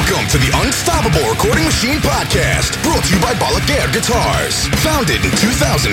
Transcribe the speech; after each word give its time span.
Welcome 0.00 0.32
to 0.32 0.40
the 0.40 0.48
Unstoppable 0.64 1.28
Recording 1.28 1.68
Machine 1.68 2.00
Podcast, 2.00 2.72
brought 2.80 3.04
to 3.04 3.12
you 3.12 3.20
by 3.20 3.36
Balaguer 3.36 3.84
Guitars. 3.92 4.64
Founded 4.80 5.20
in 5.20 5.32
2014, 5.36 5.92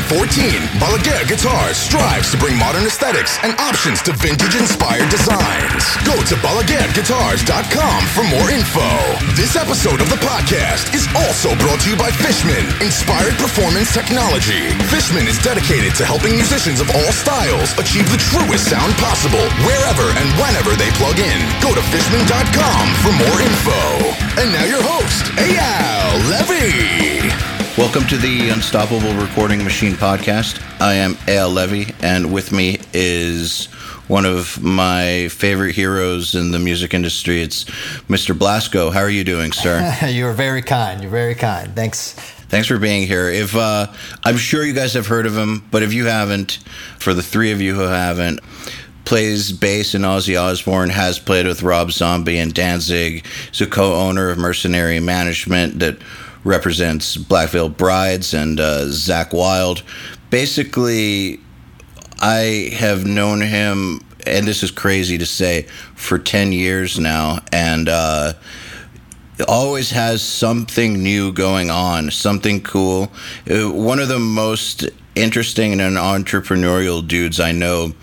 Balaguer 0.79 1.27
Guitars 1.27 1.75
strives 1.75 2.31
to 2.31 2.39
bring 2.39 2.55
modern 2.55 2.87
aesthetics 2.87 3.35
and 3.43 3.51
options 3.59 3.99
to 4.07 4.15
vintage-inspired 4.15 5.11
designs. 5.11 5.83
Go 6.07 6.15
to 6.23 6.39
balaguerguitars.com 6.39 7.99
for 8.15 8.23
more 8.31 8.47
info. 8.47 8.87
This 9.35 9.59
episode 9.59 9.99
of 9.99 10.07
the 10.07 10.21
podcast 10.23 10.95
is 10.95 11.03
also 11.27 11.51
brought 11.59 11.83
to 11.83 11.91
you 11.91 11.99
by 11.99 12.07
Fishman, 12.07 12.63
Inspired 12.79 13.35
Performance 13.35 13.91
Technology. 13.91 14.71
Fishman 14.87 15.27
is 15.27 15.35
dedicated 15.43 15.99
to 15.99 16.07
helping 16.07 16.39
musicians 16.39 16.79
of 16.79 16.87
all 16.95 17.11
styles 17.11 17.75
achieve 17.75 18.07
the 18.07 18.23
truest 18.31 18.71
sound 18.71 18.95
possible, 19.03 19.43
wherever 19.67 20.07
and 20.15 20.31
whenever 20.39 20.79
they 20.79 20.95
plug 20.95 21.19
in. 21.19 21.43
Go 21.59 21.75
to 21.75 21.83
fishman.com 21.91 22.85
for 23.03 23.11
more 23.11 23.43
info. 23.43 23.96
And 23.99 24.51
now 24.51 24.63
your 24.65 24.81
host, 24.83 25.25
Eyal 25.37 26.29
Levi. 26.29 27.27
Welcome 27.77 28.07
to 28.09 28.17
the 28.17 28.49
Unstoppable 28.49 29.13
Recording 29.15 29.63
Machine 29.63 29.93
podcast. 29.93 30.61
I 30.79 30.93
am 30.93 31.15
Eyal 31.25 31.51
Levi, 31.51 31.91
and 32.01 32.31
with 32.31 32.51
me 32.51 32.79
is 32.93 33.65
one 34.07 34.25
of 34.25 34.61
my 34.61 35.29
favorite 35.29 35.73
heroes 35.73 36.35
in 36.35 36.51
the 36.51 36.59
music 36.59 36.93
industry. 36.93 37.41
It's 37.41 37.63
Mr. 38.07 38.37
Blasko. 38.37 38.93
How 38.93 38.99
are 39.01 39.09
you 39.09 39.23
doing, 39.23 39.51
sir? 39.51 39.91
You're 40.07 40.33
very 40.33 40.61
kind. 40.61 41.01
You're 41.01 41.09
very 41.09 41.35
kind. 41.35 41.75
Thanks. 41.75 42.13
Thanks 42.49 42.67
for 42.67 42.77
being 42.77 43.07
here. 43.07 43.29
If 43.29 43.55
uh, 43.55 43.87
I'm 44.23 44.37
sure 44.37 44.63
you 44.63 44.73
guys 44.73 44.93
have 44.93 45.07
heard 45.07 45.25
of 45.25 45.35
him, 45.35 45.65
but 45.71 45.81
if 45.81 45.91
you 45.91 46.05
haven't, 46.05 46.59
for 46.99 47.15
the 47.15 47.23
three 47.23 47.51
of 47.51 47.61
you 47.61 47.73
who 47.73 47.81
haven't, 47.81 48.41
plays 49.07 49.53
bass 49.53 49.95
in 49.95 50.01
Ozzy 50.01 50.37
Osbourne, 50.37 50.89
has 50.89 51.17
played 51.17 51.47
with 51.47 51.63
Rob 51.63 51.93
Zombie 51.93 52.39
and 52.39 52.53
Danzig. 52.53 53.25
He's 53.49 53.61
a 53.61 53.65
co-owner 53.65 54.29
of 54.29 54.37
Mercenary 54.37 54.99
Management 54.99 55.79
that 55.79 55.97
represents 56.43 57.15
Black 57.15 57.51
Veil 57.51 57.69
Brides 57.69 58.33
and 58.33 58.59
uh, 58.59 58.81
Zakk 58.87 59.31
Wylde. 59.31 59.81
Basically, 60.29 61.39
I 62.19 62.69
have 62.73 63.05
known 63.05 63.39
him, 63.39 64.01
and 64.25 64.45
this 64.45 64.61
is 64.61 64.71
crazy 64.71 65.17
to 65.17 65.25
say, 65.25 65.67
for 65.95 66.19
10 66.19 66.51
years 66.51 66.99
now, 66.99 67.39
and 67.53 67.87
uh, 67.87 68.33
always 69.47 69.89
has 69.91 70.21
something 70.21 71.01
new 71.01 71.31
going 71.31 71.69
on, 71.69 72.11
something 72.11 72.61
cool. 72.61 73.09
Uh, 73.49 73.71
one 73.71 73.99
of 73.99 74.09
the 74.09 74.19
most 74.19 74.83
interesting 75.15 75.79
and 75.79 75.95
entrepreneurial 75.95 77.07
dudes 77.07 77.39
I 77.39 77.53
know 77.53 77.93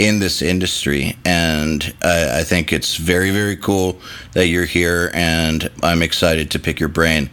in 0.00 0.18
this 0.18 0.40
industry. 0.40 1.14
And 1.26 1.94
uh, 2.02 2.32
I 2.32 2.42
think 2.42 2.72
it's 2.72 2.96
very, 2.96 3.30
very 3.30 3.56
cool 3.56 4.00
that 4.32 4.46
you're 4.46 4.64
here, 4.64 5.10
and 5.12 5.70
I'm 5.82 6.02
excited 6.02 6.50
to 6.52 6.58
pick 6.58 6.80
your 6.80 6.88
brain. 6.88 7.28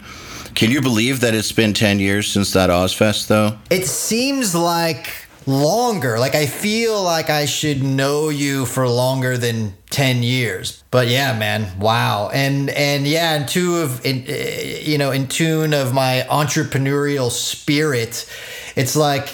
Can 0.54 0.72
you 0.72 0.82
believe 0.82 1.22
that 1.22 1.34
it's 1.34 1.54
been 1.54 1.74
10 1.74 2.00
years 2.00 2.28
since 2.28 2.52
that 2.54 2.70
Ozzfest, 2.70 3.28
though? 3.28 3.58
It 3.70 3.86
seems 3.86 4.54
like 4.54 5.08
longer. 5.46 6.20
Like 6.20 6.36
I 6.36 6.46
feel 6.46 7.02
like 7.02 7.30
I 7.30 7.46
should 7.46 7.82
know 7.82 8.28
you 8.28 8.66
for 8.66 8.88
longer 8.90 9.38
than 9.38 9.74
10 9.92 10.24
years. 10.24 10.84
But 10.92 11.08
yeah, 11.08 11.38
man, 11.38 11.80
wow. 11.80 12.30
And 12.34 12.70
and 12.72 13.08
yeah, 13.08 13.36
in 13.40 13.48
two 13.48 13.78
of 13.78 14.06
in, 14.06 14.26
uh, 14.28 14.34
you 14.82 14.98
know, 14.98 15.12
in 15.12 15.28
tune 15.28 15.74
of 15.74 15.94
my 15.94 16.26
entrepreneurial 16.30 17.32
spirit, 17.32 18.30
it's 18.76 18.96
like 18.96 19.30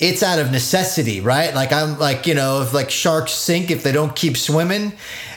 it's 0.00 0.22
out 0.22 0.38
of 0.38 0.52
necessity, 0.52 1.20
right? 1.20 1.54
Like 1.54 1.72
I'm 1.72 1.98
like, 1.98 2.26
you 2.26 2.34
know, 2.34 2.62
if 2.62 2.72
like 2.72 2.90
sharks 2.90 3.32
sink 3.32 3.70
if 3.70 3.82
they 3.82 3.92
don't 3.92 4.14
keep 4.14 4.36
swimming. 4.36 4.92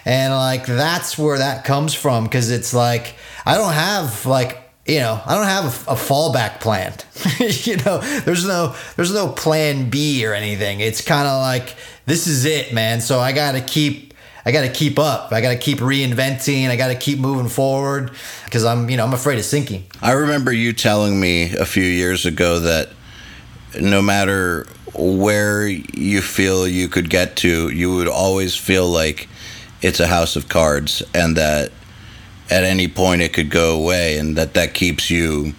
And 0.05 0.33
like 0.33 0.65
that's 0.65 1.17
where 1.17 1.37
that 1.37 1.65
comes 1.65 1.93
from 1.93 2.25
because 2.25 2.49
it's 2.49 2.73
like 2.73 3.15
I 3.45 3.57
don't 3.57 3.73
have 3.73 4.25
like 4.25 4.57
you 4.85 4.99
know, 4.99 5.21
I 5.25 5.35
don't 5.35 5.45
have 5.45 5.65
a, 5.87 5.91
a 5.91 5.95
fallback 5.95 6.59
plan. 6.59 6.93
you 7.39 7.77
know, 7.77 7.99
there's 8.21 8.45
no 8.45 8.75
there's 8.95 9.13
no 9.13 9.29
plan 9.29 9.89
B 9.89 10.25
or 10.25 10.33
anything. 10.33 10.79
It's 10.79 11.01
kind 11.01 11.27
of 11.27 11.41
like 11.41 11.75
this 12.05 12.27
is 12.27 12.45
it, 12.45 12.73
man. 12.73 13.01
So 13.01 13.19
I 13.19 13.31
got 13.31 13.53
to 13.53 13.61
keep 13.61 14.11
I 14.45 14.51
got 14.51 14.61
to 14.61 14.71
keep 14.71 14.97
up. 14.97 15.31
I 15.31 15.41
got 15.41 15.51
to 15.51 15.57
keep 15.57 15.79
reinventing. 15.79 16.69
I 16.69 16.75
got 16.75 16.87
to 16.87 16.95
keep 16.95 17.19
moving 17.19 17.47
forward 17.47 18.11
because 18.45 18.65
I'm, 18.65 18.89
you 18.89 18.97
know, 18.97 19.05
I'm 19.05 19.13
afraid 19.13 19.37
of 19.37 19.45
sinking. 19.45 19.85
I 20.01 20.13
remember 20.13 20.51
you 20.51 20.73
telling 20.73 21.19
me 21.19 21.53
a 21.53 21.65
few 21.65 21.83
years 21.83 22.25
ago 22.25 22.59
that 22.59 22.89
no 23.79 24.01
matter 24.01 24.67
where 24.93 25.67
you 25.67 26.21
feel 26.21 26.67
you 26.67 26.87
could 26.87 27.09
get 27.09 27.35
to, 27.37 27.69
you 27.69 27.95
would 27.95 28.07
always 28.07 28.55
feel 28.55 28.87
like 28.87 29.29
it's 29.81 29.99
a 29.99 30.07
house 30.07 30.35
of 30.35 30.49
cards 30.49 31.01
and 31.13 31.37
that 31.37 31.71
at 32.49 32.63
any 32.63 32.87
point 32.87 33.21
it 33.21 33.33
could 33.33 33.49
go 33.49 33.79
away 33.81 34.17
and 34.17 34.35
that 34.35 34.53
that 34.53 34.73
keeps 34.73 35.09
you 35.09 35.53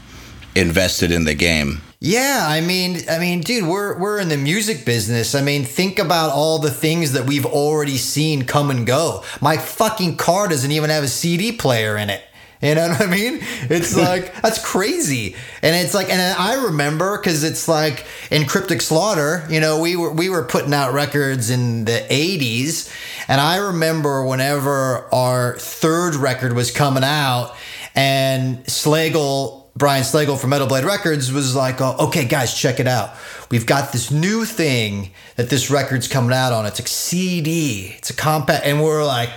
invested 0.55 1.11
in 1.11 1.25
the 1.25 1.35
game. 1.35 1.81
Yeah, 2.05 2.45
I 2.49 2.61
mean, 2.61 2.99
I 3.09 3.21
mean, 3.21 3.43
dude, 3.43 3.65
we're 3.65 3.97
we're 3.97 4.19
in 4.19 4.29
the 4.29 4.37
music 4.37 4.85
business. 4.85 5.37
I 5.37 5.41
mean, 5.41 5.63
think 5.65 6.01
about 6.01 6.33
all 6.33 6.59
the 6.59 6.71
things 6.71 7.13
that 7.13 7.29
we've 7.29 7.47
already 7.47 7.97
seen 7.97 8.43
come 8.43 8.71
and 8.71 8.85
go. 8.85 9.23
My 9.41 9.57
fucking 9.57 10.17
car 10.17 10.49
doesn't 10.49 10.73
even 10.73 10.91
have 10.91 11.05
a 11.05 11.09
CD 11.09 11.53
player 11.53 11.97
in 11.97 12.11
it. 12.11 12.23
You 12.63 12.77
know 12.77 12.89
what 12.91 13.01
I 13.01 13.07
mean? 13.07 13.41
It's 13.69 13.97
like 13.97 14.41
that's 14.41 14.65
crazy, 14.65 15.35
and 15.63 15.75
it's 15.75 15.95
like, 15.95 16.09
and 16.11 16.21
I 16.21 16.67
remember 16.67 17.19
because 17.19 17.43
it's 17.43 17.67
like 17.67 18.07
in 18.31 18.47
Cryptic 18.47 18.81
Slaughter, 18.81 19.45
you 19.51 19.59
know, 19.61 19.81
we 19.81 19.97
were 19.97 20.13
we 20.13 20.29
were 20.29 20.45
putting 20.45 20.73
out 20.73 20.93
records 20.93 21.51
in 21.51 21.85
the 21.85 22.07
'80s, 22.09 22.91
and 23.27 23.41
I 23.41 23.57
remember 23.57 24.25
whenever 24.25 25.13
our 25.13 25.59
third 25.59 26.15
record 26.15 26.53
was 26.53 26.71
coming 26.71 27.05
out, 27.05 27.55
and 27.95 28.65
Slagel. 28.65 29.61
Brian 29.75 30.03
Slagel 30.03 30.39
from 30.39 30.51
Metal 30.51 30.67
Blade 30.67 30.85
Records 30.85 31.33
was 31.33 31.57
like, 31.57 31.81
oh, 31.81 31.97
okay, 32.09 32.27
guys, 32.27 32.53
check 32.53 32.79
it 32.79 32.87
out. 32.87 33.15
We've 33.53 33.67
got 33.67 33.93
this 33.93 34.11
new 34.11 34.47
thing 34.47 35.11
that 35.37 35.51
this 35.51 35.71
record's 35.71 36.09
coming 36.09 36.33
out 36.33 36.55
on. 36.55 36.65
It's 36.65 36.81
a 36.81 36.87
CD, 36.87 37.95
it's 37.99 38.09
a 38.09 38.15
compact. 38.15 38.65
And 38.65 38.83
we're 38.83 39.05
like, 39.05 39.29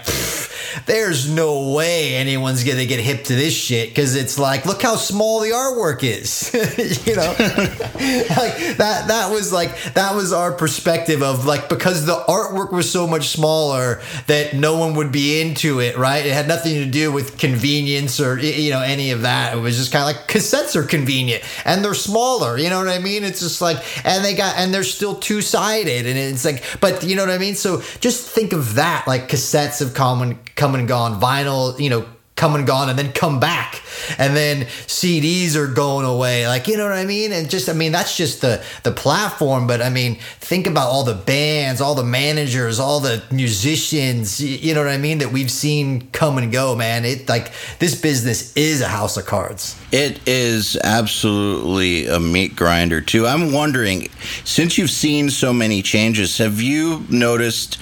there's 0.85 1.29
no 1.29 1.73
way 1.73 2.15
anyone's 2.15 2.63
to 2.63 2.85
get 2.85 2.99
hip 2.99 3.25
to 3.25 3.35
this 3.35 3.53
shit 3.53 3.89
because 3.89 4.15
it's 4.15 4.39
like, 4.39 4.65
look 4.65 4.81
how 4.81 4.95
small 4.95 5.41
the 5.41 5.49
artwork 5.49 6.03
is. 6.03 6.53
you 7.05 7.15
know, 7.15 7.27
like 7.37 8.77
that, 8.77 9.05
that 9.07 9.31
was 9.31 9.51
like, 9.51 9.93
that 9.93 10.15
was 10.15 10.31
our 10.31 10.51
perspective 10.53 11.21
of 11.21 11.45
like, 11.45 11.67
because 11.67 12.05
the 12.05 12.15
artwork 12.15 12.71
was 12.71 12.89
so 12.89 13.05
much 13.07 13.29
smaller 13.29 14.01
that 14.27 14.53
no 14.53 14.77
one 14.77 14.95
would 14.95 15.11
be 15.11 15.41
into 15.41 15.79
it, 15.79 15.97
right? 15.97 16.25
It 16.25 16.33
had 16.33 16.47
nothing 16.47 16.75
to 16.75 16.85
do 16.85 17.11
with 17.11 17.37
convenience 17.37 18.19
or, 18.21 18.39
you 18.39 18.71
know, 18.71 18.81
any 18.81 19.11
of 19.11 19.23
that. 19.23 19.57
It 19.57 19.59
was 19.59 19.75
just 19.75 19.91
kind 19.91 20.09
of 20.09 20.15
like 20.15 20.29
cassettes 20.29 20.75
are 20.77 20.83
convenient 20.83 21.43
and 21.65 21.83
they're 21.83 21.93
smaller. 21.93 22.57
You 22.57 22.69
know 22.69 22.79
what 22.79 22.87
I 22.87 22.99
mean? 22.99 23.25
It's 23.25 23.41
just 23.41 23.61
like, 23.61 23.77
and 24.05 24.23
they 24.23 24.35
got, 24.35 24.55
and 24.57 24.73
they're 24.73 24.83
still 24.83 25.15
two 25.15 25.41
sided. 25.41 26.05
And 26.05 26.17
it's 26.17 26.45
like, 26.45 26.63
but 26.79 27.03
you 27.03 27.15
know 27.15 27.23
what 27.25 27.33
I 27.33 27.39
mean? 27.39 27.55
So 27.55 27.81
just 27.99 28.29
think 28.29 28.53
of 28.53 28.75
that, 28.75 29.05
like 29.07 29.27
cassettes 29.27 29.79
have 29.79 29.93
come 29.93 30.21
and, 30.21 30.55
come 30.55 30.75
and 30.75 30.87
gone, 30.87 31.19
vinyl, 31.19 31.77
you 31.79 31.89
know, 31.89 32.05
come 32.35 32.55
and 32.55 32.67
gone 32.67 32.89
and 32.89 32.99
then 32.99 33.13
come 33.13 33.39
back. 33.39 33.81
And 34.17 34.35
then 34.35 34.65
CDs 34.87 35.55
are 35.55 35.67
going 35.67 36.05
away. 36.05 36.47
Like 36.47 36.67
you 36.67 36.77
know 36.77 36.83
what 36.83 36.93
I 36.93 37.05
mean? 37.05 37.31
And 37.31 37.49
just 37.49 37.69
I 37.69 37.73
mean 37.73 37.91
that's 37.91 38.17
just 38.17 38.41
the 38.41 38.63
the 38.83 38.91
platform. 38.91 39.67
But 39.67 39.81
I 39.81 39.89
mean 39.89 40.15
think 40.39 40.67
about 40.67 40.89
all 40.89 41.03
the 41.03 41.13
bands 41.13 41.81
all 41.81 41.95
the 41.95 42.03
managers 42.03 42.79
all 42.79 42.99
the 42.99 43.23
musicians. 43.31 44.41
You 44.41 44.73
know 44.73 44.83
what 44.83 44.91
I 44.91 44.97
mean? 44.97 45.19
That 45.19 45.31
we've 45.31 45.51
seen 45.51 46.09
come 46.11 46.37
and 46.37 46.51
go 46.51 46.75
man. 46.75 47.05
It 47.05 47.29
like 47.29 47.51
this 47.79 47.99
business 47.99 48.55
is 48.55 48.81
a 48.81 48.87
house 48.87 49.15
of 49.17 49.25
cards. 49.25 49.79
It 49.91 50.19
is 50.27 50.77
absolutely 50.83 52.07
a 52.07 52.19
meat 52.19 52.55
grinder 52.55 52.99
too. 52.99 53.25
I'm 53.25 53.53
wondering 53.53 54.09
since 54.43 54.77
you've 54.77 54.91
seen 54.91 55.29
so 55.29 55.53
many 55.53 55.81
changes 55.81 56.37
have 56.39 56.61
you 56.61 57.05
noticed 57.09 57.77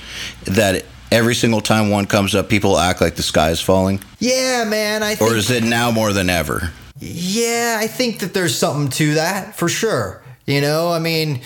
that 0.46 0.86
every 1.13 1.35
single 1.35 1.62
time 1.62 1.90
one 1.90 2.06
comes 2.06 2.35
up, 2.35 2.50
people 2.50 2.78
act 2.78 3.00
like 3.00 3.16
the 3.16 3.24
sky 3.24 3.51
is 3.51 3.62
falling? 3.62 4.01
Yeah, 4.19 4.66
man. 4.66 5.04
I 5.04 5.15
think, 5.15 5.31
or 5.31 5.36
is 5.36 5.51
it 5.51 5.63
now 5.63 5.92
more 5.92 6.12
than 6.12 6.30
ever? 6.30 6.71
Yeah, 7.00 7.77
I 7.80 7.88
think 7.88 8.19
that 8.19 8.33
there's 8.33 8.57
something 8.57 8.89
to 8.92 9.13
that 9.15 9.56
for 9.56 9.69
sure. 9.69 10.24
You 10.45 10.60
know, 10.60 10.92
I 10.92 11.00
mean, 11.00 11.42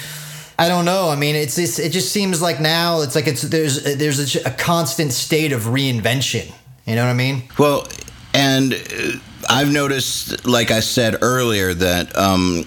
I 0.57 0.69
don't 0.69 0.85
know. 0.85 1.09
I 1.09 1.15
mean, 1.15 1.35
it's, 1.35 1.57
it's 1.57 1.77
it 1.77 1.91
just 1.91 2.11
seems 2.11 2.41
like 2.41 2.59
now 2.59 3.01
it's 3.01 3.13
like 3.13 3.27
it's 3.27 3.43
there's 3.43 3.83
there's 3.83 4.35
a, 4.35 4.47
a 4.47 4.51
constant 4.51 5.11
state 5.13 5.51
of 5.51 5.63
reinvention. 5.63 6.51
You 6.85 6.95
know 6.95 7.03
what 7.03 7.11
I 7.11 7.15
mean? 7.15 7.43
Well, 7.59 7.87
and 8.33 8.73
uh, 8.73 9.11
I've 9.49 9.71
noticed, 9.71 10.47
like 10.47 10.71
I 10.71 10.79
said 10.79 11.17
earlier, 11.21 11.73
that. 11.73 12.17
Um, 12.17 12.65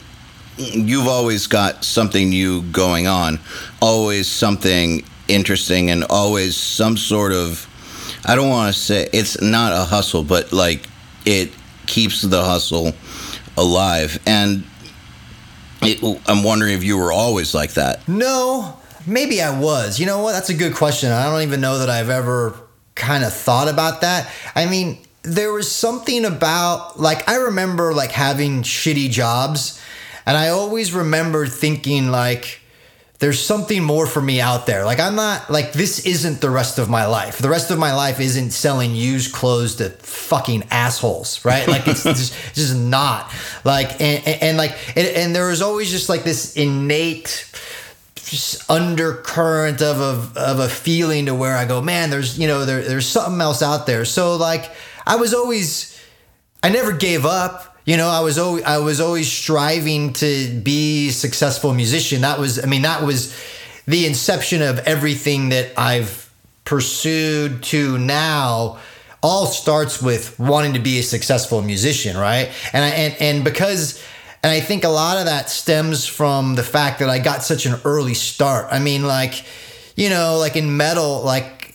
you've 0.57 1.07
always 1.07 1.47
got 1.47 1.85
something 1.85 2.29
new 2.29 2.61
going 2.65 3.07
on, 3.07 3.41
always 3.81 4.29
something 4.29 5.03
interesting 5.29 5.91
and 5.91 6.05
always 6.11 6.57
some 6.57 6.97
sort 6.97 7.33
of 7.33 7.67
I 8.25 8.35
don't 8.35 8.51
want 8.51 8.75
to 8.75 8.79
say 8.79 9.09
it's 9.13 9.41
not 9.41 9.73
a 9.73 9.85
hustle, 9.85 10.23
but 10.25 10.53
like 10.53 10.87
it 11.25 11.51
keeps 11.87 12.23
the 12.23 12.43
hustle 12.43 12.93
alive. 13.57 14.19
And 14.27 14.65
it, 15.83 16.21
I'm 16.27 16.45
wondering 16.45 16.75
if 16.75 16.85
you 16.85 16.99
were 16.99 17.13
always 17.13 17.55
like 17.55 17.75
that. 17.75 18.07
No, 18.07 18.77
maybe 19.07 19.41
I 19.41 19.59
was. 19.59 19.99
You 19.99 20.07
know 20.07 20.23
what? 20.23 20.33
That's 20.33 20.51
a 20.51 20.55
good 20.55 20.75
question. 20.75 21.11
I 21.11 21.31
don't 21.31 21.43
even 21.43 21.61
know 21.61 21.79
that 21.79 21.89
I've 21.89 22.11
ever 22.11 22.55
kind 22.95 23.25
of 23.25 23.33
thought 23.33 23.69
about 23.69 24.03
that. 24.03 24.31
I 24.55 24.67
mean, 24.67 24.99
there 25.23 25.53
was 25.53 25.71
something 25.71 26.25
about 26.25 27.01
like 27.01 27.29
I 27.29 27.37
remember 27.37 27.95
like 27.95 28.11
having 28.11 28.63
shitty 28.63 29.11
jobs 29.11 29.81
and 30.27 30.37
I 30.37 30.49
always 30.49 30.93
remember 30.93 31.47
thinking 31.47 32.11
like 32.11 32.60
there's 33.21 33.39
something 33.39 33.85
more 33.85 34.07
for 34.07 34.21
me 34.21 34.41
out 34.41 34.65
there. 34.65 34.85
Like 34.87 34.99
I'm 34.99 35.15
not 35.15 35.51
like 35.51 35.75
this 35.75 36.07
isn't 36.07 36.41
the 36.41 36.49
rest 36.49 36.79
of 36.79 36.89
my 36.89 37.05
life. 37.05 37.39
The 37.39 37.51
rest 37.51 37.71
of 37.71 37.79
my 37.79 37.95
life 37.95 38.19
isn't 38.19 38.51
selling 38.51 38.95
used 38.95 39.35
clothes 39.35 39.77
to 39.77 39.91
fucking 39.91 40.65
assholes, 40.71 41.45
right? 41.45 41.69
Like 41.69 41.87
it's 41.87 42.03
just, 42.05 42.55
just 42.55 42.75
not. 42.75 43.31
Like 43.63 44.01
and, 44.01 44.27
and, 44.27 44.43
and 44.43 44.57
like 44.57 44.73
and, 44.97 45.07
and 45.07 45.37
there 45.37 45.49
was 45.49 45.61
always 45.61 45.91
just 45.91 46.09
like 46.09 46.25
this 46.25 46.57
innate 46.57 47.47
just 48.17 48.71
undercurrent 48.71 49.83
of 49.83 50.01
a 50.01 50.41
of 50.41 50.59
a 50.61 50.69
feeling 50.69 51.27
to 51.27 51.35
where 51.35 51.57
I 51.57 51.67
go, 51.67 51.83
man, 51.83 52.09
there's 52.09 52.39
you 52.39 52.49
know 52.49 52.65
there 52.65 52.81
there's 52.81 53.07
something 53.07 53.41
else 53.43 53.63
out 53.63 53.87
there. 53.87 54.07
So 54.07 54.37
like 54.37 54.71
I 55.07 55.17
was 55.17 55.35
always 55.35 56.01
I 56.63 56.71
never 56.71 56.93
gave 56.93 57.27
up 57.27 57.70
you 57.91 57.97
know 57.97 58.09
i 58.09 58.21
was 58.21 58.39
always 58.39 58.63
i 58.63 58.79
was 58.79 59.01
always 59.01 59.31
striving 59.31 60.13
to 60.13 60.49
be 60.61 61.09
a 61.09 61.13
successful 61.13 61.75
musician. 61.75 62.21
That 62.21 62.39
was 62.39 62.63
i 62.63 62.67
mean 62.67 62.83
that 62.83 63.03
was 63.03 63.37
the 63.87 64.07
inception 64.07 64.63
of 64.63 64.79
everything 64.81 65.49
that 65.49 65.73
i've 65.77 66.33
pursued 66.65 67.65
to 67.65 67.99
now. 67.99 68.79
All 69.23 69.47
starts 69.47 70.01
with 70.01 70.39
wanting 70.39 70.75
to 70.75 70.79
be 70.79 71.01
a 71.01 71.03
successful 71.03 71.61
musician 71.63 72.17
right? 72.17 72.51
And 72.73 72.85
I, 72.85 72.89
and 72.91 73.15
and 73.21 73.45
because 73.45 74.01
and 74.45 74.53
i 74.53 74.61
think 74.61 74.85
a 74.85 74.89
lot 74.89 75.19
of 75.19 75.27
that 75.27 75.51
stems 75.51 76.07
from 76.07 76.55
the 76.55 76.63
fact 76.63 77.01
that 77.01 77.11
i 77.11 77.19
got 77.19 77.43
such 77.43 77.67
an 77.67 77.75
early 77.85 78.15
start. 78.15 78.69
I 78.71 78.79
mean 78.79 79.03
like 79.03 79.45
you 79.97 80.11
know 80.11 80.39
like 80.39 80.55
in 80.55 80.77
metal 80.77 81.23
like 81.23 81.75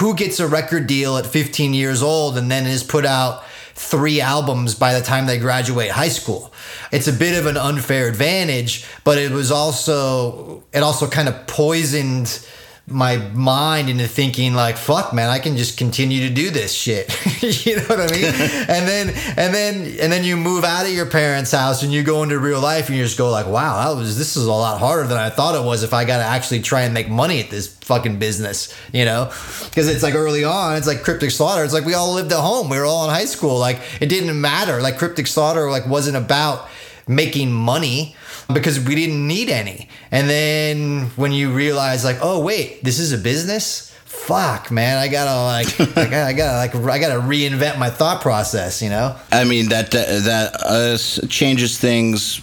who 0.00 0.14
gets 0.16 0.40
a 0.40 0.48
record 0.48 0.88
deal 0.88 1.16
at 1.18 1.24
15 1.24 1.72
years 1.72 2.02
old 2.02 2.36
and 2.36 2.50
then 2.50 2.66
is 2.66 2.82
put 2.82 3.06
out 3.06 3.44
three 3.76 4.22
albums 4.22 4.74
by 4.74 4.94
the 4.94 5.02
time 5.02 5.26
they 5.26 5.38
graduate 5.38 5.90
high 5.90 6.08
school. 6.08 6.52
It's 6.90 7.08
a 7.08 7.12
bit 7.12 7.38
of 7.38 7.46
an 7.46 7.58
unfair 7.58 8.08
advantage, 8.08 8.86
but 9.04 9.18
it 9.18 9.30
was 9.30 9.52
also 9.52 10.64
it 10.72 10.82
also 10.82 11.06
kind 11.08 11.28
of 11.28 11.46
poisoned 11.46 12.46
my 12.88 13.16
mind 13.16 13.88
into 13.88 14.06
thinking 14.06 14.54
like 14.54 14.76
fuck 14.76 15.12
man 15.12 15.28
i 15.28 15.40
can 15.40 15.56
just 15.56 15.76
continue 15.76 16.28
to 16.28 16.32
do 16.32 16.50
this 16.50 16.72
shit. 16.72 17.12
You 17.66 17.76
know 17.76 17.82
what 17.82 18.00
i 18.00 18.06
mean? 18.10 18.24
And 18.68 18.88
then 18.88 19.08
and 19.36 19.54
then 19.54 19.74
and 20.00 20.12
then 20.12 20.24
you 20.24 20.36
move 20.36 20.64
out 20.64 20.86
of 20.86 20.92
your 20.92 21.06
parents 21.06 21.50
house 21.50 21.82
and 21.82 21.92
you 21.92 22.02
go 22.02 22.22
into 22.22 22.38
real 22.38 22.60
life 22.60 22.88
and 22.88 22.96
you 22.96 23.04
just 23.04 23.18
go 23.18 23.30
like 23.30 23.46
wow 23.46 23.84
that 23.84 23.98
was 23.98 24.16
this 24.16 24.36
is 24.36 24.46
a 24.46 24.52
lot 24.52 24.78
harder 24.78 25.06
than 25.06 25.18
i 25.18 25.30
thought 25.30 25.54
it 25.54 25.64
was 25.64 25.82
if 25.82 25.92
i 25.92 26.04
got 26.04 26.18
to 26.18 26.24
actually 26.24 26.60
try 26.60 26.82
and 26.82 26.94
make 26.94 27.08
money 27.08 27.40
at 27.40 27.50
this 27.50 27.66
fucking 27.66 28.18
business 28.18 28.74
you 28.92 29.04
know? 29.04 29.26
Because 29.64 29.88
it's 29.88 30.02
like 30.02 30.14
early 30.14 30.44
on 30.44 30.76
it's 30.76 30.86
like 30.86 31.02
cryptic 31.02 31.30
slaughter. 31.30 31.64
It's 31.64 31.74
like 31.74 31.84
we 31.84 31.94
all 31.94 32.12
lived 32.14 32.32
at 32.32 32.40
home. 32.40 32.68
We 32.68 32.78
were 32.78 32.84
all 32.84 33.04
in 33.04 33.10
high 33.10 33.24
school. 33.26 33.58
Like 33.58 33.80
it 34.00 34.06
didn't 34.06 34.40
matter. 34.40 34.80
Like 34.80 34.98
cryptic 34.98 35.26
slaughter 35.26 35.70
like 35.70 35.86
wasn't 35.86 36.16
about 36.16 36.68
making 37.06 37.52
money 37.52 38.16
because 38.52 38.80
we 38.80 38.94
didn't 38.94 39.26
need 39.26 39.48
any. 39.48 39.88
And 40.10 40.28
then 40.28 41.06
when 41.16 41.32
you 41.32 41.52
realize 41.52 42.04
like, 42.04 42.18
oh 42.22 42.42
wait, 42.42 42.82
this 42.82 42.98
is 42.98 43.12
a 43.12 43.18
business. 43.18 43.92
Fuck, 44.04 44.70
man! 44.70 44.98
I 44.98 45.08
gotta 45.08 45.42
like, 45.42 45.80
I 45.96 46.04
gotta, 46.04 46.24
I 46.24 46.32
gotta 46.32 46.56
like, 46.56 46.74
I 46.74 46.98
gotta 46.98 47.20
reinvent 47.20 47.78
my 47.78 47.90
thought 47.90 48.22
process. 48.22 48.82
You 48.82 48.90
know. 48.90 49.16
I 49.30 49.44
mean 49.44 49.68
that 49.68 49.90
that, 49.92 50.24
that 50.24 50.56
uh, 50.64 51.28
changes 51.28 51.78
things 51.78 52.40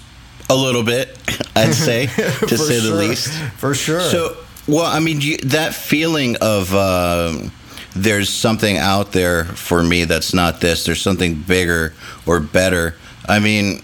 a 0.49 0.55
little 0.55 0.83
bit. 0.83 1.17
I'd 1.55 1.73
say, 1.73 2.05
to 2.07 2.57
say 2.57 2.79
sure. 2.79 2.91
the 2.91 2.95
least. 2.95 3.33
For 3.57 3.73
sure. 3.73 4.01
So, 4.01 4.37
well, 4.67 4.85
I 4.85 4.99
mean, 4.99 5.21
you, 5.21 5.37
that 5.37 5.73
feeling 5.73 6.37
of. 6.41 6.73
Uh, 6.73 7.49
there's 7.95 8.29
something 8.29 8.77
out 8.77 9.11
there 9.11 9.45
for 9.45 9.83
me 9.83 10.05
that's 10.05 10.33
not 10.33 10.61
this. 10.61 10.83
There's 10.83 10.99
something 10.99 11.35
bigger 11.35 11.93
or 12.25 12.39
better. 12.39 12.95
I 13.27 13.37
mean, 13.37 13.83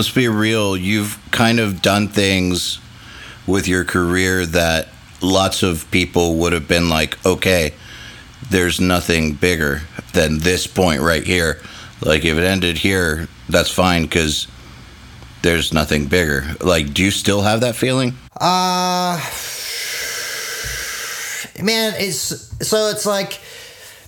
let's 0.00 0.10
be 0.10 0.28
real, 0.28 0.78
you've 0.78 1.18
kind 1.30 1.60
of 1.60 1.82
done 1.82 2.08
things 2.08 2.80
with 3.46 3.68
your 3.68 3.84
career 3.84 4.46
that 4.46 4.88
lots 5.20 5.62
of 5.62 5.90
people 5.90 6.36
would 6.36 6.54
have 6.54 6.66
been 6.66 6.88
like, 6.88 7.22
okay, 7.26 7.74
there's 8.48 8.80
nothing 8.80 9.34
bigger 9.34 9.82
than 10.14 10.38
this 10.38 10.66
point 10.66 11.02
right 11.02 11.22
here. 11.22 11.60
Like 12.00 12.24
if 12.24 12.38
it 12.38 12.44
ended 12.44 12.78
here, 12.78 13.28
that's 13.50 13.70
fine 13.70 14.04
because 14.04 14.48
there's 15.42 15.70
nothing 15.70 16.06
bigger. 16.06 16.46
Like, 16.62 16.94
do 16.94 17.04
you 17.04 17.10
still 17.10 17.42
have 17.42 17.60
that 17.60 17.76
feeling? 17.76 18.14
Uh 18.40 19.16
man, 21.62 21.92
it's 21.98 22.66
so 22.66 22.88
it's 22.88 23.04
like 23.04 23.38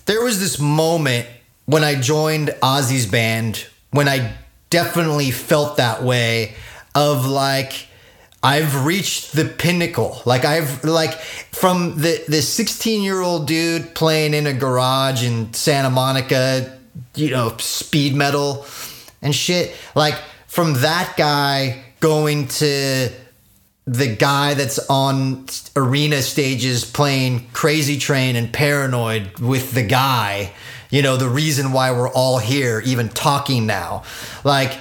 there 0.07 0.23
was 0.23 0.39
this 0.39 0.57
moment 0.57 1.27
when 1.67 1.83
I 1.83 2.01
joined 2.01 2.49
Ozzy's 2.63 3.05
band 3.05 3.67
when 3.91 4.09
I 4.09 4.37
definitely 4.73 5.29
felt 5.29 5.77
that 5.77 6.01
way 6.01 6.55
of 6.95 7.27
like 7.27 7.85
I've 8.41 8.85
reached 8.85 9.33
the 9.33 9.45
pinnacle. 9.45 10.19
Like 10.25 10.45
I've 10.45 10.83
like 10.83 11.13
from 11.51 12.01
the 12.01 12.23
the 12.27 12.41
16 12.41 13.03
year 13.03 13.21
old 13.21 13.47
dude 13.47 13.93
playing 13.93 14.33
in 14.33 14.47
a 14.47 14.53
garage 14.53 15.23
in 15.23 15.53
Santa 15.53 15.91
Monica, 15.91 16.75
you 17.13 17.29
know, 17.29 17.55
speed 17.59 18.15
metal 18.15 18.65
and 19.21 19.35
shit. 19.35 19.75
Like 19.93 20.15
from 20.47 20.73
that 20.81 21.13
guy 21.17 21.83
going 21.99 22.47
to 22.47 23.09
the 23.85 24.15
guy 24.15 24.55
that's 24.55 24.79
on 24.89 25.45
arena 25.75 26.23
stages 26.23 26.83
playing 26.83 27.47
Crazy 27.53 27.99
Train 27.99 28.35
and 28.35 28.51
Paranoid 28.51 29.39
with 29.39 29.73
the 29.73 29.83
guy 29.83 30.51
you 30.93 31.01
know, 31.01 31.17
the 31.17 31.27
reason 31.27 31.71
why 31.71 31.91
we're 31.91 32.07
all 32.07 32.37
here, 32.37 32.79
even 32.85 33.09
talking 33.09 33.65
now. 33.65 34.03
Like 34.43 34.79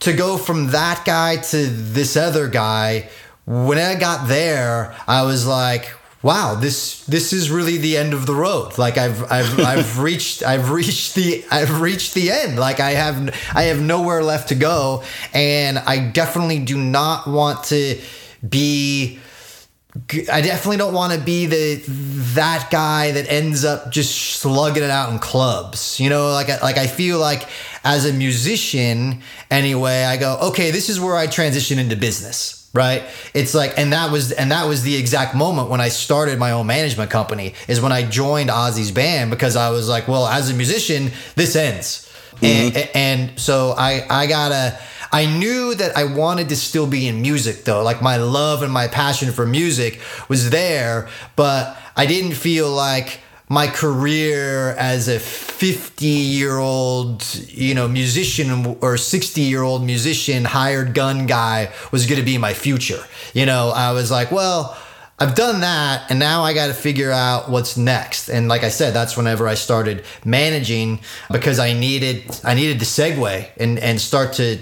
to 0.00 0.12
go 0.12 0.36
from 0.36 0.72
that 0.72 1.04
guy 1.06 1.38
to 1.38 1.66
this 1.66 2.18
other 2.18 2.48
guy, 2.48 3.08
when 3.46 3.78
I 3.78 3.94
got 3.94 4.28
there, 4.28 4.94
I 5.08 5.22
was 5.22 5.46
like, 5.46 5.90
wow, 6.22 6.54
this 6.54 7.06
this 7.06 7.32
is 7.32 7.50
really 7.50 7.78
the 7.78 7.96
end 7.96 8.12
of 8.12 8.26
the 8.26 8.34
road. 8.34 8.76
Like 8.76 8.98
I've 8.98 9.32
I've 9.32 9.58
I've 9.72 9.98
reached 10.00 10.42
I've 10.42 10.70
reached 10.70 11.14
the 11.14 11.42
I've 11.50 11.80
reached 11.80 12.12
the 12.12 12.30
end. 12.30 12.58
Like 12.58 12.78
I 12.78 12.90
have 12.90 13.34
I 13.54 13.62
have 13.62 13.80
nowhere 13.80 14.22
left 14.22 14.50
to 14.50 14.54
go, 14.54 15.02
and 15.32 15.78
I 15.78 16.10
definitely 16.10 16.58
do 16.58 16.76
not 16.76 17.26
want 17.26 17.64
to 17.64 17.98
be 18.46 19.18
I 19.96 20.40
definitely 20.40 20.78
don't 20.78 20.92
want 20.92 21.12
to 21.12 21.20
be 21.20 21.46
the 21.46 21.82
that 22.34 22.68
guy 22.70 23.12
that 23.12 23.30
ends 23.30 23.64
up 23.64 23.92
just 23.92 24.36
slugging 24.36 24.82
it 24.82 24.90
out 24.90 25.12
in 25.12 25.20
clubs. 25.20 26.00
You 26.00 26.10
know, 26.10 26.32
like 26.32 26.48
like 26.62 26.78
I 26.78 26.88
feel 26.88 27.20
like 27.20 27.48
as 27.84 28.04
a 28.04 28.12
musician 28.12 29.20
anyway, 29.52 30.02
I 30.02 30.16
go, 30.16 30.36
okay, 30.48 30.72
this 30.72 30.88
is 30.88 30.98
where 30.98 31.16
I 31.16 31.28
transition 31.28 31.78
into 31.78 31.96
business 31.96 32.60
right 32.74 33.04
it's 33.34 33.54
like 33.54 33.72
and 33.78 33.92
that 33.92 34.10
was 34.10 34.32
and 34.32 34.50
that 34.50 34.66
was 34.66 34.82
the 34.82 34.96
exact 34.96 35.32
moment 35.32 35.70
when 35.70 35.80
i 35.80 35.88
started 35.88 36.40
my 36.40 36.50
own 36.50 36.66
management 36.66 37.08
company 37.08 37.54
is 37.68 37.80
when 37.80 37.92
i 37.92 38.02
joined 38.02 38.50
ozzy's 38.50 38.90
band 38.90 39.30
because 39.30 39.54
i 39.54 39.70
was 39.70 39.88
like 39.88 40.08
well 40.08 40.26
as 40.26 40.50
a 40.50 40.54
musician 40.54 41.12
this 41.36 41.54
ends 41.54 42.12
mm-hmm. 42.40 42.76
and, 42.76 42.90
and 42.94 43.40
so 43.40 43.72
i 43.78 44.04
i 44.10 44.26
gotta 44.26 44.76
I 45.12 45.26
knew 45.26 45.74
that 45.74 45.96
I 45.96 46.04
wanted 46.04 46.48
to 46.50 46.56
still 46.56 46.86
be 46.86 47.06
in 47.06 47.22
music 47.22 47.64
though. 47.64 47.82
Like 47.82 48.02
my 48.02 48.16
love 48.16 48.62
and 48.62 48.72
my 48.72 48.88
passion 48.88 49.32
for 49.32 49.46
music 49.46 50.00
was 50.28 50.50
there, 50.50 51.08
but 51.36 51.76
I 51.96 52.06
didn't 52.06 52.34
feel 52.34 52.70
like 52.70 53.20
my 53.48 53.66
career 53.66 54.70
as 54.70 55.06
a 55.06 55.18
50 55.18 56.06
year 56.06 56.56
old 56.56 57.22
you 57.48 57.74
know 57.74 57.86
musician 57.86 58.76
or 58.80 58.96
60 58.96 59.40
year 59.40 59.62
old 59.62 59.84
musician 59.84 60.44
hired 60.44 60.94
gun 60.94 61.26
guy 61.26 61.70
was 61.92 62.06
going 62.06 62.18
to 62.18 62.24
be 62.24 62.38
my 62.38 62.54
future 62.54 63.04
you 63.34 63.44
know 63.44 63.68
i 63.68 63.92
was 63.92 64.10
like 64.10 64.32
well 64.32 64.76
I've 65.16 65.36
done 65.36 65.60
that 65.60 66.10
and 66.10 66.18
now 66.18 66.42
I 66.42 66.54
got 66.54 66.66
to 66.66 66.74
figure 66.74 67.12
out 67.12 67.48
what's 67.48 67.76
next. 67.76 68.28
And 68.28 68.48
like 68.48 68.64
I 68.64 68.68
said, 68.68 68.94
that's 68.94 69.16
whenever 69.16 69.46
I 69.46 69.54
started 69.54 70.04
managing 70.24 71.00
because 71.30 71.60
I 71.60 71.72
needed 71.72 72.40
I 72.42 72.54
needed 72.54 72.80
to 72.80 72.84
segue 72.84 73.48
and 73.56 73.78
and 73.78 74.00
start 74.00 74.32
to 74.34 74.58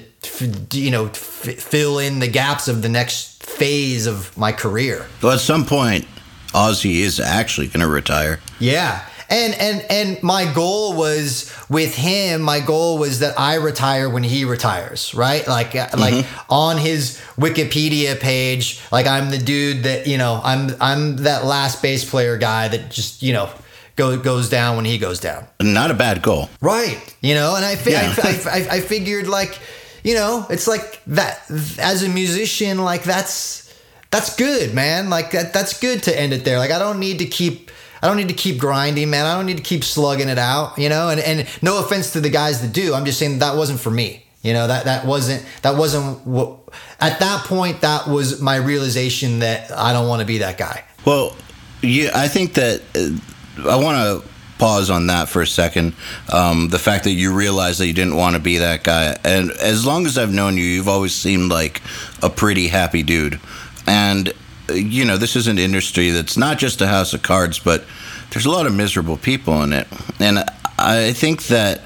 you 0.72 0.90
know, 0.90 1.06
f- 1.06 1.58
fill 1.58 1.98
in 1.98 2.20
the 2.20 2.28
gaps 2.28 2.68
of 2.68 2.82
the 2.82 2.88
next 2.88 3.42
phase 3.42 4.06
of 4.06 4.36
my 4.36 4.52
career. 4.52 5.06
Well, 5.22 5.32
at 5.32 5.40
some 5.40 5.64
point, 5.64 6.06
Ozzy 6.48 7.00
is 7.00 7.20
actually 7.20 7.68
going 7.68 7.80
to 7.80 7.88
retire. 7.88 8.40
Yeah. 8.58 9.04
And, 9.28 9.54
and 9.54 9.80
and 9.88 10.22
my 10.22 10.52
goal 10.52 10.94
was 10.94 11.50
with 11.70 11.94
him. 11.96 12.42
My 12.42 12.60
goal 12.60 12.98
was 12.98 13.20
that 13.20 13.40
I 13.40 13.54
retire 13.54 14.10
when 14.10 14.22
he 14.22 14.44
retires, 14.44 15.14
right? 15.14 15.46
Like 15.48 15.74
uh, 15.74 15.86
mm-hmm. 15.86 16.00
like 16.00 16.26
on 16.50 16.76
his 16.76 17.18
Wikipedia 17.36 18.20
page, 18.20 18.82
like 18.92 19.06
I'm 19.06 19.30
the 19.30 19.38
dude 19.38 19.84
that 19.84 20.06
you 20.06 20.18
know 20.18 20.38
I'm 20.44 20.76
I'm 20.82 21.16
that 21.18 21.46
last 21.46 21.80
bass 21.80 22.08
player 22.08 22.36
guy 22.36 22.68
that 22.68 22.90
just 22.90 23.22
you 23.22 23.32
know 23.32 23.48
go, 23.96 24.18
goes 24.18 24.50
down 24.50 24.76
when 24.76 24.84
he 24.84 24.98
goes 24.98 25.18
down. 25.18 25.46
Not 25.62 25.90
a 25.90 25.94
bad 25.94 26.20
goal, 26.20 26.50
right? 26.60 27.00
You 27.22 27.34
know, 27.34 27.56
and 27.56 27.64
I 27.64 27.76
fi- 27.76 27.92
yeah. 27.92 28.14
I, 28.22 28.28
I, 28.28 28.58
I, 28.58 28.76
I 28.76 28.80
figured 28.80 29.28
like 29.28 29.58
you 30.02 30.14
know, 30.14 30.46
it's 30.50 30.66
like 30.66 31.00
that 31.06 31.42
as 31.78 32.02
a 32.02 32.08
musician, 32.08 32.78
like 32.78 33.04
that's 33.04 33.72
that's 34.10 34.36
good, 34.36 34.74
man. 34.74 35.10
Like 35.10 35.30
that 35.32 35.52
that's 35.52 35.78
good 35.78 36.02
to 36.04 36.18
end 36.18 36.32
it 36.32 36.44
there. 36.44 36.58
Like 36.58 36.70
I 36.70 36.78
don't 36.78 36.98
need 36.98 37.18
to 37.20 37.26
keep 37.26 37.70
I 38.02 38.08
don't 38.08 38.16
need 38.16 38.28
to 38.28 38.34
keep 38.34 38.58
grinding, 38.58 39.10
man. 39.10 39.26
I 39.26 39.36
don't 39.36 39.46
need 39.46 39.58
to 39.58 39.62
keep 39.62 39.84
slugging 39.84 40.28
it 40.28 40.38
out, 40.38 40.76
you 40.78 40.88
know. 40.88 41.08
And 41.08 41.20
and 41.20 41.48
no 41.62 41.78
offense 41.78 42.12
to 42.12 42.20
the 42.20 42.30
guys 42.30 42.60
that 42.62 42.72
do. 42.72 42.94
I'm 42.94 43.04
just 43.04 43.18
saying 43.18 43.38
that 43.38 43.56
wasn't 43.56 43.80
for 43.80 43.90
me. 43.90 44.26
You 44.42 44.54
know 44.54 44.66
that 44.66 44.86
that 44.86 45.06
wasn't 45.06 45.46
that 45.62 45.76
wasn't 45.76 46.26
what 46.26 46.58
at 47.00 47.20
that 47.20 47.44
point 47.44 47.82
that 47.82 48.08
was 48.08 48.40
my 48.40 48.56
realization 48.56 49.38
that 49.38 49.70
I 49.70 49.92
don't 49.92 50.08
want 50.08 50.20
to 50.20 50.26
be 50.26 50.38
that 50.38 50.58
guy. 50.58 50.84
Well, 51.04 51.36
yeah, 51.80 52.10
I 52.12 52.26
think 52.26 52.54
that 52.54 52.82
uh, 52.96 53.70
I 53.70 53.76
want 53.76 54.22
to 54.22 54.31
pause 54.62 54.90
on 54.90 55.08
that 55.08 55.28
for 55.28 55.42
a 55.42 55.46
second. 55.46 55.92
Um, 56.32 56.68
the 56.68 56.78
fact 56.78 57.02
that 57.02 57.10
you 57.10 57.34
realized 57.34 57.80
that 57.80 57.88
you 57.88 57.92
didn't 57.92 58.14
want 58.14 58.36
to 58.36 58.40
be 58.40 58.58
that 58.58 58.84
guy, 58.84 59.16
and 59.24 59.50
as 59.50 59.84
long 59.84 60.06
as 60.06 60.16
I've 60.16 60.32
known 60.32 60.56
you, 60.56 60.62
you've 60.62 60.86
always 60.86 61.12
seemed 61.12 61.50
like 61.50 61.82
a 62.22 62.30
pretty 62.30 62.68
happy 62.68 63.02
dude. 63.02 63.40
And 63.88 64.32
uh, 64.70 64.74
you 64.74 65.04
know, 65.04 65.16
this 65.16 65.34
is 65.34 65.48
an 65.48 65.58
industry 65.58 66.10
that's 66.10 66.36
not 66.36 66.58
just 66.58 66.80
a 66.80 66.86
house 66.86 67.12
of 67.12 67.24
cards, 67.24 67.58
but 67.58 67.84
there's 68.30 68.46
a 68.46 68.50
lot 68.50 68.66
of 68.66 68.72
miserable 68.72 69.16
people 69.16 69.64
in 69.64 69.72
it, 69.72 69.88
and 70.20 70.44
I 70.78 71.12
think 71.12 71.46
that. 71.48 71.82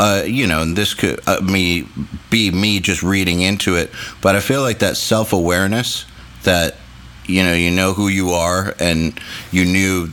Uh, 0.00 0.22
you 0.24 0.46
know, 0.46 0.62
and 0.62 0.76
this 0.76 0.94
could 0.94 1.18
uh, 1.26 1.40
me 1.40 1.84
be 2.30 2.52
me 2.52 2.78
just 2.78 3.02
reading 3.02 3.40
into 3.40 3.74
it, 3.74 3.90
but 4.20 4.36
I 4.36 4.40
feel 4.40 4.60
like 4.60 4.78
that 4.78 4.96
self 4.96 5.32
awareness 5.32 6.06
that 6.44 6.76
you 7.26 7.42
know 7.42 7.52
you 7.52 7.72
know 7.72 7.94
who 7.94 8.06
you 8.06 8.30
are, 8.30 8.76
and 8.78 9.18
you 9.50 9.64
knew 9.64 10.08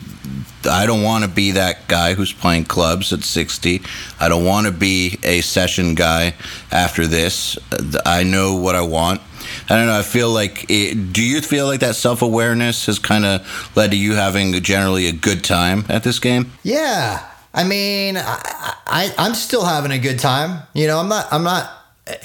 I 0.69 0.85
don't 0.85 1.03
want 1.03 1.23
to 1.23 1.29
be 1.29 1.51
that 1.51 1.87
guy 1.87 2.13
who's 2.13 2.33
playing 2.33 2.65
clubs 2.65 3.13
at 3.13 3.23
60. 3.23 3.81
I 4.19 4.29
don't 4.29 4.45
want 4.45 4.65
to 4.65 4.71
be 4.71 5.19
a 5.23 5.41
session 5.41 5.95
guy 5.95 6.33
after 6.71 7.05
this. 7.05 7.57
I 8.05 8.23
know 8.23 8.55
what 8.55 8.75
I 8.75 8.81
want. 8.81 9.21
I 9.69 9.75
don't 9.75 9.87
know. 9.87 9.97
I 9.97 10.01
feel 10.01 10.29
like. 10.29 10.65
It, 10.69 11.13
do 11.13 11.23
you 11.23 11.41
feel 11.41 11.67
like 11.67 11.81
that 11.81 11.95
self 11.95 12.21
awareness 12.21 12.87
has 12.87 12.99
kind 12.99 13.25
of 13.25 13.71
led 13.75 13.91
to 13.91 13.97
you 13.97 14.15
having 14.15 14.53
generally 14.61 15.07
a 15.07 15.11
good 15.11 15.43
time 15.43 15.85
at 15.89 16.03
this 16.03 16.19
game? 16.19 16.51
Yeah. 16.63 17.27
I 17.53 17.63
mean, 17.63 18.17
I, 18.17 18.75
I 18.85 19.13
I'm 19.17 19.33
still 19.33 19.63
having 19.63 19.91
a 19.91 19.99
good 19.99 20.19
time. 20.19 20.63
You 20.73 20.87
know, 20.87 20.99
I'm 20.99 21.07
not. 21.07 21.27
I'm 21.31 21.43
not 21.43 21.71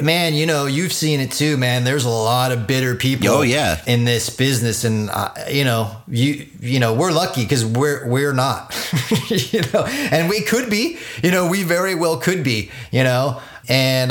man 0.02 0.34
you 0.34 0.44
know 0.44 0.66
you've 0.66 0.92
seen 0.92 1.20
it 1.20 1.32
too 1.32 1.56
man. 1.56 1.84
There's 1.84 2.04
a 2.04 2.10
lot 2.10 2.52
of 2.52 2.66
bitter 2.66 2.94
people 2.94 3.28
oh 3.28 3.42
yeah. 3.42 3.82
in 3.87 4.04
this 4.04 4.28
business 4.28 4.84
and 4.84 5.08
uh, 5.10 5.32
you 5.49 5.64
know 5.64 5.96
you 6.06 6.46
you 6.60 6.78
know 6.78 6.94
we're 6.94 7.12
lucky 7.12 7.42
because 7.42 7.64
we're 7.64 8.06
we're 8.06 8.34
not 8.34 8.75
you 9.28 9.62
know 9.72 9.84
and 9.87 10.28
we 10.28 10.42
could 10.42 10.68
be 10.68 10.99
you 11.22 11.30
know 11.30 11.49
we 11.49 11.62
very 11.62 11.94
well 11.94 12.18
could 12.18 12.44
be 12.44 12.70
you 12.90 13.04
know 13.04 13.40
and 13.68 14.10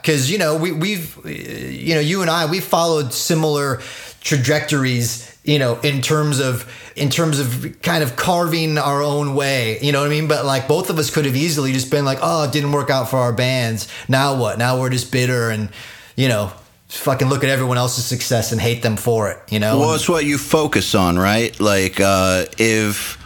because 0.00 0.28
uh, 0.28 0.32
you 0.32 0.38
know 0.38 0.56
we 0.56 0.72
we've 0.72 1.16
you 1.26 1.94
know 1.94 2.00
you 2.00 2.22
and 2.22 2.30
i 2.30 2.46
we 2.46 2.60
followed 2.60 3.12
similar 3.12 3.76
trajectories 4.22 5.29
you 5.44 5.58
know 5.58 5.80
in 5.80 6.02
terms 6.02 6.38
of 6.38 6.70
in 6.96 7.08
terms 7.08 7.38
of 7.38 7.80
kind 7.82 8.02
of 8.02 8.16
carving 8.16 8.76
our 8.76 9.02
own 9.02 9.34
way. 9.34 9.78
You 9.80 9.92
know 9.92 10.00
what 10.00 10.06
I 10.06 10.10
mean? 10.10 10.28
But 10.28 10.44
like 10.44 10.68
both 10.68 10.90
of 10.90 10.98
us 10.98 11.10
could 11.10 11.24
have 11.24 11.36
easily 11.36 11.72
just 11.72 11.90
been 11.90 12.04
like, 12.04 12.18
oh, 12.20 12.44
it 12.44 12.52
didn't 12.52 12.72
work 12.72 12.90
out 12.90 13.08
for 13.08 13.16
our 13.16 13.32
bands. 13.32 13.88
Now 14.08 14.38
what? 14.38 14.58
Now 14.58 14.78
we're 14.78 14.90
just 14.90 15.10
bitter 15.10 15.50
and, 15.50 15.70
you 16.16 16.28
know, 16.28 16.52
fucking 16.88 17.28
look 17.28 17.42
at 17.44 17.50
everyone 17.50 17.78
else's 17.78 18.04
success 18.04 18.52
and 18.52 18.60
hate 18.60 18.82
them 18.82 18.96
for 18.96 19.30
it, 19.30 19.38
you 19.48 19.60
know? 19.60 19.78
Well, 19.78 19.94
it's 19.94 20.08
what 20.08 20.24
you 20.24 20.36
focus 20.38 20.94
on, 20.94 21.18
right? 21.18 21.58
Like, 21.60 22.00
uh, 22.00 22.46
if 22.58 23.18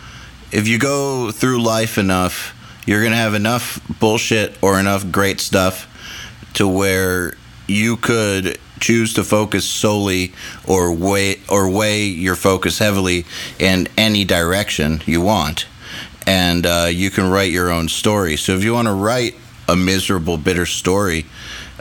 if 0.53 0.69
you 0.69 0.79
go 0.79 1.33
through 1.33 1.63
life 1.63 1.99
enough, 1.99 2.55
you're 2.87 3.03
gonna 3.03 3.17
have 3.17 3.35
enough 3.35 3.81
bullshit 3.99 4.57
or 4.63 4.79
enough 4.79 5.11
great 5.11 5.41
stuff 5.41 5.91
to 6.55 6.69
where 6.69 7.35
you 7.67 7.97
could 7.97 8.59
choose 8.85 9.15
to 9.15 9.25
focus 9.25 9.65
solely 9.65 10.33
or 10.67 10.93
weigh 10.93 11.41
or 11.49 11.71
weigh 11.71 12.05
your 12.05 12.37
focus 12.37 12.79
heavily 12.79 13.25
in 13.59 13.89
any 13.97 14.27
direction 14.27 15.03
you 15.07 15.23
want, 15.23 15.67
and 16.27 16.67
uh, 16.67 16.89
you 16.91 17.11
can 17.11 17.31
write 17.31 17.51
your 17.51 17.71
own 17.73 17.89
story. 17.89 18.37
So 18.37 18.55
if 18.55 18.63
you 18.63 18.75
want 18.75 18.89
to 18.89 18.93
write 18.93 19.37
a 19.67 19.75
miserable, 19.75 20.37
bitter 20.37 20.67
story, 20.67 21.25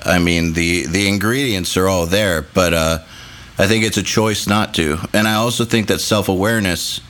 I 0.02 0.20
mean 0.20 0.54
the 0.54 0.86
the 0.88 1.10
ingredients 1.10 1.76
are 1.76 1.90
all 1.90 2.06
there, 2.06 2.42
but 2.42 2.74
uh, 2.74 3.00
I 3.58 3.68
think 3.68 3.84
it's 3.84 3.98
a 3.98 4.04
choice 4.04 4.48
not 4.48 4.74
to. 4.76 4.98
And 5.14 5.28
I 5.28 5.36
also 5.36 5.66
think 5.66 5.88
that 5.88 6.00
self 6.00 6.30
awareness 6.30 7.02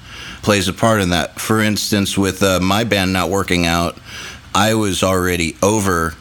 plays 0.41 0.67
a 0.67 0.73
part 0.73 1.01
in 1.01 1.09
that. 1.11 1.39
For 1.39 1.61
instance, 1.61 2.17
with 2.17 2.41
uh, 2.41 2.59
my 2.59 2.83
band 2.83 3.13
not 3.13 3.29
working 3.29 3.67
out, 3.67 3.97
I 4.55 4.73
was 4.73 5.03
already 5.03 5.55
over 5.61 6.15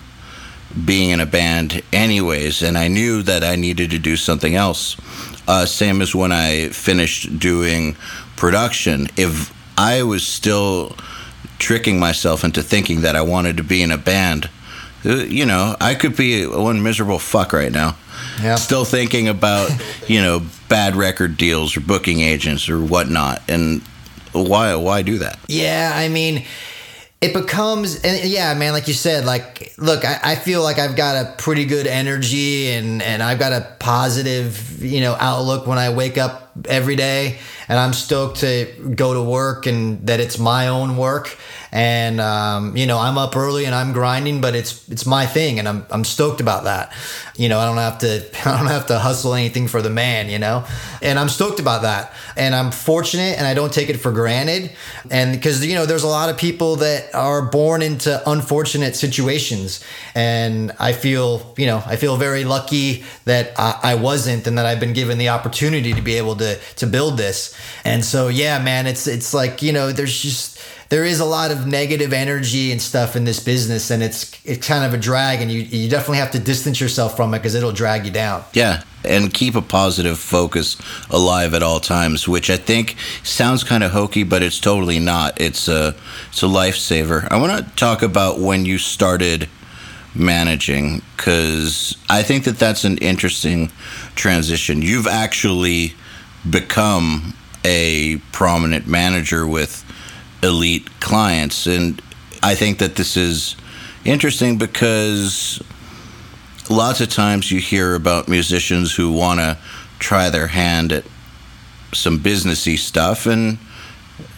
being 0.85 1.11
in 1.11 1.21
a 1.21 1.27
band 1.27 1.83
anyways, 1.93 2.63
and 2.63 2.77
I 2.79 2.89
knew 2.89 3.23
that 3.23 3.45
I 3.45 3.57
needed 3.57 3.91
to 3.91 3.99
do 3.99 4.17
something 4.17 4.55
else. 4.55 4.97
Uh, 5.47 5.67
same 5.67 6.01
as 6.01 6.15
when 6.15 6.33
I 6.33 6.69
finished 6.69 7.39
doing 7.39 7.97
production. 8.37 9.09
If 9.17 9.53
I 9.77 10.03
was 10.03 10.27
still 10.27 10.97
tricking 11.59 11.99
myself 11.99 12.45
into 12.45 12.63
thinking 12.63 13.03
that 13.03 13.17
I 13.17 13.23
wanted 13.23 13.57
to 13.57 13.63
be 13.63 13.83
in 13.83 13.91
a 13.91 13.99
band, 13.99 14.49
uh, 15.05 15.15
you 15.15 15.47
know, 15.47 15.77
I 15.81 15.95
could 15.95 16.17
be 16.17 16.47
one 16.47 16.83
miserable 16.83 17.19
fuck 17.19 17.53
right 17.53 17.73
now. 17.73 17.97
Yeah. 18.41 18.55
Still 18.55 18.85
thinking 18.85 19.29
about, 19.29 19.71
you 20.09 20.21
know, 20.21 20.43
bad 20.69 20.97
record 20.97 21.37
deals 21.37 21.77
or 21.77 21.81
booking 21.81 22.21
agents 22.21 22.69
or 22.69 22.81
whatnot. 22.81 23.43
And 23.49 23.83
why 24.33 24.75
why 24.77 25.03
do 25.03 25.19
that? 25.19 25.39
Yeah, 25.49 25.93
I 25.95 26.09
mean, 26.09 26.45
it 27.23 27.33
becomes 27.33 28.03
and 28.03 28.29
yeah 28.29 28.53
man 28.55 28.73
like 28.73 28.89
you 28.89 28.95
said 28.95 29.25
like 29.25 29.73
look 29.79 30.05
I, 30.05 30.19
I, 30.23 30.35
feel 30.35 30.61
like 30.61 30.81
i've 30.81 30.97
got 30.97 31.25
a 31.25 31.33
pretty 31.39 31.65
good 31.65 31.87
energy 31.87 32.71
and 32.73 33.01
and 33.01 33.23
i've 33.23 33.39
got 33.39 33.53
a 33.53 33.77
positive 33.79 34.83
you 34.83 35.01
know 35.01 35.17
outlook 35.19 35.69
when 35.69 35.79
i 35.79 35.91
wake 35.91 36.19
up 36.19 36.51
every 36.69 36.97
day 36.97 37.39
and 37.69 37.79
i'm 37.79 37.93
stoked 37.93 38.41
to 38.41 38.67
go 38.97 39.15
to 39.15 39.23
work 39.23 39.67
and 39.67 40.05
that 40.09 40.19
it's 40.19 40.39
my 40.39 40.67
own 40.67 40.97
work 40.97 41.39
and 41.73 42.21
um, 42.21 42.77
you 42.77 42.87
know 42.87 42.99
I'm 42.99 43.17
up 43.17 43.35
early 43.35 43.65
and 43.65 43.75
I'm 43.75 43.93
grinding, 43.93 44.43
but 44.43 44.55
it's 44.55 44.87
it's 44.91 45.07
my 45.07 45.25
thing, 45.25 45.59
and 45.59 45.67
I'm 45.67 45.87
I'm 45.91 46.05
stoked 46.05 46.41
about 46.41 46.65
that. 46.65 46.93
You 47.35 47.49
know, 47.49 47.59
I 47.59 47.65
don't 47.65 47.79
have 47.79 47.99
to 48.01 48.29
I 48.49 48.59
don't 48.59 48.67
have 48.67 48.87
to 48.89 48.99
hustle 48.99 49.35
anything 49.35 49.69
for 49.69 49.81
the 49.81 49.89
man, 49.89 50.29
you 50.29 50.39
know, 50.39 50.67
and 51.01 51.19
I'm 51.19 51.31
stoked 51.31 51.61
about 51.61 51.83
that, 51.83 52.13
and 52.37 52.55
I'm 52.55 52.71
fortunate, 52.71 53.39
and 53.39 53.47
I 53.47 53.55
don't 53.55 53.73
take 53.73 53.89
it 53.89 53.97
for 53.97 54.13
granted, 54.13 54.71
and 55.11 55.33
because 55.33 55.65
you 55.65 55.75
know 55.75 55.87
there's 55.87 56.03
a 56.03 56.09
lot 56.09 56.29
of 56.29 56.37
people 56.37 56.77
that 56.77 57.15
are 57.15 57.43
born 57.43 57.81
into 57.81 58.21
unfortunate 58.31 58.95
situations, 58.95 59.83
and 60.15 60.73
I 60.79 60.93
feel 60.93 61.55
you 61.57 61.67
know 61.67 61.83
I 61.87 61.97
feel 61.97 62.19
very 62.19 62.45
lucky 62.45 63.05
that 63.25 63.59
I, 63.59 63.79
I 63.83 63.95
wasn't, 63.95 64.47
and 64.47 64.59
that 64.59 64.67
I've 64.67 64.81
been 64.81 64.93
given 64.93 65.17
the 65.17 65.31
opportunity 65.31 65.95
to 65.95 66.03
be 66.03 66.17
able 66.17 66.37
to 66.37 66.59
to 66.77 66.87
build 66.87 67.17
this, 67.17 67.59
and 67.83 68.05
so 68.05 68.29
yeah, 68.29 68.63
man, 68.63 68.87
it's 68.87 69.07
it's 69.07 69.33
like 69.33 69.63
you 69.63 69.73
know 69.73 69.91
there's 69.91 70.21
just 70.21 70.53
there 70.93 71.07
is 71.07 71.21
a 71.21 71.25
lot 71.25 71.51
of 71.51 71.67
negative 71.67 72.13
energy 72.13 72.71
and 72.71 72.81
stuff 72.81 73.17
in 73.17 73.25
this 73.25 73.41
business 73.41 73.91
and 73.91 74.03
it's 74.03 74.31
it's 74.45 74.69
kind 74.69 74.85
of 74.85 74.93
a 74.93 74.99
drag 74.99 75.41
and 75.41 75.51
you 75.51 75.61
you 75.61 75.89
definitely 75.89 76.19
have 76.19 76.31
to 76.31 76.39
distance 76.39 76.83
yourself 76.83 77.17
from 77.17 77.33
it 77.33 77.39
because 77.39 77.55
it'll 77.55 77.73
drag 77.73 78.05
you 78.05 78.13
down. 78.13 78.45
Yeah 78.53 78.83
and 79.03 79.33
keep 79.33 79.55
a 79.55 79.63
positive 79.63 80.19
focus 80.19 80.77
alive 81.11 81.55
at 81.55 81.63
all 81.63 81.81
times 81.81 82.29
which 82.29 82.49
i 82.51 82.57
think 82.57 82.95
sounds 83.25 83.65
kind 83.65 83.83
of 83.83 83.91
hokey 83.91 84.23
but 84.23 84.43
it's 84.43 84.61
totally 84.61 84.99
not. 84.99 85.41
It's 85.41 85.67
a 85.67 85.95
it's 86.29 86.43
a 86.43 86.47
lifesaver. 86.47 87.27
I 87.31 87.41
want 87.41 87.67
to 87.67 87.75
talk 87.75 88.03
about 88.03 88.39
when 88.39 88.67
you 88.67 88.77
started 88.77 89.49
managing 90.15 91.01
because 91.17 91.97
i 92.11 92.23
think 92.23 92.45
that 92.45 92.59
that's 92.59 92.85
an 92.85 92.99
interesting 92.99 93.73
transition. 94.15 94.83
You've 94.83 95.07
actually 95.07 95.95
become 96.51 97.33
a 97.65 98.19
prominent 98.31 98.87
manager 98.87 99.47
with 99.47 99.83
elite 100.43 100.89
clients. 101.01 101.67
And 101.67 102.03
I 102.43 102.55
think 102.55 102.79
that 102.79 102.97
this 102.97 103.17
is 103.17 103.57
interesting 104.05 104.59
because 104.59 105.63
lots 106.69 107.01
of 107.01 107.09
times 107.09 107.51
you 107.51 107.61
hear 107.61 107.95
about 107.95 108.29
musicians 108.29 108.95
who 108.95 109.13
want 109.13 109.41
to 109.41 109.59
try 109.99 110.31
their 110.31 110.49
hand 110.49 110.93
at 110.93 111.05
some 111.93 112.19
businessy 112.19 112.79
stuff 112.79 113.27
and 113.27 113.59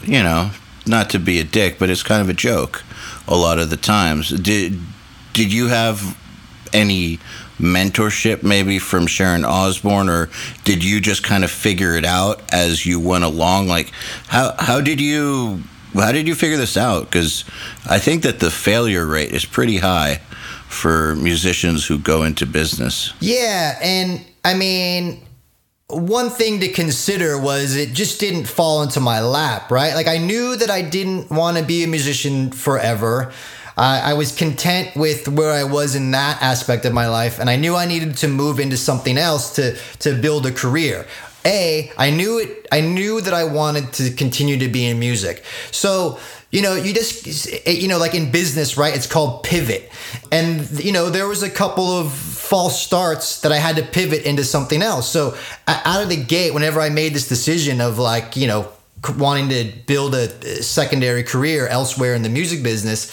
you 0.02 0.22
know 0.22 0.50
not 0.86 1.08
to 1.08 1.18
be 1.18 1.38
a 1.38 1.44
dick 1.44 1.78
but 1.78 1.88
it's 1.88 2.02
kind 2.02 2.20
of 2.20 2.28
a 2.28 2.34
joke 2.34 2.82
a 3.28 3.36
lot 3.36 3.58
of 3.58 3.70
the 3.70 3.76
times 3.76 4.30
did 4.30 4.78
did 5.32 5.52
you 5.52 5.68
have 5.68 6.18
any 6.72 7.18
mentorship 7.58 8.42
maybe 8.42 8.80
from 8.80 9.06
Sharon 9.06 9.44
Osbourne 9.44 10.08
or 10.08 10.28
did 10.64 10.82
you 10.82 11.00
just 11.00 11.22
kind 11.22 11.44
of 11.44 11.50
figure 11.50 11.96
it 11.96 12.04
out 12.04 12.42
as 12.52 12.84
you 12.84 12.98
went 12.98 13.22
along 13.22 13.68
like 13.68 13.92
how 14.26 14.54
how 14.58 14.80
did 14.80 15.00
you 15.00 15.62
how 16.02 16.12
did 16.12 16.26
you 16.26 16.34
figure 16.34 16.56
this 16.56 16.76
out? 16.76 17.04
Because 17.04 17.44
I 17.88 17.98
think 17.98 18.22
that 18.22 18.40
the 18.40 18.50
failure 18.50 19.06
rate 19.06 19.32
is 19.32 19.44
pretty 19.44 19.78
high 19.78 20.20
for 20.68 21.14
musicians 21.16 21.86
who 21.86 21.98
go 21.98 22.24
into 22.24 22.46
business. 22.46 23.12
Yeah, 23.20 23.78
and 23.80 24.24
I 24.44 24.54
mean, 24.54 25.22
one 25.88 26.30
thing 26.30 26.60
to 26.60 26.68
consider 26.68 27.38
was 27.38 27.76
it 27.76 27.92
just 27.92 28.18
didn't 28.18 28.46
fall 28.46 28.82
into 28.82 29.00
my 29.00 29.20
lap, 29.20 29.70
right? 29.70 29.94
Like 29.94 30.08
I 30.08 30.18
knew 30.18 30.56
that 30.56 30.70
I 30.70 30.82
didn't 30.82 31.30
want 31.30 31.58
to 31.58 31.64
be 31.64 31.84
a 31.84 31.86
musician 31.86 32.50
forever. 32.50 33.32
I 33.76 34.14
was 34.14 34.30
content 34.30 34.94
with 34.94 35.26
where 35.26 35.50
I 35.50 35.64
was 35.64 35.96
in 35.96 36.12
that 36.12 36.40
aspect 36.40 36.84
of 36.84 36.92
my 36.92 37.08
life, 37.08 37.40
and 37.40 37.50
I 37.50 37.56
knew 37.56 37.74
I 37.74 37.86
needed 37.86 38.16
to 38.18 38.28
move 38.28 38.60
into 38.60 38.76
something 38.76 39.18
else 39.18 39.56
to 39.56 39.76
to 39.98 40.14
build 40.14 40.46
a 40.46 40.52
career 40.52 41.06
a 41.46 41.90
I 41.96 42.10
knew 42.10 42.38
it. 42.38 42.66
I 42.72 42.80
knew 42.80 43.20
that 43.20 43.34
I 43.34 43.44
wanted 43.44 43.92
to 43.94 44.10
continue 44.10 44.58
to 44.58 44.68
be 44.68 44.86
in 44.86 44.98
music. 44.98 45.44
So 45.70 46.18
you 46.50 46.62
know, 46.62 46.76
you 46.76 46.94
just 46.94 47.48
eh, 47.66 47.72
you 47.72 47.88
know, 47.88 47.98
like 47.98 48.14
in 48.14 48.30
business, 48.30 48.76
right? 48.76 48.94
It's 48.94 49.08
called 49.08 49.42
pivot, 49.42 49.90
and 50.30 50.68
you 50.82 50.92
know, 50.92 51.10
there 51.10 51.26
was 51.26 51.42
a 51.42 51.50
couple 51.50 51.90
of 51.90 52.12
false 52.12 52.80
starts 52.80 53.40
that 53.40 53.50
I 53.50 53.56
had 53.56 53.76
to 53.76 53.82
pivot 53.82 54.22
into 54.22 54.44
something 54.44 54.80
else. 54.80 55.10
So 55.10 55.36
out 55.66 56.02
of 56.02 56.08
the 56.08 56.22
gate, 56.22 56.54
whenever 56.54 56.80
I 56.80 56.90
made 56.90 57.12
this 57.12 57.28
decision 57.28 57.80
of 57.80 57.98
like 57.98 58.36
you 58.36 58.46
know 58.46 58.68
wanting 59.18 59.48
to 59.48 59.72
build 59.86 60.14
a 60.14 60.30
eh, 60.46 60.62
secondary 60.62 61.24
career 61.24 61.66
elsewhere 61.66 62.14
in 62.14 62.22
the 62.22 62.28
music 62.28 62.62
business 62.62 63.12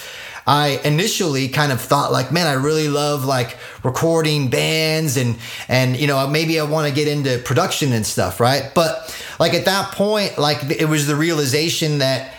I 0.52 0.82
initially 0.84 1.48
kind 1.48 1.72
of 1.72 1.80
thought 1.80 2.12
like, 2.12 2.34
man, 2.34 2.46
I 2.46 2.54
really 2.54 2.90
love 2.90 3.24
like 3.24 3.58
recording 3.86 4.50
bands 4.50 5.16
and 5.16 5.38
and 5.70 5.96
you 5.96 6.08
know 6.08 6.28
maybe 6.28 6.60
I 6.60 6.64
want 6.64 6.90
to 6.90 6.94
get 6.94 7.08
into 7.08 7.38
production 7.38 7.94
and 7.94 8.06
stuff, 8.06 8.42
right? 8.42 8.70
But 8.76 9.18
like 9.40 9.54
at 9.54 9.64
that 9.64 9.94
point, 9.94 10.38
like 10.38 10.62
it 10.70 10.90
was 10.90 11.08
the 11.08 11.16
realization 11.16 12.00
that, 12.00 12.34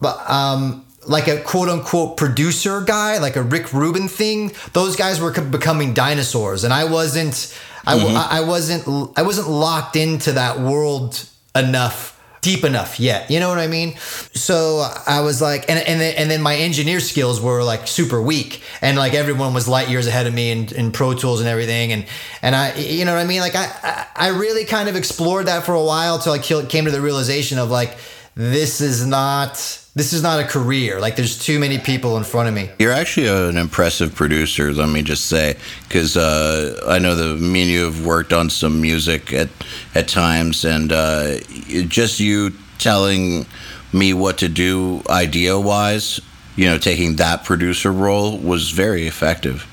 but 0.00 0.18
um, 0.30 0.86
like 1.06 1.28
a 1.28 1.42
quote 1.42 1.68
unquote 1.68 2.16
producer 2.16 2.80
guy, 2.80 3.18
like 3.18 3.36
a 3.36 3.42
Rick 3.42 3.74
Rubin 3.74 4.08
thing, 4.08 4.52
those 4.72 4.96
guys 4.96 5.20
were 5.20 5.38
becoming 5.38 5.92
dinosaurs, 5.92 6.64
and 6.64 6.72
I 6.72 6.84
wasn't. 6.84 7.54
I, 7.86 7.98
mm-hmm. 7.98 8.16
I 8.16 8.40
wasn't 8.40 9.12
I 9.14 9.22
wasn't 9.22 9.48
locked 9.50 9.94
into 9.94 10.32
that 10.32 10.58
world 10.58 11.22
enough 11.54 12.17
deep 12.40 12.64
enough 12.64 13.00
yet. 13.00 13.30
You 13.30 13.40
know 13.40 13.48
what 13.48 13.58
I 13.58 13.66
mean? 13.66 13.96
So 14.34 14.88
I 15.06 15.20
was 15.20 15.40
like, 15.40 15.68
and 15.68 15.78
and 15.78 16.00
then, 16.00 16.14
and 16.16 16.30
then 16.30 16.42
my 16.42 16.56
engineer 16.56 17.00
skills 17.00 17.40
were 17.40 17.62
like 17.62 17.86
super 17.86 18.20
weak, 18.20 18.62
and 18.80 18.96
like 18.96 19.14
everyone 19.14 19.54
was 19.54 19.68
light 19.68 19.88
years 19.88 20.06
ahead 20.06 20.26
of 20.26 20.34
me 20.34 20.50
in, 20.50 20.74
in 20.74 20.92
Pro 20.92 21.14
Tools 21.14 21.40
and 21.40 21.48
everything, 21.48 21.92
and 21.92 22.06
and 22.42 22.54
I, 22.54 22.74
you 22.76 23.04
know 23.04 23.14
what 23.14 23.20
I 23.20 23.24
mean? 23.24 23.40
Like 23.40 23.54
I 23.54 24.06
I 24.14 24.28
really 24.28 24.64
kind 24.64 24.88
of 24.88 24.96
explored 24.96 25.46
that 25.46 25.64
for 25.64 25.74
a 25.74 25.82
while 25.82 26.18
till 26.18 26.32
I 26.32 26.38
came 26.38 26.84
to 26.84 26.90
the 26.90 27.00
realization 27.00 27.58
of 27.58 27.70
like 27.70 27.96
this 28.38 28.80
is 28.80 29.04
not 29.04 29.54
this 29.96 30.12
is 30.12 30.22
not 30.22 30.38
a 30.38 30.44
career. 30.44 31.00
Like 31.00 31.16
there's 31.16 31.36
too 31.36 31.58
many 31.58 31.76
people 31.76 32.16
in 32.16 32.22
front 32.22 32.48
of 32.48 32.54
me. 32.54 32.70
You're 32.78 32.92
actually 32.92 33.26
an 33.26 33.56
impressive 33.56 34.14
producer. 34.14 34.72
Let 34.72 34.88
me 34.88 35.02
just 35.02 35.26
say, 35.26 35.56
because 35.82 36.16
uh, 36.16 36.80
I 36.86 37.00
know 37.00 37.16
that 37.16 37.40
me 37.40 37.62
and 37.62 37.70
you 37.70 37.84
have 37.84 38.06
worked 38.06 38.32
on 38.32 38.48
some 38.48 38.80
music 38.80 39.32
at 39.32 39.48
at 39.96 40.06
times, 40.06 40.64
and 40.64 40.92
uh, 40.92 41.40
just 41.88 42.20
you 42.20 42.52
telling 42.78 43.44
me 43.92 44.14
what 44.14 44.38
to 44.38 44.48
do 44.48 45.02
idea 45.10 45.58
wise, 45.58 46.20
you 46.54 46.66
know, 46.66 46.78
taking 46.78 47.16
that 47.16 47.42
producer 47.42 47.90
role 47.90 48.38
was 48.38 48.70
very 48.70 49.08
effective. 49.08 49.66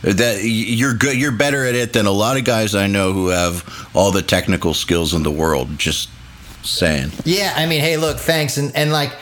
That 0.00 0.40
you're 0.42 0.94
good, 0.94 1.18
you're 1.18 1.32
better 1.32 1.66
at 1.66 1.74
it 1.74 1.92
than 1.92 2.06
a 2.06 2.12
lot 2.12 2.38
of 2.38 2.44
guys 2.44 2.74
I 2.74 2.86
know 2.86 3.12
who 3.12 3.28
have 3.28 3.88
all 3.92 4.10
the 4.10 4.22
technical 4.22 4.72
skills 4.72 5.12
in 5.12 5.22
the 5.22 5.30
world. 5.30 5.78
Just 5.78 6.08
saying. 6.66 7.12
Yeah, 7.24 7.52
I 7.56 7.66
mean, 7.66 7.80
hey, 7.80 7.96
look, 7.96 8.18
thanks, 8.18 8.56
and 8.56 8.74
and 8.74 8.92
like 8.92 9.12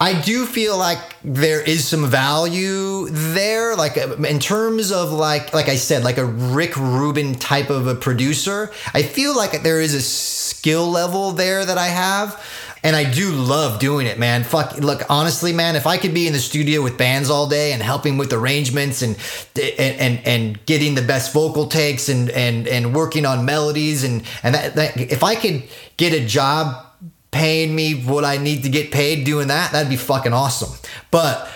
I 0.00 0.20
do 0.20 0.46
feel 0.46 0.78
like 0.78 1.16
there 1.24 1.60
is 1.60 1.86
some 1.86 2.06
value 2.06 3.08
there, 3.08 3.74
like 3.74 3.98
uh, 3.98 4.14
in 4.18 4.38
terms 4.38 4.92
of 4.92 5.10
like 5.10 5.52
like 5.52 5.68
I 5.68 5.74
said, 5.74 6.04
like 6.04 6.18
a 6.18 6.24
Rick 6.24 6.76
Rubin 6.76 7.34
type 7.34 7.68
of 7.68 7.88
a 7.88 7.96
producer. 7.96 8.70
I 8.94 9.02
feel 9.02 9.36
like 9.36 9.62
there 9.62 9.80
is 9.80 9.94
a 9.94 10.00
skill 10.00 10.88
level 10.88 11.32
there 11.32 11.64
that 11.64 11.78
I 11.78 11.86
have. 11.86 12.40
And 12.84 12.94
I 12.94 13.10
do 13.10 13.32
love 13.32 13.80
doing 13.80 14.06
it, 14.06 14.20
man. 14.20 14.44
Fuck, 14.44 14.78
look, 14.78 15.02
honestly, 15.10 15.52
man, 15.52 15.74
if 15.74 15.84
I 15.84 15.96
could 15.96 16.14
be 16.14 16.28
in 16.28 16.32
the 16.32 16.38
studio 16.38 16.80
with 16.80 16.96
bands 16.96 17.28
all 17.28 17.48
day 17.48 17.72
and 17.72 17.82
helping 17.82 18.18
with 18.18 18.32
arrangements 18.32 19.02
and 19.02 19.16
and 19.56 20.00
and, 20.00 20.20
and 20.24 20.64
getting 20.64 20.94
the 20.94 21.02
best 21.02 21.32
vocal 21.32 21.66
takes 21.66 22.08
and 22.08 22.30
and 22.30 22.68
and 22.68 22.94
working 22.94 23.26
on 23.26 23.44
melodies 23.44 24.04
and 24.04 24.22
and 24.44 24.54
that, 24.54 24.76
that 24.76 24.96
if 24.96 25.24
I 25.24 25.34
could 25.34 25.64
get 25.96 26.12
a 26.12 26.24
job 26.24 26.87
paying 27.30 27.74
me 27.74 27.94
what 27.94 28.24
I 28.24 28.36
need 28.36 28.62
to 28.64 28.68
get 28.68 28.90
paid 28.90 29.24
doing 29.24 29.48
that, 29.48 29.72
that'd 29.72 29.90
be 29.90 29.96
fucking 29.96 30.32
awesome. 30.32 30.76
But 31.10 31.50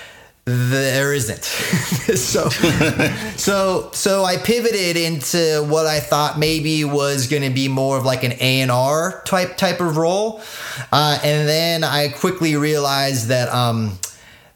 there 0.44 1.12
isn't. 1.12 1.44
so 1.44 2.48
so 3.36 3.90
so 3.92 4.24
I 4.24 4.36
pivoted 4.38 4.96
into 4.96 5.64
what 5.68 5.86
I 5.86 6.00
thought 6.00 6.38
maybe 6.38 6.84
was 6.84 7.28
going 7.28 7.42
to 7.42 7.50
be 7.50 7.68
more 7.68 7.96
of 7.96 8.04
like 8.04 8.24
an 8.24 8.32
A&R 8.40 9.22
type 9.24 9.56
type 9.56 9.80
of 9.80 9.96
role. 9.96 10.40
Uh, 10.90 11.18
and 11.22 11.48
then 11.48 11.84
I 11.84 12.08
quickly 12.08 12.56
realized 12.56 13.28
that 13.28 13.48
um, 13.50 13.98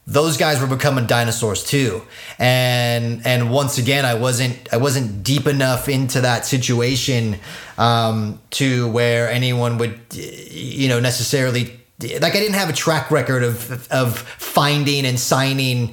those 0.07 0.37
guys 0.37 0.61
were 0.61 0.69
becoming 0.69 1.07
dinosaurs 1.07 1.65
too. 1.65 2.03
And 2.39 3.27
and 3.27 3.51
once 3.51 3.79
again 3.79 4.05
i 4.05 4.15
wasn't 4.15 4.73
i 4.73 4.77
wasn't 4.77 5.23
deep 5.23 5.47
enough 5.47 5.89
into 5.89 6.21
that 6.21 6.47
situation 6.47 7.39
um, 7.79 8.41
to 8.51 8.89
where 8.91 9.29
anyone 9.29 9.79
would 9.79 9.99
you 10.13 10.89
know 10.89 11.01
necessarily 11.01 11.81
like 12.01 12.35
i 12.35 12.41
didn't 12.41 12.55
have 12.55 12.69
a 12.69 12.75
track 12.75 13.11
record 13.11 13.43
of 13.43 13.89
of 13.91 14.19
finding 14.19 15.07
and 15.07 15.19
signing 15.19 15.93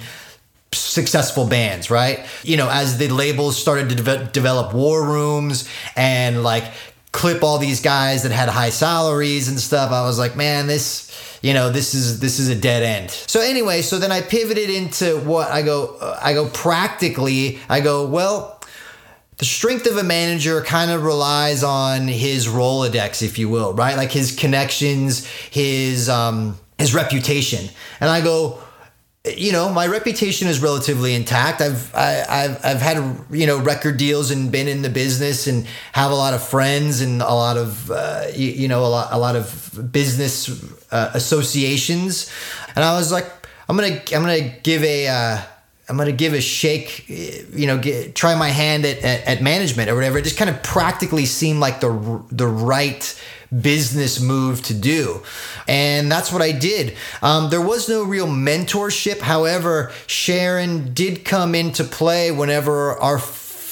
successful 0.73 1.47
bands 1.47 1.89
right? 1.89 2.25
You 2.43 2.57
know 2.57 2.69
as 2.69 2.97
the 2.97 3.07
labels 3.09 3.59
started 3.59 3.89
to 3.89 3.95
de- 3.95 4.25
develop 4.25 4.73
war 4.73 5.03
rooms 5.05 5.69
and 5.95 6.43
like 6.43 6.65
clip 7.11 7.43
all 7.43 7.57
these 7.57 7.79
guys 7.79 8.23
that 8.23 8.31
had 8.31 8.49
high 8.49 8.71
salaries 8.71 9.47
and 9.47 9.59
stuff 9.59 9.91
i 9.91 10.01
was 10.01 10.17
like 10.17 10.35
man 10.35 10.65
this 10.65 11.32
you 11.43 11.53
know 11.53 11.69
this 11.69 11.93
is 11.93 12.19
this 12.19 12.39
is 12.39 12.49
a 12.49 12.55
dead 12.55 12.81
end. 12.81 13.11
So 13.11 13.41
anyway 13.41 13.83
so 13.83 13.99
then 13.99 14.11
i 14.11 14.21
pivoted 14.21 14.69
into 14.69 15.19
what 15.19 15.51
i 15.51 15.61
go 15.61 15.97
i 16.21 16.33
go 16.33 16.47
practically 16.49 17.59
i 17.69 17.81
go 17.81 18.07
well 18.07 18.59
the 19.37 19.45
strength 19.45 19.85
of 19.85 19.97
a 19.97 20.03
manager 20.03 20.61
kind 20.61 20.89
of 20.89 21.03
relies 21.03 21.63
on 21.63 22.07
his 22.07 22.47
rolodex 22.47 23.21
if 23.21 23.37
you 23.37 23.49
will 23.49 23.73
right? 23.73 23.97
Like 23.97 24.11
his 24.11 24.35
connections 24.35 25.27
his 25.51 26.09
um 26.09 26.57
his 26.79 26.95
reputation. 26.95 27.69
And 27.99 28.09
i 28.09 28.21
go 28.21 28.57
you 29.25 29.53
know, 29.53 29.69
my 29.69 29.87
reputation 29.87 30.49
is 30.49 30.61
relatively 30.61 31.13
intact. 31.13 31.61
I've 31.61 31.95
I, 31.95 32.09
have 32.27 32.65
I've 32.65 32.81
had 32.81 32.97
you 33.31 33.47
know 33.47 33.57
record 33.57 33.95
deals 33.95 34.31
and 34.31 34.51
been 34.51 34.67
in 34.67 34.81
the 34.81 34.89
business 34.89 35.47
and 35.47 35.65
have 35.93 36.11
a 36.11 36.15
lot 36.15 36.33
of 36.33 36.45
friends 36.45 36.99
and 36.99 37.21
a 37.21 37.33
lot 37.33 37.55
of 37.55 37.89
uh, 37.89 38.25
you, 38.35 38.49
you, 38.49 38.67
know 38.67 38.85
a 38.85 38.87
lot 38.87 39.13
a 39.13 39.17
lot 39.17 39.37
of 39.37 39.89
business 39.93 40.49
uh, 40.91 41.11
associations. 41.13 42.29
And 42.75 42.83
I 42.83 42.97
was 42.97 43.13
like, 43.13 43.31
I'm 43.69 43.77
gonna 43.77 44.01
I'm 44.13 44.23
gonna 44.23 44.49
give 44.61 44.83
a 44.83 45.07
uh, 45.07 45.41
I'm 45.87 45.95
gonna 45.95 46.11
give 46.11 46.33
a 46.33 46.41
shake, 46.41 47.07
you 47.07 47.65
know, 47.65 47.77
get, 47.77 48.15
try 48.15 48.35
my 48.35 48.49
hand 48.49 48.83
at, 48.83 48.97
at, 49.05 49.25
at 49.25 49.41
management 49.41 49.89
or 49.89 49.95
whatever. 49.95 50.17
It 50.17 50.23
just 50.23 50.37
kind 50.37 50.49
of 50.49 50.61
practically 50.63 51.25
seemed 51.25 51.61
like 51.61 51.79
the 51.79 52.21
the 52.29 52.47
right 52.47 53.21
business 53.61 54.19
move 54.19 54.63
to 54.63 54.73
do. 54.73 55.21
And 55.67 56.11
that's 56.11 56.31
what 56.31 56.41
I 56.41 56.51
did. 56.51 56.95
Um, 57.21 57.49
there 57.49 57.61
was 57.61 57.87
no 57.87 58.03
real 58.03 58.27
mentorship. 58.27 59.19
However, 59.19 59.91
Sharon 60.07 60.93
did 60.93 61.25
come 61.25 61.55
into 61.55 61.83
play 61.83 62.31
whenever 62.31 62.99
our 62.99 63.19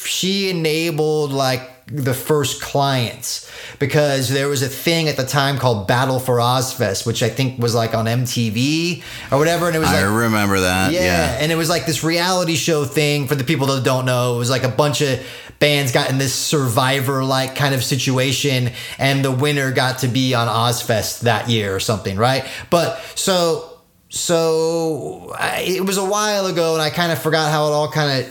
she 0.03 0.49
enabled 0.49 1.31
like 1.31 1.70
the 1.91 2.13
first 2.13 2.61
clients 2.61 3.49
because 3.79 4.29
there 4.29 4.47
was 4.47 4.61
a 4.61 4.67
thing 4.67 5.07
at 5.07 5.17
the 5.17 5.25
time 5.25 5.57
called 5.57 5.87
Battle 5.87 6.19
for 6.19 6.37
Ozzfest, 6.37 7.05
which 7.05 7.21
I 7.21 7.29
think 7.29 7.59
was 7.59 7.75
like 7.75 7.93
on 7.93 8.05
MTV 8.05 9.03
or 9.31 9.37
whatever. 9.37 9.67
And 9.67 9.75
it 9.75 9.79
was 9.79 9.89
I 9.89 10.03
like, 10.05 10.21
remember 10.21 10.61
that. 10.61 10.91
Yeah, 10.91 11.01
yeah. 11.01 11.37
And 11.39 11.51
it 11.51 11.55
was 11.55 11.69
like 11.69 11.85
this 11.85 12.03
reality 12.03 12.55
show 12.55 12.85
thing 12.85 13.27
for 13.27 13.35
the 13.35 13.43
people 13.43 13.67
that 13.67 13.83
don't 13.83 14.05
know. 14.05 14.35
It 14.35 14.39
was 14.39 14.49
like 14.49 14.63
a 14.63 14.69
bunch 14.69 15.01
of 15.01 15.25
bands 15.59 15.91
got 15.91 16.09
in 16.09 16.17
this 16.17 16.33
survivor 16.33 17.23
like 17.23 17.55
kind 17.55 17.75
of 17.75 17.83
situation 17.83 18.71
and 18.97 19.23
the 19.23 19.31
winner 19.31 19.71
got 19.71 19.99
to 19.99 20.07
be 20.07 20.33
on 20.33 20.47
Ozzfest 20.47 21.21
that 21.21 21.49
year 21.49 21.75
or 21.75 21.79
something, 21.79 22.17
right? 22.17 22.45
But 22.69 22.99
so 23.15 23.67
so 24.09 25.33
I, 25.39 25.61
it 25.61 25.85
was 25.85 25.97
a 25.97 26.03
while 26.03 26.45
ago 26.47 26.73
and 26.73 26.81
I 26.81 26.89
kind 26.89 27.13
of 27.13 27.21
forgot 27.21 27.49
how 27.49 27.67
it 27.67 27.71
all 27.71 27.89
kind 27.89 28.25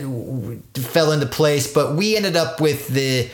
of 0.74 0.84
fell 0.84 1.12
into 1.12 1.24
place, 1.24 1.72
but 1.72 1.96
we 1.96 2.16
ended 2.16 2.36
up 2.36 2.60
with 2.60 2.88
the 2.88 3.30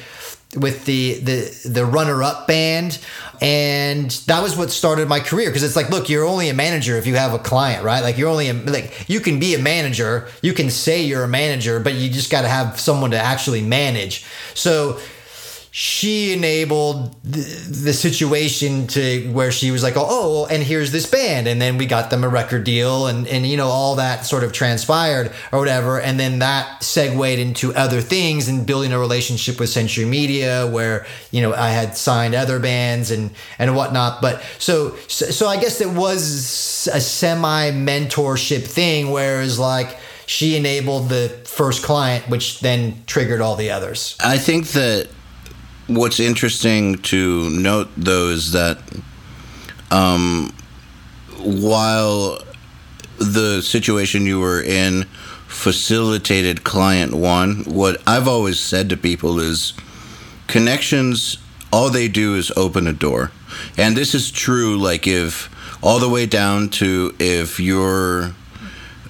with 0.57 0.85
the 0.85 1.15
the 1.21 1.69
the 1.69 1.85
runner 1.85 2.23
up 2.23 2.47
band 2.47 2.99
and 3.41 4.11
that 4.27 4.43
was 4.43 4.57
what 4.57 4.71
started 4.71 5.09
my 5.09 5.21
career 5.21 5.49
because 5.49 5.63
it's 5.63 5.77
like 5.77 5.91
look 5.91 6.09
you're 6.09 6.25
only 6.25 6.49
a 6.49 6.55
manager 6.55 6.97
if 6.97 7.07
you 7.07 7.17
have 7.17 7.35
a 7.35 7.39
client 7.39 7.85
right? 7.85 8.01
Like 8.01 8.17
you're 8.17 8.31
only 8.31 8.49
a, 8.49 8.55
like 8.55 9.09
you 9.09 9.21
can 9.21 9.39
be 9.39 9.55
a 9.55 9.59
manager 9.59 10.29
you 10.43 10.53
can 10.53 10.71
say 10.71 11.03
you're 11.03 11.25
a 11.25 11.29
manager 11.29 11.81
but 11.81 11.95
you 11.95 12.11
just 12.11 12.31
got 12.31 12.43
to 12.43 12.49
have 12.49 12.81
someone 12.81 13.11
to 13.11 13.19
actually 13.19 13.63
manage. 13.63 14.25
So 14.55 14.99
she 15.79 16.33
enabled 16.33 17.23
the, 17.23 17.39
the, 17.39 17.93
situation 17.93 18.87
to 18.87 19.31
where 19.31 19.53
she 19.53 19.71
was 19.71 19.83
like, 19.83 19.95
oh, 19.95 20.07
oh, 20.09 20.47
and 20.47 20.63
here's 20.63 20.91
this 20.91 21.05
band. 21.05 21.47
And 21.47 21.61
then 21.61 21.77
we 21.77 21.85
got 21.85 22.09
them 22.09 22.25
a 22.25 22.31
record 22.31 22.65
deal 22.65 23.09
and, 23.09 23.29
and, 23.29 23.47
you 23.47 23.59
know, 23.59 23.67
all 23.67 23.97
that 23.97 24.25
sort 24.25 24.43
of 24.43 24.55
transpired 24.55 25.31
or 25.53 25.59
whatever. 25.59 26.01
And 26.01 26.19
then 26.19 26.39
that 26.39 26.83
segued 26.83 27.39
into 27.39 27.75
other 27.75 28.01
things 28.01 28.49
and 28.49 28.67
building 28.67 28.91
a 28.91 28.99
relationship 28.99 29.61
with 29.61 29.69
Century 29.69 30.07
Media 30.07 30.67
where, 30.67 31.05
you 31.31 31.43
know, 31.43 31.53
I 31.53 31.69
had 31.69 31.95
signed 31.95 32.35
other 32.35 32.59
bands 32.59 33.11
and, 33.11 33.31
and 33.59 33.77
whatnot. 33.77 34.23
But 34.23 34.43
so, 34.59 34.97
so, 35.09 35.27
so 35.27 35.47
I 35.47 35.61
guess 35.61 35.83
it 35.83 35.91
was 35.91 36.89
a 36.91 37.03
semi 37.03 37.73
mentorship 37.73 38.67
thing, 38.67 39.11
whereas 39.11 39.59
like, 39.59 39.99
she 40.25 40.57
enabled 40.57 41.11
the 41.11 41.29
first 41.45 41.85
client, 41.85 42.31
which 42.31 42.61
then 42.61 43.05
triggered 43.07 43.43
all 43.43 43.57
the 43.57 43.71
others. 43.73 44.17
I 44.25 44.39
think 44.39 44.69
that 44.69 45.09
what's 45.87 46.19
interesting 46.19 46.97
to 46.99 47.49
note 47.51 47.89
though 47.97 48.29
is 48.29 48.53
that 48.53 48.79
um, 49.91 50.53
while 51.39 52.39
the 53.19 53.63
situation 53.63 54.27
you 54.27 54.41
were 54.41 54.63
in 54.63 55.05
facilitated 55.47 56.65
client 56.65 57.15
one, 57.15 57.65
what 57.65 58.03
I've 58.07 58.29
always 58.29 58.59
said 58.59 58.89
to 58.91 58.97
people 58.97 59.39
is 59.39 59.75
connections, 60.49 61.39
all 61.73 61.91
they 61.91 62.09
do 62.09 62.35
is 62.35 62.53
open 62.57 62.87
a 62.87 62.93
door. 62.93 63.31
And 63.79 63.97
this 63.97 64.15
is 64.15 64.31
true, 64.31 64.77
like 64.77 65.07
if 65.07 65.51
all 65.83 65.99
the 65.99 66.09
way 66.09 66.27
down 66.27 66.69
to 66.69 67.15
if 67.19 67.61
you're, 67.61 68.35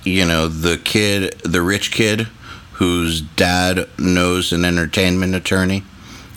you 0.04 0.26
know, 0.26 0.46
the 0.46 0.76
kid, 0.76 1.32
the 1.40 1.62
rich 1.62 1.90
kid 1.90 2.28
whose 2.74 3.22
dad 3.22 3.88
knows 3.98 4.52
an 4.52 4.64
entertainment 4.64 5.34
attorney 5.34 5.82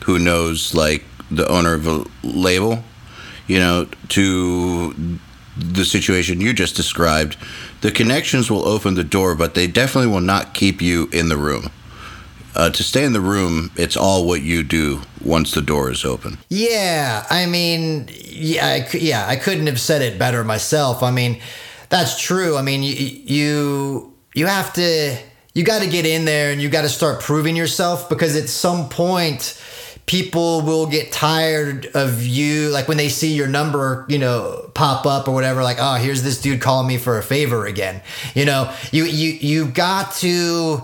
who 0.10 0.18
knows 0.18 0.74
like 0.74 1.04
the 1.30 1.48
owner 1.48 1.76
of 1.76 1.86
a 1.86 2.04
label, 2.24 2.84
you 3.46 3.60
know, 3.60 3.88
to 4.08 5.20
the 5.56 5.86
situation 5.86 6.42
you 6.42 6.52
just 6.52 6.76
described, 6.76 7.38
the 7.82 7.92
connections 7.92 8.50
will 8.50 8.68
open 8.68 8.96
the 8.96 9.04
door, 9.04 9.36
but 9.36 9.54
they 9.54 9.68
definitely 9.68 10.10
will 10.10 10.20
not 10.20 10.56
keep 10.56 10.82
you 10.82 11.08
in 11.14 11.30
the 11.30 11.38
room. 11.38 11.70
Uh, 12.56 12.72
to 12.72 12.84
stay 12.84 13.04
in 13.04 13.14
the 13.14 13.22
room, 13.22 13.70
it's 13.76 13.96
all 13.96 14.26
what 14.26 14.42
you 14.42 14.64
do 14.64 15.00
once 15.24 15.52
the 15.52 15.62
door 15.62 15.92
is 15.92 16.04
open. 16.04 16.40
Yeah, 16.50 17.24
I 17.30 17.46
mean, 17.46 18.10
yeah, 18.12 18.66
I, 18.66 18.98
yeah, 18.98 19.28
I 19.28 19.36
couldn't 19.36 19.68
have 19.68 19.80
said 19.80 20.02
it 20.02 20.18
better 20.18 20.44
myself. 20.44 21.04
I 21.04 21.12
mean, 21.12 21.40
that's 21.90 22.20
true. 22.20 22.58
I 22.58 22.64
mean, 22.64 22.82
you 22.82 22.96
you 22.96 24.14
you 24.34 24.48
have 24.48 24.74
to 24.74 25.18
you 25.54 25.64
got 25.64 25.84
to 25.84 25.88
get 25.88 26.08
in 26.08 26.26
there 26.26 26.52
and 26.52 26.60
you 26.60 26.70
got 26.70 26.82
to 26.82 26.90
start 26.90 27.22
proving 27.22 27.56
yourself 27.56 28.10
because 28.10 28.36
at 28.36 28.50
some 28.50 28.90
point 28.90 29.62
people 30.10 30.62
will 30.62 30.88
get 30.88 31.12
tired 31.12 31.86
of 31.94 32.24
you 32.26 32.70
like 32.70 32.88
when 32.88 32.98
they 32.98 33.10
see 33.10 33.36
your 33.36 33.46
number 33.46 34.08
you 34.10 34.18
know 34.18 34.68
pop 34.74 35.06
up 35.06 35.28
or 35.28 35.36
whatever 35.36 35.62
like 35.62 35.78
oh 35.80 35.94
here's 35.94 36.24
this 36.24 36.42
dude 36.42 36.60
calling 36.60 36.88
me 36.88 36.98
for 36.98 37.20
a 37.20 37.22
favor 37.22 37.68
again. 37.68 38.02
You 38.34 38.46
know 38.46 38.74
you 38.92 39.04
you 39.06 39.38
you've 39.40 39.76
got 39.76 40.14
to 40.16 40.84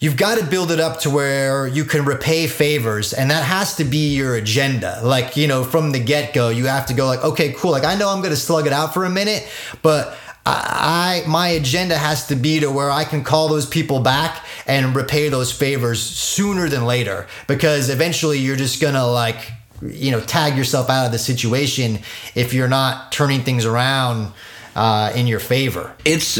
you've 0.00 0.18
got 0.18 0.36
to 0.36 0.44
build 0.44 0.70
it 0.70 0.78
up 0.78 1.00
to 1.00 1.08
where 1.08 1.66
you 1.66 1.86
can 1.86 2.04
repay 2.04 2.46
favors 2.46 3.14
and 3.14 3.30
that 3.30 3.42
has 3.42 3.76
to 3.76 3.84
be 3.84 4.14
your 4.14 4.34
agenda. 4.34 5.00
Like 5.02 5.38
you 5.38 5.48
know 5.48 5.64
from 5.64 5.92
the 5.92 5.98
get-go 5.98 6.50
you 6.50 6.66
have 6.66 6.84
to 6.88 6.94
go 6.94 7.06
like 7.06 7.24
okay 7.24 7.54
cool 7.54 7.70
like 7.70 7.84
i 7.84 7.96
know 7.96 8.10
i'm 8.10 8.20
gonna 8.20 8.36
slug 8.36 8.66
it 8.66 8.72
out 8.74 8.92
for 8.92 9.06
a 9.06 9.10
minute 9.10 9.48
but 9.80 10.14
I, 10.48 11.24
my 11.26 11.48
agenda 11.48 11.98
has 11.98 12.28
to 12.28 12.36
be 12.36 12.60
to 12.60 12.70
where 12.70 12.90
I 12.90 13.04
can 13.04 13.24
call 13.24 13.48
those 13.48 13.66
people 13.66 14.00
back 14.00 14.44
and 14.66 14.94
repay 14.94 15.28
those 15.28 15.50
favors 15.50 16.00
sooner 16.00 16.68
than 16.68 16.84
later 16.84 17.26
because 17.48 17.90
eventually 17.90 18.38
you're 18.38 18.56
just 18.56 18.80
gonna 18.80 19.06
like 19.06 19.52
you 19.82 20.10
know 20.10 20.20
tag 20.20 20.56
yourself 20.56 20.88
out 20.88 21.06
of 21.06 21.12
the 21.12 21.18
situation 21.18 21.98
if 22.34 22.54
you're 22.54 22.68
not 22.68 23.12
turning 23.12 23.42
things 23.42 23.64
around 23.64 24.32
uh, 24.76 25.12
in 25.14 25.26
your 25.26 25.40
favor. 25.40 25.94
It's 26.04 26.38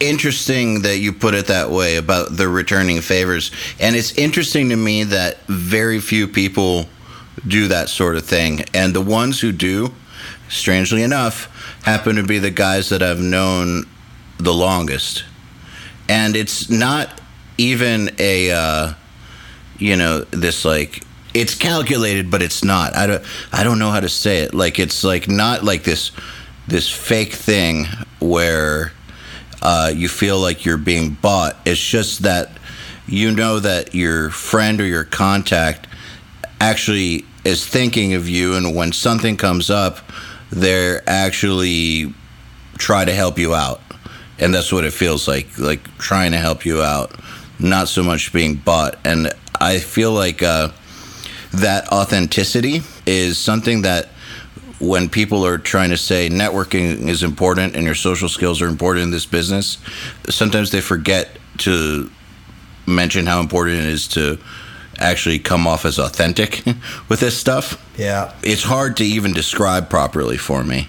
interesting 0.00 0.82
that 0.82 0.98
you 0.98 1.12
put 1.12 1.34
it 1.34 1.46
that 1.46 1.70
way 1.70 1.96
about 1.96 2.36
the 2.36 2.48
returning 2.48 3.00
favors. 3.00 3.50
And 3.78 3.94
it's 3.94 4.12
interesting 4.18 4.70
to 4.70 4.76
me 4.76 5.04
that 5.04 5.38
very 5.46 6.00
few 6.00 6.26
people 6.26 6.88
do 7.46 7.68
that 7.68 7.88
sort 7.88 8.16
of 8.16 8.24
thing. 8.24 8.64
And 8.74 8.94
the 8.94 9.00
ones 9.00 9.40
who 9.40 9.52
do, 9.52 9.92
strangely 10.48 11.02
enough, 11.02 11.50
happen 11.84 12.16
to 12.16 12.22
be 12.22 12.38
the 12.38 12.50
guys 12.50 12.88
that 12.88 13.02
I've 13.02 13.20
known 13.20 13.84
the 14.38 14.52
longest. 14.52 15.24
And 16.08 16.34
it's 16.34 16.70
not 16.70 17.20
even 17.58 18.10
a, 18.18 18.50
uh, 18.50 18.94
you 19.78 19.96
know, 19.96 20.20
this 20.30 20.64
like, 20.64 21.02
it's 21.34 21.54
calculated, 21.54 22.30
but 22.30 22.42
it's 22.42 22.64
not. 22.64 22.96
I 22.96 23.06
don't, 23.06 23.24
I 23.52 23.64
don't 23.64 23.78
know 23.78 23.90
how 23.90 24.00
to 24.00 24.08
say 24.08 24.38
it. 24.38 24.54
Like, 24.54 24.78
it's 24.78 25.04
like 25.04 25.28
not 25.28 25.62
like 25.62 25.84
this, 25.84 26.10
this 26.66 26.88
fake 26.88 27.32
thing 27.32 27.84
where 28.20 28.92
uh, 29.60 29.92
you 29.94 30.08
feel 30.08 30.38
like 30.38 30.64
you're 30.64 30.78
being 30.78 31.10
bought. 31.10 31.56
It's 31.66 31.80
just 31.80 32.22
that 32.22 32.50
you 33.06 33.30
know 33.30 33.60
that 33.60 33.94
your 33.94 34.30
friend 34.30 34.80
or 34.80 34.86
your 34.86 35.04
contact 35.04 35.86
actually 36.60 37.26
is 37.44 37.66
thinking 37.66 38.14
of 38.14 38.26
you, 38.26 38.54
and 38.54 38.74
when 38.74 38.92
something 38.92 39.36
comes 39.36 39.68
up, 39.68 39.98
they're 40.54 41.02
actually 41.08 42.14
try 42.78 43.04
to 43.04 43.12
help 43.12 43.38
you 43.38 43.54
out, 43.54 43.80
and 44.38 44.54
that's 44.54 44.72
what 44.72 44.84
it 44.84 44.92
feels 44.92 45.26
like, 45.26 45.58
like 45.58 45.82
trying 45.98 46.32
to 46.32 46.38
help 46.38 46.64
you 46.64 46.80
out, 46.82 47.12
not 47.58 47.88
so 47.88 48.02
much 48.02 48.32
being 48.32 48.54
bought. 48.54 48.96
And 49.04 49.32
I 49.60 49.80
feel 49.80 50.12
like 50.12 50.42
uh, 50.42 50.70
that 51.52 51.88
authenticity 51.92 52.82
is 53.04 53.36
something 53.36 53.82
that 53.82 54.08
when 54.78 55.08
people 55.08 55.44
are 55.44 55.58
trying 55.58 55.90
to 55.90 55.96
say 55.96 56.28
networking 56.28 57.08
is 57.08 57.22
important 57.22 57.74
and 57.74 57.84
your 57.84 57.94
social 57.94 58.28
skills 58.28 58.62
are 58.62 58.68
important 58.68 59.04
in 59.04 59.10
this 59.10 59.26
business, 59.26 59.78
sometimes 60.28 60.70
they 60.70 60.80
forget 60.80 61.30
to 61.58 62.10
mention 62.86 63.26
how 63.26 63.40
important 63.40 63.78
it 63.78 63.86
is 63.86 64.06
to 64.08 64.38
actually 64.98 65.38
come 65.38 65.66
off 65.66 65.84
as 65.84 65.98
authentic 65.98 66.62
with 67.08 67.20
this 67.20 67.36
stuff. 67.36 67.80
Yeah. 67.98 68.34
It's 68.42 68.62
hard 68.62 68.96
to 68.98 69.04
even 69.04 69.32
describe 69.32 69.90
properly 69.90 70.36
for 70.36 70.64
me. 70.64 70.88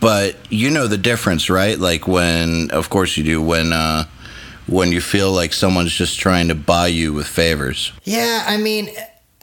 But 0.00 0.36
you 0.50 0.70
know 0.70 0.86
the 0.86 0.98
difference, 0.98 1.50
right? 1.50 1.78
Like 1.78 2.08
when 2.08 2.70
of 2.70 2.88
course 2.88 3.16
you 3.16 3.24
do 3.24 3.42
when 3.42 3.72
uh 3.72 4.04
when 4.66 4.92
you 4.92 5.00
feel 5.00 5.32
like 5.32 5.52
someone's 5.52 5.92
just 5.92 6.18
trying 6.18 6.48
to 6.48 6.54
buy 6.54 6.86
you 6.86 7.12
with 7.12 7.26
favors. 7.26 7.92
Yeah, 8.04 8.44
I 8.46 8.56
mean, 8.56 8.88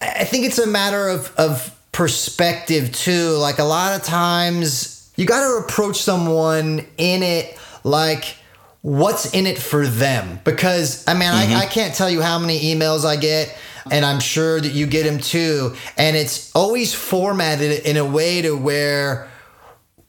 I 0.01 0.23
think 0.23 0.45
it's 0.45 0.57
a 0.57 0.67
matter 0.67 1.09
of 1.09 1.33
of 1.37 1.73
perspective 1.91 2.91
too. 2.91 3.31
Like 3.37 3.59
a 3.59 3.63
lot 3.63 3.95
of 3.95 4.03
times, 4.03 5.11
you 5.15 5.25
got 5.25 5.41
to 5.47 5.57
approach 5.63 5.97
someone 5.97 6.85
in 6.97 7.23
it 7.23 7.57
like 7.83 8.35
what's 8.81 9.33
in 9.33 9.45
it 9.47 9.57
for 9.57 9.85
them. 9.85 10.39
Because 10.43 11.07
I 11.07 11.13
mean, 11.13 11.29
I, 11.29 11.61
I 11.61 11.65
can't 11.65 11.93
tell 11.93 12.09
you 12.09 12.21
how 12.21 12.39
many 12.39 12.73
emails 12.73 13.05
I 13.05 13.15
get. 13.15 13.55
And 13.91 14.05
I'm 14.05 14.19
sure 14.19 14.59
that 14.59 14.71
you 14.71 14.87
get 14.87 15.03
them 15.03 15.19
too. 15.19 15.75
And 15.97 16.15
it's 16.15 16.51
always 16.55 16.93
formatted 16.93 17.85
in 17.85 17.97
a 17.97 18.05
way 18.05 18.41
to 18.41 18.55
where 18.55 19.29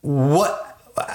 what 0.01 0.65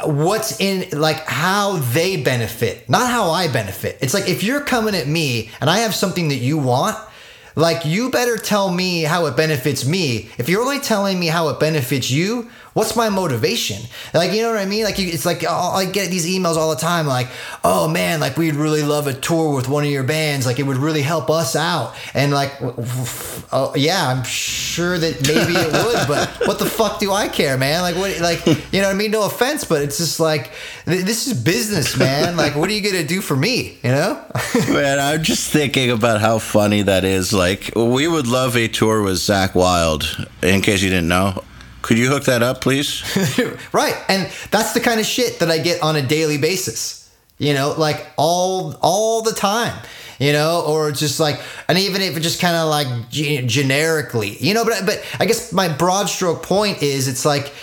what's 0.06 0.60
in 0.60 0.97
like 0.97 1.26
how 1.26 1.78
they 1.78 2.15
benefit 2.15 2.89
not 2.89 3.10
how 3.10 3.32
i 3.32 3.52
benefit 3.52 3.97
it's 4.02 4.13
like 4.13 4.30
if 4.30 4.41
you're 4.41 4.62
coming 4.62 4.95
at 4.95 5.08
me 5.08 5.49
and 5.60 5.69
i 5.69 5.80
have 5.80 5.93
something 5.93 6.30
that 6.30 6.38
you 6.38 6.58
want 6.58 6.97
like 7.56 7.86
you 7.86 8.10
better 8.10 8.38
tell 8.38 8.71
me 8.71 9.02
how 9.02 9.26
it 9.26 9.36
benefits 9.36 9.86
me 9.86 10.30
if 10.38 10.47
you're 10.47 10.62
only 10.62 10.80
telling 10.80 11.19
me 11.19 11.28
how 11.28 11.49
it 11.49 11.60
benefits 11.60 12.10
you 12.10 12.49
what's 12.73 12.95
my 12.95 13.09
motivation? 13.09 13.81
Like 14.13 14.31
you 14.33 14.41
know 14.41 14.51
what 14.51 14.59
i 14.59 14.65
mean? 14.65 14.83
Like 14.83 14.99
it's 14.99 15.25
like 15.25 15.45
i 15.45 15.86
get 15.86 16.09
these 16.09 16.27
emails 16.27 16.55
all 16.55 16.69
the 16.69 16.81
time 16.81 17.07
like 17.07 17.27
oh 17.63 17.88
man 17.88 18.19
like 18.19 18.38
we'd 18.38 18.55
really 18.55 18.83
love 18.83 19.07
a 19.07 19.13
tour 19.13 19.55
with 19.55 19.69
one 19.69 19.83
of 19.83 19.91
your 19.91 20.03
bands. 20.03 20.45
Like 20.45 20.59
it 20.59 20.63
would 20.63 20.77
really 20.77 21.01
help 21.01 21.29
us 21.29 21.55
out. 21.55 21.95
And 22.13 22.31
like 22.31 22.53
oh 23.51 23.73
yeah 23.75 24.07
i'm 24.07 24.23
sure 24.23 24.97
that 24.97 25.21
maybe 25.27 25.53
it 25.53 25.71
would 25.71 26.07
but 26.07 26.29
what 26.47 26.59
the 26.59 26.65
fuck 26.65 26.99
do 26.99 27.12
i 27.12 27.27
care 27.27 27.57
man? 27.57 27.81
Like 27.81 27.95
what 27.95 28.19
like 28.19 28.45
you 28.45 28.81
know 28.81 28.88
what 28.88 28.95
i 28.95 28.97
mean? 28.97 29.12
No 29.12 29.25
offense 29.25 29.63
but 29.63 29.81
it's 29.81 29.97
just 29.97 30.19
like 30.19 30.51
this 30.86 31.27
is 31.27 31.41
business 31.41 31.97
man. 31.97 32.36
Like 32.38 32.55
what 32.55 32.69
are 32.69 32.73
you 32.73 32.81
gonna 32.81 33.05
do 33.05 33.21
for 33.21 33.36
me 33.36 33.77
you 33.83 33.91
know? 33.91 34.23
Man, 34.69 34.99
I'm 34.99 35.23
just 35.23 35.51
thinking 35.51 35.91
about 35.91 36.21
how 36.21 36.39
funny 36.39 36.81
that 36.83 37.03
is. 37.03 37.33
Like, 37.33 37.71
we 37.75 38.07
would 38.07 38.27
love 38.27 38.55
a 38.55 38.67
tour 38.67 39.01
with 39.01 39.15
Zakk 39.15 39.55
Wylde. 39.55 40.05
In 40.41 40.62
case 40.62 40.81
you 40.81 40.89
didn't 40.89 41.07
know, 41.07 41.43
could 41.84 42.00
you 42.00 42.10
hook 42.10 42.24
that 42.24 42.41
up, 42.41 42.62
please? 42.62 43.04
right 43.72 43.96
and 44.10 44.32
that's 44.50 44.74
the 44.74 44.80
kind 44.80 45.00
of 45.00 45.06
shit 45.06 45.39
that 45.39 45.52
i 45.52 45.58
get 45.58 45.82
on 45.84 45.96
a 45.96 46.02
daily 46.02 46.38
basis 46.38 47.12
you 47.38 47.54
know 47.54 47.74
like 47.78 48.08
all 48.17 48.76
all 48.82 49.22
the 49.22 49.34
time 49.34 49.78
you 50.19 50.32
know 50.32 50.63
or 50.65 50.91
just 50.91 51.19
like 51.19 51.39
and 51.67 51.78
even 51.78 52.02
if 52.02 52.15
it 52.15 52.22
just 52.22 52.39
kind 52.39 52.56
of 52.56 52.69
like 52.69 52.88
ge- 53.10 53.46
generically 53.46 54.38
you 54.38 54.54
know 54.54 54.63
but 54.63 54.86
but 54.86 55.04
i 55.19 55.26
guess 55.26 55.52
my 55.52 55.67
broad 55.67 56.06
stroke 56.06 56.43
point 56.43 56.82
is 56.82 57.08
it's 57.08 57.26
like 57.26 57.54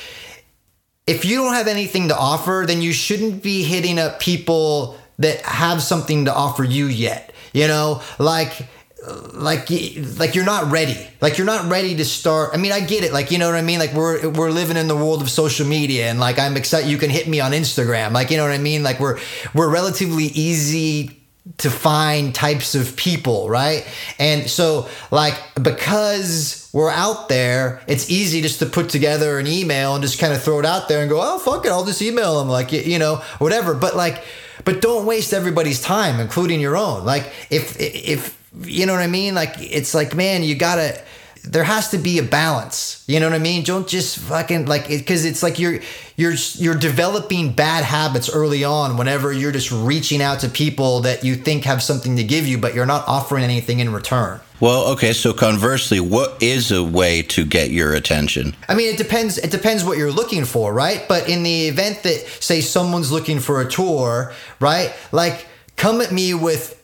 if 1.06 1.24
you 1.24 1.36
don't 1.36 1.54
have 1.54 1.68
anything 1.68 2.08
to 2.08 2.16
offer 2.16 2.64
then 2.66 2.82
you 2.82 2.92
shouldn't 2.92 3.42
be 3.42 3.62
hitting 3.62 3.98
up 3.98 4.20
people 4.20 4.98
that 5.18 5.40
have 5.42 5.82
something 5.82 6.24
to 6.24 6.34
offer 6.34 6.64
you 6.64 6.86
yet 6.86 7.32
you 7.52 7.66
know 7.66 8.02
like 8.18 8.66
like 9.08 9.70
like 10.18 10.34
you're 10.34 10.44
not 10.44 10.70
ready. 10.70 10.96
Like 11.20 11.38
you're 11.38 11.46
not 11.46 11.70
ready 11.70 11.96
to 11.96 12.04
start. 12.04 12.50
I 12.52 12.58
mean 12.58 12.72
i 12.72 12.80
get 12.80 13.02
it. 13.02 13.12
Like 13.12 13.30
you 13.30 13.38
know 13.38 13.48
what 13.48 13.56
i 13.56 13.62
mean? 13.62 13.78
Like 13.78 13.94
we're 13.94 14.28
we're 14.30 14.50
living 14.50 14.76
in 14.76 14.88
the 14.88 14.96
world 14.96 15.22
of 15.22 15.30
social 15.30 15.66
media 15.66 16.10
and 16.10 16.20
like 16.20 16.38
i'm 16.38 16.56
excited 16.56 16.90
you 16.90 16.98
can 16.98 17.10
hit 17.10 17.26
me 17.26 17.40
on 17.40 17.52
instagram. 17.52 18.12
Like 18.12 18.30
you 18.30 18.36
know 18.36 18.42
what 18.42 18.52
i 18.52 18.58
mean? 18.58 18.82
Like 18.82 19.00
we're 19.00 19.18
we're 19.54 19.70
relatively 19.70 20.24
easy 20.24 21.16
to 21.58 21.70
find 21.70 22.34
types 22.34 22.74
of 22.74 22.94
people 22.96 23.48
right? 23.48 23.88
And 24.18 24.48
so 24.50 24.88
like 25.10 25.34
because 25.60 26.70
we're 26.74 26.90
out 26.90 27.30
there 27.30 27.82
it's 27.86 28.10
easy 28.10 28.42
just 28.42 28.58
to 28.58 28.66
put 28.66 28.90
together 28.90 29.38
an 29.38 29.46
email 29.46 29.94
and 29.94 30.02
just 30.02 30.20
kind 30.20 30.34
of 30.34 30.42
throw 30.42 30.58
it 30.58 30.66
out 30.66 30.88
there 30.88 31.00
and 31.00 31.08
go 31.08 31.18
oh 31.20 31.38
fuck 31.38 31.64
it 31.64 31.70
i'll 31.70 31.84
just 31.84 32.00
email 32.02 32.38
them 32.38 32.48
like 32.48 32.70
you 32.72 32.98
know 32.98 33.16
whatever. 33.38 33.74
But 33.74 33.96
like 33.96 34.22
but 34.66 34.82
don't 34.82 35.06
waste 35.06 35.32
everybody's 35.32 35.80
time 35.80 36.20
including 36.20 36.60
your 36.60 36.76
own. 36.76 37.06
Like 37.06 37.32
if 37.48 37.80
if 37.80 38.39
you 38.62 38.86
know 38.86 38.92
what 38.92 39.02
I 39.02 39.06
mean? 39.06 39.34
Like 39.34 39.54
it's 39.58 39.94
like, 39.94 40.14
man, 40.14 40.42
you 40.42 40.54
gotta 40.54 41.00
there 41.44 41.64
has 41.64 41.90
to 41.90 41.98
be 41.98 42.18
a 42.18 42.22
balance. 42.22 43.02
You 43.06 43.18
know 43.18 43.28
what 43.28 43.34
I 43.34 43.38
mean? 43.38 43.64
Don't 43.64 43.88
just 43.88 44.18
fucking 44.18 44.66
like 44.66 44.88
because 44.88 45.24
it's 45.24 45.42
like 45.42 45.58
you're 45.58 45.80
you're 46.16 46.34
you're 46.54 46.74
developing 46.74 47.52
bad 47.52 47.84
habits 47.84 48.28
early 48.28 48.64
on 48.64 48.96
whenever 48.96 49.32
you're 49.32 49.52
just 49.52 49.72
reaching 49.72 50.20
out 50.20 50.40
to 50.40 50.48
people 50.48 51.00
that 51.00 51.24
you 51.24 51.36
think 51.36 51.64
have 51.64 51.82
something 51.82 52.16
to 52.16 52.24
give 52.24 52.46
you, 52.46 52.58
but 52.58 52.74
you're 52.74 52.86
not 52.86 53.06
offering 53.08 53.44
anything 53.44 53.80
in 53.80 53.92
return. 53.92 54.40
Well, 54.60 54.88
okay, 54.88 55.14
so 55.14 55.32
conversely, 55.32 56.00
what 56.00 56.42
is 56.42 56.70
a 56.70 56.84
way 56.84 57.22
to 57.22 57.46
get 57.46 57.70
your 57.70 57.94
attention? 57.94 58.54
I 58.68 58.74
mean, 58.74 58.92
it 58.92 58.98
depends. 58.98 59.38
It 59.38 59.50
depends 59.50 59.84
what 59.84 59.96
you're 59.96 60.12
looking 60.12 60.44
for, 60.44 60.74
right? 60.74 61.02
But 61.08 61.30
in 61.30 61.42
the 61.42 61.68
event 61.68 62.02
that, 62.02 62.26
say, 62.40 62.60
someone's 62.60 63.10
looking 63.10 63.40
for 63.40 63.62
a 63.62 63.70
tour, 63.70 64.34
right? 64.60 64.94
Like, 65.12 65.46
come 65.76 66.02
at 66.02 66.12
me 66.12 66.34
with 66.34 66.79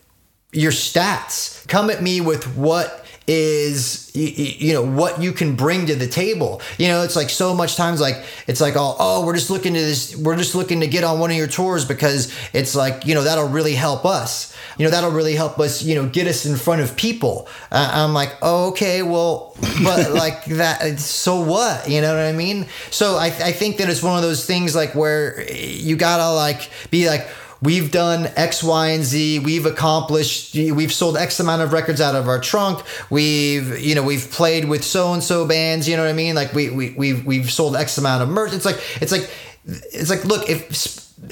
your 0.53 0.73
stats. 0.73 1.67
Come 1.69 1.91
at 1.91 2.03
me 2.03 2.21
with 2.21 2.57
what 2.57 3.05
is 3.29 4.15
you, 4.15 4.73
know 4.73 4.85
what 4.85 5.21
you 5.21 5.33
can 5.33 5.57
bring 5.57 5.87
to 5.87 5.97
the 5.97 6.07
table. 6.07 6.61
You 6.79 6.89
know 6.89 7.03
it's 7.03 7.17
like 7.17 7.29
so 7.29 7.55
much 7.55 7.77
times 7.77 8.01
like 8.01 8.25
it's 8.47 8.61
like 8.61 8.75
oh, 8.77 8.97
oh 8.99 9.27
we're 9.27 9.35
just 9.35 9.51
looking 9.51 9.75
to 9.75 9.81
this 9.81 10.17
we're 10.17 10.37
just 10.37 10.55
looking 10.55 10.81
to 10.81 10.87
get 10.87 11.03
on 11.03 11.19
one 11.19 11.31
of 11.31 11.37
your 11.37 11.49
tours 11.49 11.85
because 11.85 12.33
it's 12.53 12.77
like 12.77 13.05
you 13.05 13.15
know 13.15 13.25
that'll 13.25 13.49
really 13.49 13.75
help 13.75 14.05
us. 14.05 14.55
You 14.79 14.85
know 14.85 14.91
that'll 14.91 15.11
really 15.11 15.35
help 15.35 15.59
us 15.59 15.83
you 15.83 15.97
know 15.97 16.09
get 16.09 16.29
us 16.29 16.47
in 16.47 16.57
front 16.57 16.83
of 16.83 16.97
people. 16.97 17.49
Uh, 17.73 17.91
i'm 17.95 18.15
like 18.15 18.37
oh, 18.43 18.69
okay 18.69 19.03
well 19.03 19.57
but 19.83 20.13
like 20.13 20.45
that 20.45 21.01
so 21.01 21.41
what? 21.41 21.89
You 21.89 22.01
know 22.01 22.15
what 22.15 22.25
i 22.25 22.33
mean? 22.33 22.67
So 22.91 23.17
I, 23.17 23.27
I 23.27 23.53
think 23.53 23.79
that 23.79 23.89
it's 23.91 24.03
one 24.03 24.17
of 24.17 24.23
those 24.23 24.47
things 24.47 24.77
like 24.77 24.95
where 24.95 25.43
you 25.53 25.97
gotta 25.97 26.33
like 26.33 26.71
be 26.91 27.09
like 27.09 27.27
we've 27.67 27.91
done 27.91 28.29
X, 28.37 28.63
Y, 28.63 28.89
and 28.91 29.03
Z. 29.03 29.41
We've 29.41 29.67
accomplished, 29.67 30.55
we've 30.55 30.93
sold 30.93 31.17
X 31.17 31.41
amount 31.41 31.63
of 31.63 31.73
records 31.73 32.01
out 32.01 32.15
of 32.15 32.29
our 32.29 32.41
trunk. 32.41 32.85
We've, 33.11 33.79
you 33.81 33.97
know, 33.97 34.05
we've 34.05 34.31
played 34.31 34.67
with 34.67 34.85
so 34.85 35.13
and 35.13 35.23
so 35.23 35.47
bands. 35.47 35.89
You 35.89 35.97
know 35.97 36.05
what 36.05 36.11
I 36.11 36.15
mean? 36.15 36.37
Like 36.37 36.55
we, 36.55 36.71
we, 36.71 36.91
we've, 36.93 37.27
we've 37.27 37.51
sold 37.51 37.75
X 37.75 37.99
amount 37.99 38.23
of 38.23 38.29
merch. 38.29 38.53
It's 38.53 38.65
like, 38.65 38.81
it's 39.01 39.11
like, 39.11 39.29
it's 39.67 40.09
like, 40.09 40.25
look, 40.25 40.49
if, 40.49 40.71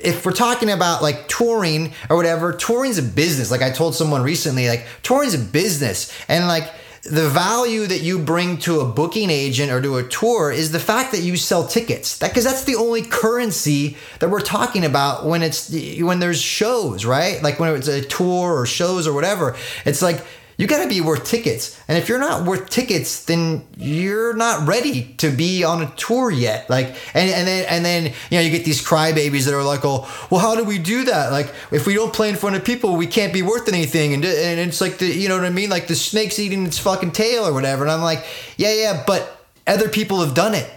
if 0.02 0.26
we're 0.26 0.32
talking 0.32 0.70
about 0.70 1.02
like 1.02 1.28
touring 1.28 1.92
or 2.10 2.16
whatever, 2.16 2.52
touring's 2.52 2.98
a 2.98 3.02
business. 3.02 3.52
Like 3.52 3.62
I 3.62 3.70
told 3.70 3.94
someone 3.94 4.22
recently, 4.22 4.66
like 4.66 4.86
touring's 5.04 5.34
a 5.34 5.38
business. 5.38 6.12
And 6.28 6.48
like, 6.48 6.68
the 7.04 7.28
value 7.28 7.86
that 7.86 8.00
you 8.00 8.18
bring 8.18 8.56
to 8.58 8.80
a 8.80 8.86
booking 8.86 9.28
agent 9.28 9.70
or 9.70 9.80
to 9.82 9.98
a 9.98 10.02
tour 10.04 10.50
is 10.50 10.72
the 10.72 10.80
fact 10.80 11.12
that 11.12 11.20
you 11.20 11.36
sell 11.36 11.66
tickets. 11.66 12.18
That 12.18 12.30
because 12.30 12.44
that's 12.44 12.64
the 12.64 12.76
only 12.76 13.02
currency 13.02 13.96
that 14.20 14.30
we're 14.30 14.40
talking 14.40 14.84
about 14.84 15.26
when 15.26 15.42
it's 15.42 15.70
when 16.00 16.18
there's 16.18 16.40
shows, 16.40 17.04
right? 17.04 17.42
Like 17.42 17.60
when 17.60 17.74
it's 17.74 17.88
a 17.88 18.02
tour 18.02 18.58
or 18.58 18.64
shows 18.64 19.06
or 19.06 19.12
whatever. 19.12 19.56
It's 19.84 20.00
like 20.00 20.24
you 20.56 20.66
got 20.66 20.82
to 20.82 20.88
be 20.88 21.00
worth 21.00 21.24
tickets. 21.24 21.80
And 21.88 21.98
if 21.98 22.08
you're 22.08 22.18
not 22.18 22.44
worth 22.44 22.70
tickets, 22.70 23.24
then 23.24 23.66
you're 23.76 24.34
not 24.34 24.66
ready 24.66 25.14
to 25.18 25.30
be 25.30 25.64
on 25.64 25.82
a 25.82 25.90
tour 25.96 26.30
yet. 26.30 26.70
Like, 26.70 26.94
and, 27.14 27.30
and 27.30 27.46
then, 27.46 27.66
and 27.68 27.84
then, 27.84 28.04
you 28.30 28.38
know, 28.38 28.40
you 28.40 28.50
get 28.50 28.64
these 28.64 28.84
crybabies 28.84 29.44
that 29.46 29.54
are 29.54 29.64
like, 29.64 29.84
oh, 29.84 30.08
well, 30.30 30.40
how 30.40 30.54
do 30.54 30.64
we 30.64 30.78
do 30.78 31.04
that? 31.04 31.32
Like, 31.32 31.52
if 31.70 31.86
we 31.86 31.94
don't 31.94 32.12
play 32.12 32.28
in 32.28 32.36
front 32.36 32.56
of 32.56 32.64
people, 32.64 32.96
we 32.96 33.06
can't 33.06 33.32
be 33.32 33.42
worth 33.42 33.68
anything. 33.68 34.14
And, 34.14 34.24
and 34.24 34.60
it's 34.60 34.80
like 34.80 34.98
the, 34.98 35.06
you 35.06 35.28
know 35.28 35.36
what 35.36 35.44
I 35.44 35.50
mean? 35.50 35.70
Like 35.70 35.88
the 35.88 35.96
snake's 35.96 36.38
eating 36.38 36.66
its 36.66 36.78
fucking 36.78 37.12
tail 37.12 37.46
or 37.46 37.52
whatever. 37.52 37.82
And 37.82 37.90
I'm 37.90 38.02
like, 38.02 38.24
yeah, 38.56 38.72
yeah, 38.72 39.04
but 39.06 39.46
other 39.66 39.88
people 39.88 40.20
have 40.24 40.34
done 40.34 40.54
it. 40.54 40.70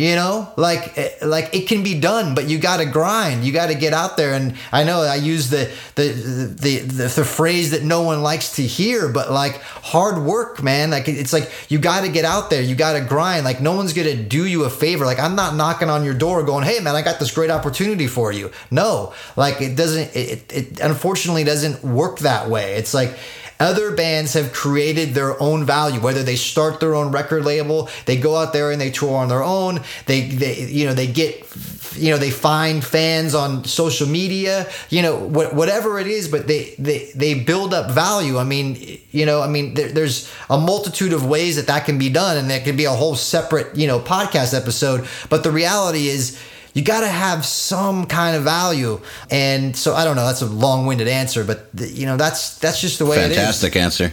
You 0.00 0.14
know, 0.14 0.50
like 0.56 0.96
eh, 0.96 1.10
like 1.20 1.54
it 1.54 1.68
can 1.68 1.82
be 1.82 2.00
done, 2.00 2.34
but 2.34 2.48
you 2.48 2.58
got 2.58 2.78
to 2.78 2.86
grind. 2.86 3.44
You 3.44 3.52
got 3.52 3.66
to 3.66 3.74
get 3.74 3.92
out 3.92 4.16
there. 4.16 4.32
And 4.32 4.54
I 4.72 4.82
know 4.82 5.02
I 5.02 5.16
use 5.16 5.50
the 5.50 5.70
the, 5.94 6.04
the 6.04 6.76
the 6.78 7.02
the 7.16 7.24
phrase 7.24 7.72
that 7.72 7.82
no 7.82 8.00
one 8.00 8.22
likes 8.22 8.56
to 8.56 8.62
hear, 8.62 9.10
but 9.10 9.30
like 9.30 9.60
hard 9.60 10.24
work, 10.24 10.62
man. 10.62 10.88
Like 10.90 11.06
it's 11.06 11.34
like 11.34 11.52
you 11.68 11.78
got 11.78 12.00
to 12.04 12.08
get 12.08 12.24
out 12.24 12.48
there. 12.48 12.62
You 12.62 12.74
got 12.76 12.94
to 12.94 13.02
grind. 13.02 13.44
Like 13.44 13.60
no 13.60 13.76
one's 13.76 13.92
gonna 13.92 14.16
do 14.16 14.46
you 14.46 14.64
a 14.64 14.70
favor. 14.70 15.04
Like 15.04 15.20
I'm 15.20 15.36
not 15.36 15.54
knocking 15.54 15.90
on 15.90 16.02
your 16.02 16.14
door 16.14 16.42
going, 16.44 16.64
"Hey, 16.64 16.80
man, 16.80 16.96
I 16.96 17.02
got 17.02 17.20
this 17.20 17.30
great 17.30 17.50
opportunity 17.50 18.06
for 18.06 18.32
you." 18.32 18.52
No, 18.70 19.12
like 19.36 19.60
it 19.60 19.76
doesn't. 19.76 20.16
It, 20.16 20.50
it 20.50 20.80
unfortunately 20.80 21.44
doesn't 21.44 21.84
work 21.84 22.20
that 22.20 22.48
way. 22.48 22.76
It's 22.76 22.94
like 22.94 23.18
other 23.60 23.94
bands 23.94 24.32
have 24.32 24.52
created 24.52 25.14
their 25.14 25.40
own 25.40 25.64
value, 25.64 26.00
whether 26.00 26.22
they 26.22 26.36
start 26.36 26.80
their 26.80 26.94
own 26.94 27.12
record 27.12 27.44
label, 27.44 27.88
they 28.06 28.16
go 28.16 28.36
out 28.36 28.52
there 28.52 28.72
and 28.72 28.80
they 28.80 28.90
tour 28.90 29.16
on 29.16 29.28
their 29.28 29.42
own. 29.42 29.80
They, 30.06 30.22
they 30.22 30.64
you 30.64 30.86
know, 30.86 30.94
they 30.94 31.06
get, 31.06 31.46
you 31.94 32.10
know, 32.10 32.16
they 32.16 32.30
find 32.30 32.82
fans 32.82 33.34
on 33.34 33.64
social 33.64 34.08
media, 34.08 34.68
you 34.88 35.02
know, 35.02 35.16
wh- 35.28 35.54
whatever 35.54 35.98
it 35.98 36.06
is, 36.06 36.28
but 36.28 36.46
they, 36.46 36.74
they, 36.78 37.10
they 37.14 37.34
build 37.34 37.74
up 37.74 37.90
value. 37.90 38.38
I 38.38 38.44
mean, 38.44 39.00
you 39.10 39.26
know, 39.26 39.42
I 39.42 39.48
mean, 39.48 39.74
there, 39.74 39.88
there's 39.88 40.32
a 40.48 40.58
multitude 40.58 41.12
of 41.12 41.26
ways 41.26 41.56
that 41.56 41.66
that 41.66 41.84
can 41.84 41.98
be 41.98 42.08
done 42.08 42.38
and 42.38 42.50
that 42.50 42.64
could 42.64 42.76
be 42.76 42.86
a 42.86 42.90
whole 42.90 43.14
separate, 43.14 43.76
you 43.76 43.86
know, 43.86 44.00
podcast 44.00 44.58
episode. 44.58 45.06
But 45.28 45.44
the 45.44 45.50
reality 45.50 46.08
is, 46.08 46.40
you 46.74 46.82
got 46.82 47.00
to 47.00 47.08
have 47.08 47.44
some 47.44 48.06
kind 48.06 48.36
of 48.36 48.44
value. 48.44 49.00
And 49.30 49.76
so 49.76 49.94
I 49.94 50.04
don't 50.04 50.16
know. 50.16 50.26
That's 50.26 50.42
a 50.42 50.46
long-winded 50.46 51.08
answer, 51.08 51.44
but 51.44 51.68
you 51.74 52.06
know 52.06 52.16
that's 52.16 52.58
that's 52.58 52.80
just 52.80 52.98
the 52.98 53.06
way. 53.06 53.16
Fantastic 53.16 53.76
answer. 53.76 54.12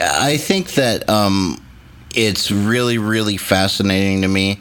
I 0.00 0.36
think 0.36 0.72
that 0.74 1.08
um, 1.08 1.62
it's 2.14 2.50
really 2.50 2.98
really 2.98 3.36
fascinating 3.36 4.22
to 4.22 4.28
me 4.28 4.60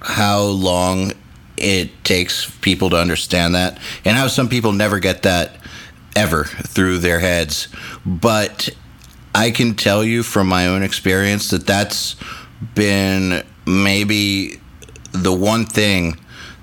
how 0.00 0.42
long 0.42 1.12
it 1.56 2.04
takes 2.04 2.50
people 2.60 2.90
to 2.90 2.96
understand 2.96 3.54
that, 3.54 3.78
and 4.04 4.16
how 4.16 4.28
some 4.28 4.48
people 4.48 4.72
never 4.72 4.98
get 4.98 5.22
that 5.22 5.56
ever 6.14 6.44
through 6.44 6.98
their 6.98 7.20
heads. 7.20 7.68
But 8.04 8.68
I 9.34 9.50
can 9.50 9.74
tell 9.74 10.04
you 10.04 10.22
from 10.22 10.48
my 10.48 10.66
own 10.66 10.82
experience 10.82 11.50
that 11.50 11.66
that's 11.66 12.16
been 12.74 13.44
maybe 13.66 14.60
the 15.12 15.32
one 15.32 15.66
thing 15.66 16.18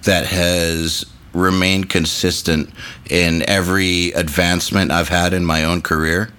that 0.05 0.27
has 0.27 1.05
remained 1.33 1.89
consistent 1.89 2.69
in 3.09 3.47
every 3.49 4.11
advancement 4.11 4.91
I've 4.91 5.09
had 5.09 5.33
in 5.33 5.45
my 5.45 5.63
own 5.63 5.81
career 5.81 6.29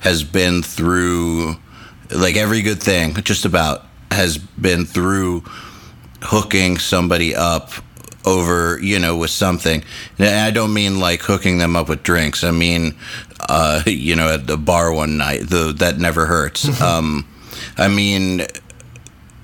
has 0.00 0.22
been 0.22 0.62
through 0.62 1.56
like 2.14 2.36
every 2.36 2.62
good 2.62 2.82
thing 2.82 3.14
just 3.22 3.44
about 3.44 3.86
has 4.10 4.38
been 4.38 4.84
through 4.84 5.42
hooking 6.22 6.78
somebody 6.78 7.34
up 7.34 7.72
over 8.24 8.78
you 8.80 8.98
know 8.98 9.16
with 9.16 9.30
something. 9.30 9.82
And 10.18 10.28
i 10.28 10.50
don't 10.50 10.74
mean 10.74 11.00
like 11.00 11.22
hooking 11.22 11.58
them 11.58 11.76
up 11.76 11.88
with 11.88 12.02
drinks. 12.02 12.44
I 12.44 12.50
mean 12.50 12.94
uh, 13.48 13.82
you 13.86 14.16
know 14.16 14.34
at 14.34 14.46
the 14.46 14.56
bar 14.56 14.92
one 14.92 15.16
night 15.16 15.48
the, 15.48 15.72
that 15.78 15.98
never 15.98 16.26
hurts. 16.26 16.80
Um, 16.80 17.26
i 17.78 17.88
mean 17.88 18.46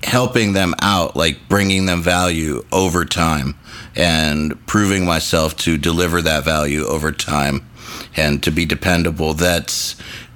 helping 0.03 0.53
them 0.53 0.73
out, 0.81 1.15
like 1.15 1.47
bringing 1.47 1.85
them 1.85 2.01
value 2.01 2.63
over 2.71 3.05
time 3.05 3.55
and 3.95 4.65
proving 4.67 5.05
myself 5.05 5.55
to 5.57 5.77
deliver 5.77 6.21
that 6.21 6.43
value 6.43 6.85
over 6.85 7.11
time 7.11 7.67
and 8.15 8.41
to 8.43 8.51
be 8.51 8.65
dependable. 8.65 9.33
That's 9.33 9.95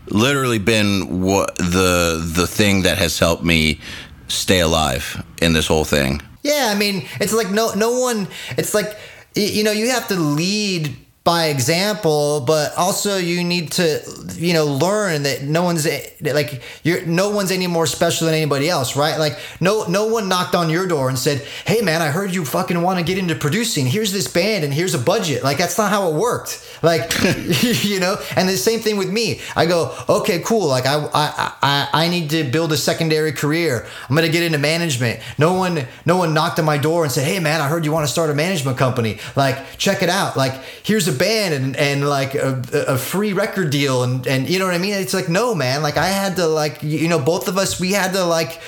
literally 0.10 0.60
been 0.60 1.21
what 1.21 1.56
the 1.58 2.23
the 2.36 2.47
thing 2.47 2.84
that 2.84 2.97
has 2.97 3.19
helped 3.19 3.43
me 3.43 3.80
stay 4.27 4.60
alive 4.60 5.23
in 5.41 5.53
this 5.53 5.67
whole 5.67 5.86
thing. 5.86 6.21
Yeah, 6.43 6.69
I 6.73 6.75
mean, 6.77 7.06
it's 7.19 7.34
like 7.34 7.51
no 7.51 7.73
no 7.73 7.99
one 7.99 8.27
it's 8.58 8.73
like 8.73 8.97
you 9.38 9.63
know, 9.63 9.71
you 9.71 9.89
have 9.91 10.08
to 10.08 10.15
lead 10.15 10.95
by 11.27 11.47
example, 11.47 12.39
but 12.39 12.73
also 12.77 13.17
you 13.17 13.43
need 13.43 13.73
to, 13.73 13.99
you 14.35 14.53
know, 14.53 14.63
learn 14.63 15.23
that 15.23 15.43
no 15.43 15.61
one's 15.61 15.85
like 16.21 16.61
you're 16.83 17.05
no 17.05 17.31
one's 17.31 17.51
any 17.51 17.67
more 17.67 17.85
special 17.85 18.27
than 18.27 18.33
anybody 18.33 18.69
else, 18.69 18.95
right? 18.95 19.19
Like 19.19 19.37
no 19.59 19.83
no 19.89 20.07
one 20.07 20.29
knocked 20.29 20.55
on 20.55 20.69
your 20.69 20.87
door 20.87 21.09
and 21.09 21.19
said, 21.19 21.41
"Hey 21.65 21.81
man, 21.81 22.01
I 22.01 22.11
heard 22.11 22.33
you 22.33 22.45
fucking 22.45 22.81
want 22.81 22.99
to 22.99 23.03
get 23.03 23.17
into 23.17 23.35
producing. 23.35 23.87
Here's 23.87 24.13
this 24.13 24.29
band 24.29 24.63
and 24.63 24.73
here's 24.73 24.93
a 24.93 24.97
budget." 24.97 25.43
Like 25.43 25.57
that's 25.57 25.77
not 25.77 25.89
how 25.91 26.09
it 26.09 26.15
worked. 26.15 26.65
Like 26.81 27.11
you 27.83 27.99
know, 27.99 28.15
and 28.37 28.47
the 28.47 28.55
same 28.55 28.79
thing 28.79 28.95
with 28.95 29.11
me. 29.11 29.41
I 29.53 29.65
go, 29.65 29.93
"Okay, 30.07 30.39
cool. 30.39 30.67
Like 30.69 30.85
I 30.85 30.95
I 31.13 31.53
I 31.61 31.89
I 32.05 32.07
need 32.07 32.29
to 32.29 32.45
build 32.45 32.71
a 32.71 32.77
secondary 32.77 33.33
career. 33.33 33.85
I'm 34.09 34.15
going 34.15 34.25
to 34.25 34.31
get 34.31 34.43
into 34.43 34.59
management." 34.59 35.19
No 35.37 35.55
one 35.55 35.87
no 36.05 36.15
one 36.15 36.33
knocked 36.33 36.57
on 36.57 36.63
my 36.63 36.77
door 36.77 37.03
and 37.03 37.11
said, 37.11 37.27
"Hey 37.27 37.41
man, 37.41 37.59
I 37.59 37.67
heard 37.67 37.83
you 37.83 37.91
want 37.91 38.05
to 38.05 38.11
start 38.11 38.29
a 38.29 38.33
management 38.33 38.77
company. 38.77 39.19
Like 39.35 39.77
check 39.77 40.01
it 40.01 40.09
out. 40.09 40.37
Like 40.37 40.53
here's 40.83 41.09
a 41.09 41.16
band 41.17 41.53
and 41.53 41.75
and 41.75 42.08
like 42.08 42.36
a, 42.36 42.62
a 42.88 42.97
free 42.97 43.34
record 43.34 43.69
deal 43.69 44.03
and 44.03 44.25
and 44.27 44.49
you 44.49 44.60
know 44.60 44.65
what 44.65 44.73
I 44.73 44.80
mean. 44.80 44.93
It's 44.93 45.13
like 45.13 45.30
no 45.30 45.56
man. 45.56 45.82
Like 45.82 45.97
I 45.97 46.08
had 46.08 46.36
to 46.38 46.47
like 46.47 46.84
you 46.84 47.08
know 47.08 47.19
both 47.19 47.47
of 47.47 47.58
us 47.58 47.80
we 47.80 47.91
had 47.91 48.13
to 48.13 48.23
like 48.23 48.60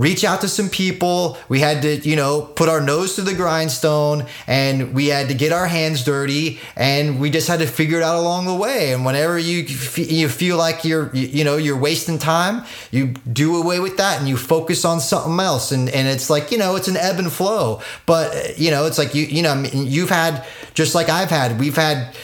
reach 0.00 0.24
out 0.24 0.40
to 0.40 0.48
some 0.48 0.70
people. 0.70 1.36
We 1.50 1.60
had 1.60 1.82
to, 1.82 1.96
you 1.96 2.16
know, 2.16 2.40
put 2.40 2.70
our 2.70 2.80
nose 2.80 3.16
to 3.16 3.22
the 3.22 3.34
grindstone 3.34 4.26
and 4.46 4.94
we 4.94 5.08
had 5.08 5.28
to 5.28 5.34
get 5.34 5.52
our 5.52 5.66
hands 5.66 6.02
dirty 6.02 6.58
and 6.74 7.20
we 7.20 7.28
just 7.28 7.46
had 7.48 7.60
to 7.60 7.66
figure 7.66 7.98
it 7.98 8.02
out 8.02 8.16
along 8.16 8.46
the 8.46 8.54
way. 8.54 8.94
And 8.94 9.04
whenever 9.04 9.38
you 9.38 9.58
you 9.96 10.28
feel 10.30 10.56
like 10.56 10.84
you're 10.86 11.14
you 11.14 11.44
know, 11.44 11.58
you're 11.58 11.78
wasting 11.78 12.18
time, 12.18 12.64
you 12.90 13.08
do 13.30 13.60
away 13.62 13.78
with 13.78 13.98
that 13.98 14.18
and 14.18 14.26
you 14.26 14.38
focus 14.38 14.86
on 14.86 15.00
something 15.00 15.38
else 15.38 15.70
and 15.70 15.90
and 15.90 16.08
it's 16.08 16.30
like, 16.30 16.50
you 16.50 16.56
know, 16.56 16.76
it's 16.76 16.88
an 16.88 16.96
ebb 16.96 17.18
and 17.18 17.30
flow. 17.30 17.82
But, 18.06 18.58
you 18.58 18.70
know, 18.70 18.86
it's 18.86 18.96
like 18.96 19.14
you 19.14 19.24
you 19.24 19.42
know, 19.42 19.62
you've 19.72 20.10
had 20.10 20.46
just 20.72 20.94
like 20.94 21.10
I've 21.10 21.30
had, 21.30 21.60
we've 21.60 21.76
had 21.76 22.16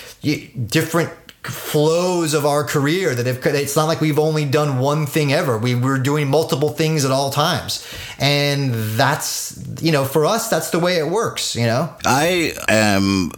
different 0.67 1.11
flows 1.47 2.35
of 2.35 2.45
our 2.45 2.65
career 2.65 3.15
that 3.15 3.27
it's 3.27 3.77
not 3.77 3.85
like 3.85 4.01
we've 4.01 4.19
only 4.19 4.45
done 4.45 4.79
one 4.79 5.07
thing 5.07 5.33
ever. 5.33 5.59
We 5.59 5.75
were 5.75 5.99
doing 5.99 6.29
multiple 6.29 6.71
things 6.71 7.05
at 7.05 7.11
all 7.11 7.31
times. 7.31 7.87
And 8.19 8.73
that's 8.73 9.63
you 9.81 9.93
know 9.93 10.05
for 10.05 10.25
us 10.25 10.49
that's 10.49 10.71
the 10.71 10.79
way 10.79 10.97
it 10.97 11.09
works 11.09 11.57
you 11.57 11.67
know? 11.67 11.95
I 12.05 12.55
am 12.69 13.31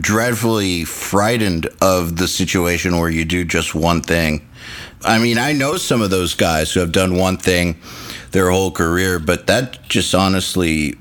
dreadfully 0.00 0.84
frightened 0.84 1.68
of 1.80 2.16
the 2.16 2.28
situation 2.28 2.98
where 2.98 3.08
you 3.08 3.24
do 3.24 3.44
just 3.44 3.74
one 3.74 4.02
thing. 4.02 4.46
I 5.02 5.18
mean, 5.18 5.38
I 5.38 5.52
know 5.52 5.76
some 5.76 6.02
of 6.02 6.10
those 6.10 6.34
guys 6.34 6.72
who 6.72 6.80
have 6.80 6.92
done 6.92 7.16
one 7.16 7.38
thing 7.38 7.80
their 8.32 8.50
whole 8.50 8.70
career, 8.70 9.18
but 9.18 9.46
that 9.46 9.88
just 9.88 10.14
honestly 10.14 10.94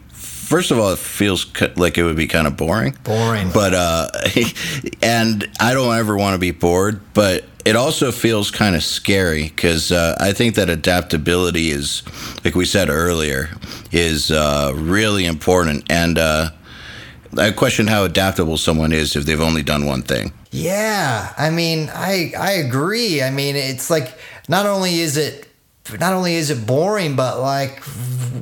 first 0.49 0.71
of 0.71 0.79
all, 0.79 0.91
it 0.91 0.99
feels 0.99 1.45
like 1.77 1.97
it 1.97 2.03
would 2.03 2.15
be 2.15 2.27
kind 2.27 2.47
of 2.47 2.57
boring. 2.57 2.97
Boring. 3.03 3.51
But 3.53 3.73
uh, 3.73 4.09
and 5.01 5.47
I 5.59 5.73
don't 5.73 5.95
ever 5.95 6.17
want 6.17 6.33
to 6.33 6.39
be 6.39 6.51
bored, 6.51 7.01
but 7.13 7.45
it 7.65 7.75
also 7.75 8.11
feels 8.11 8.49
kind 8.49 8.75
of 8.75 8.83
scary 8.83 9.43
because 9.43 9.91
uh, 9.91 10.17
I 10.19 10.33
think 10.33 10.55
that 10.55 10.69
adaptability 10.69 11.69
is, 11.69 12.01
like 12.43 12.55
we 12.55 12.65
said 12.65 12.89
earlier, 12.89 13.49
is 13.91 14.31
uh, 14.31 14.73
really 14.75 15.25
important. 15.25 15.85
And 15.89 16.17
uh, 16.17 16.49
I 17.37 17.51
question 17.51 17.85
how 17.85 18.05
adaptable 18.05 18.57
someone 18.57 18.91
is 18.91 19.15
if 19.15 19.25
they've 19.25 19.39
only 19.39 19.61
done 19.61 19.85
one 19.85 20.01
thing. 20.01 20.33
Yeah, 20.51 21.31
I 21.37 21.51
mean, 21.51 21.91
I 21.93 22.33
I 22.37 22.53
agree. 22.53 23.21
I 23.21 23.29
mean, 23.29 23.55
it's 23.55 23.91
like 23.91 24.17
not 24.47 24.65
only 24.65 24.99
is 25.01 25.15
it 25.15 25.48
not 25.97 26.13
only 26.13 26.35
is 26.35 26.49
it 26.49 26.65
boring, 26.67 27.15
but 27.15 27.39
like, 27.39 27.79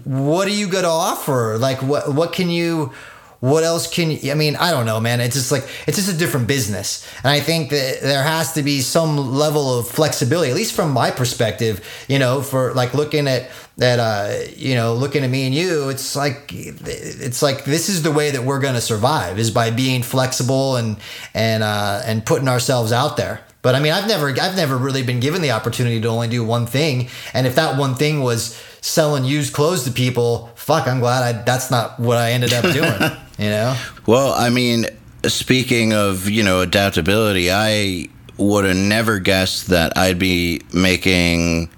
what 0.04 0.48
are 0.48 0.52
you 0.52 0.68
going 0.68 0.84
to 0.84 0.90
offer? 0.90 1.58
Like, 1.58 1.82
what 1.82 2.14
what 2.14 2.34
can 2.34 2.50
you? 2.50 2.92
What 3.40 3.64
else 3.64 3.88
can 3.94 4.10
you? 4.10 4.32
I 4.32 4.34
mean, 4.34 4.56
I 4.56 4.72
don't 4.72 4.88
know, 4.88 5.00
man. 5.00 5.22
It's 5.22 5.36
just 5.36 5.52
like 5.52 5.64
it's 5.86 5.98
just 5.98 6.12
a 6.12 6.18
different 6.18 6.48
business, 6.48 7.08
and 7.18 7.28
I 7.28 7.40
think 7.40 7.70
that 7.70 8.02
there 8.02 8.24
has 8.24 8.54
to 8.54 8.64
be 8.64 8.82
some 8.82 9.16
level 9.16 9.78
of 9.78 9.88
flexibility, 9.88 10.50
at 10.50 10.56
least 10.56 10.74
from 10.74 10.92
my 10.92 11.12
perspective. 11.12 11.86
You 12.08 12.18
know, 12.18 12.42
for 12.42 12.74
like 12.74 12.96
looking 12.96 13.28
at 13.28 13.52
that, 13.78 14.00
uh, 14.00 14.50
you 14.56 14.74
know, 14.74 14.96
looking 14.96 15.24
at 15.24 15.30
me 15.30 15.46
and 15.46 15.54
you, 15.54 15.90
it's 15.90 16.16
like 16.16 16.52
it's 16.52 17.44
like 17.44 17.64
this 17.64 17.90
is 17.90 18.02
the 18.02 18.12
way 18.12 18.32
that 18.32 18.44
we're 18.44 18.60
going 18.60 18.74
to 18.74 18.82
survive 18.82 19.38
is 19.38 19.52
by 19.52 19.70
being 19.70 20.02
flexible 20.02 20.76
and 20.76 20.98
and 21.36 21.62
uh, 21.62 22.02
and 22.06 22.26
putting 22.26 22.48
ourselves 22.48 22.92
out 22.92 23.18
there. 23.18 23.42
But 23.68 23.76
I 23.76 23.82
mean, 23.82 23.92
I've 23.92 24.08
never 24.08 24.30
I've 24.30 24.56
never 24.56 24.78
really 24.78 25.04
been 25.04 25.20
given 25.20 25.42
the 25.42 25.52
opportunity 25.52 26.00
to 26.00 26.08
only 26.08 26.30
do 26.30 26.42
one 26.42 26.66
thing, 26.66 27.10
and 27.34 27.46
if 27.46 27.56
that 27.56 27.78
one 27.78 27.96
thing 27.96 28.24
was 28.24 28.58
selling 28.80 29.26
used 29.26 29.52
clothes 29.52 29.84
to 29.84 29.92
people, 29.92 30.50
fuck, 30.56 30.88
I'm 30.88 31.02
glad 31.02 31.22
I 31.22 31.42
that's 31.42 31.70
not 31.70 32.00
what 32.00 32.18
I 32.18 32.32
ended 32.32 32.54
up 32.54 32.64
doing. 32.74 33.12
you 33.38 33.50
know. 33.50 33.78
Well, 34.06 34.32
I 34.32 34.52
mean, 34.52 34.86
speaking 35.26 35.92
of 35.92 36.30
you 36.30 36.44
know 36.44 36.62
adaptability, 36.62 37.52
I 37.52 38.08
would 38.38 38.64
have 38.64 38.78
never 38.78 39.20
guessed 39.20 39.68
that 39.68 39.98
I'd 39.98 40.18
be 40.18 40.62
making 40.74 41.70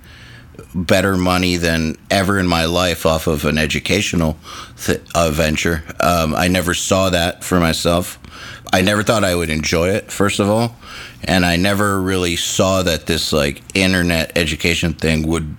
better 0.75 1.17
money 1.17 1.55
than 1.55 1.95
ever 2.11 2.37
in 2.37 2.45
my 2.45 2.65
life 2.65 3.07
off 3.07 3.25
of 3.25 3.45
an 3.45 3.57
educational 3.57 4.37
th- 4.77 5.01
uh, 5.15 5.31
venture. 5.31 5.83
Um, 5.99 6.35
I 6.35 6.49
never 6.49 6.75
saw 6.75 7.09
that 7.09 7.43
for 7.43 7.59
myself. 7.59 8.19
I 8.71 8.81
never 8.81 9.03
thought 9.03 9.23
I 9.23 9.35
would 9.35 9.49
enjoy 9.49 9.89
it, 9.89 10.11
first 10.11 10.39
of 10.39 10.49
all. 10.49 10.75
And 11.23 11.45
I 11.45 11.55
never 11.55 11.99
really 11.99 12.35
saw 12.35 12.83
that 12.83 13.05
this 13.05 13.33
like 13.33 13.61
internet 13.75 14.37
education 14.37 14.93
thing 14.93 15.27
would 15.27 15.55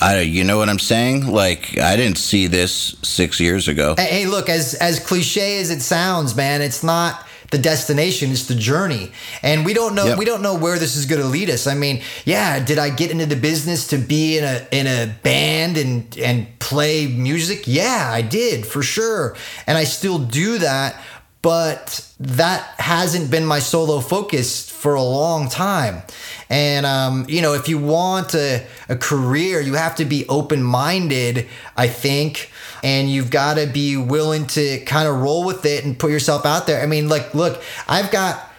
I 0.00 0.20
you 0.20 0.44
know 0.44 0.58
what 0.58 0.68
I'm 0.68 0.78
saying? 0.78 1.26
Like 1.26 1.78
I 1.78 1.96
didn't 1.96 2.18
see 2.18 2.48
this 2.48 2.96
6 3.02 3.40
years 3.40 3.68
ago. 3.68 3.94
Hey, 3.96 4.26
look, 4.26 4.48
as 4.48 4.74
as 4.74 4.98
cliche 4.98 5.60
as 5.60 5.70
it 5.70 5.80
sounds, 5.80 6.36
man, 6.36 6.60
it's 6.60 6.82
not 6.82 7.26
the 7.50 7.58
destination 7.58 8.30
it's 8.30 8.46
the 8.46 8.54
journey 8.54 9.12
and 9.42 9.64
we 9.64 9.72
don't 9.72 9.94
know 9.94 10.06
yep. 10.06 10.18
we 10.18 10.24
don't 10.24 10.42
know 10.42 10.56
where 10.56 10.78
this 10.78 10.96
is 10.96 11.06
going 11.06 11.20
to 11.20 11.28
lead 11.28 11.48
us 11.48 11.66
i 11.66 11.74
mean 11.74 12.02
yeah 12.24 12.62
did 12.64 12.78
i 12.78 12.90
get 12.90 13.10
into 13.10 13.26
the 13.26 13.36
business 13.36 13.86
to 13.86 13.98
be 13.98 14.36
in 14.38 14.44
a 14.44 14.66
in 14.72 14.86
a 14.86 15.14
band 15.22 15.78
and 15.78 16.18
and 16.18 16.46
play 16.58 17.06
music 17.06 17.62
yeah 17.66 18.10
i 18.12 18.20
did 18.20 18.66
for 18.66 18.82
sure 18.82 19.36
and 19.66 19.78
i 19.78 19.84
still 19.84 20.18
do 20.18 20.58
that 20.58 21.00
but 21.46 22.04
that 22.18 22.74
hasn't 22.80 23.30
been 23.30 23.46
my 23.46 23.60
solo 23.60 24.00
focus 24.00 24.68
for 24.68 24.94
a 24.94 25.02
long 25.02 25.48
time. 25.48 26.02
And, 26.50 26.84
um, 26.84 27.24
you 27.28 27.40
know, 27.40 27.54
if 27.54 27.68
you 27.68 27.78
want 27.78 28.34
a, 28.34 28.66
a 28.88 28.96
career, 28.96 29.60
you 29.60 29.74
have 29.74 29.94
to 29.96 30.04
be 30.04 30.26
open 30.28 30.60
minded, 30.60 31.46
I 31.76 31.86
think. 31.86 32.50
And 32.82 33.08
you've 33.08 33.30
got 33.30 33.58
to 33.58 33.68
be 33.68 33.96
willing 33.96 34.48
to 34.48 34.80
kind 34.86 35.06
of 35.06 35.20
roll 35.20 35.44
with 35.44 35.64
it 35.64 35.84
and 35.84 35.96
put 35.96 36.10
yourself 36.10 36.44
out 36.44 36.66
there. 36.66 36.82
I 36.82 36.86
mean, 36.86 37.08
like, 37.08 37.32
look, 37.32 37.62
I've 37.86 38.10
got 38.10 38.52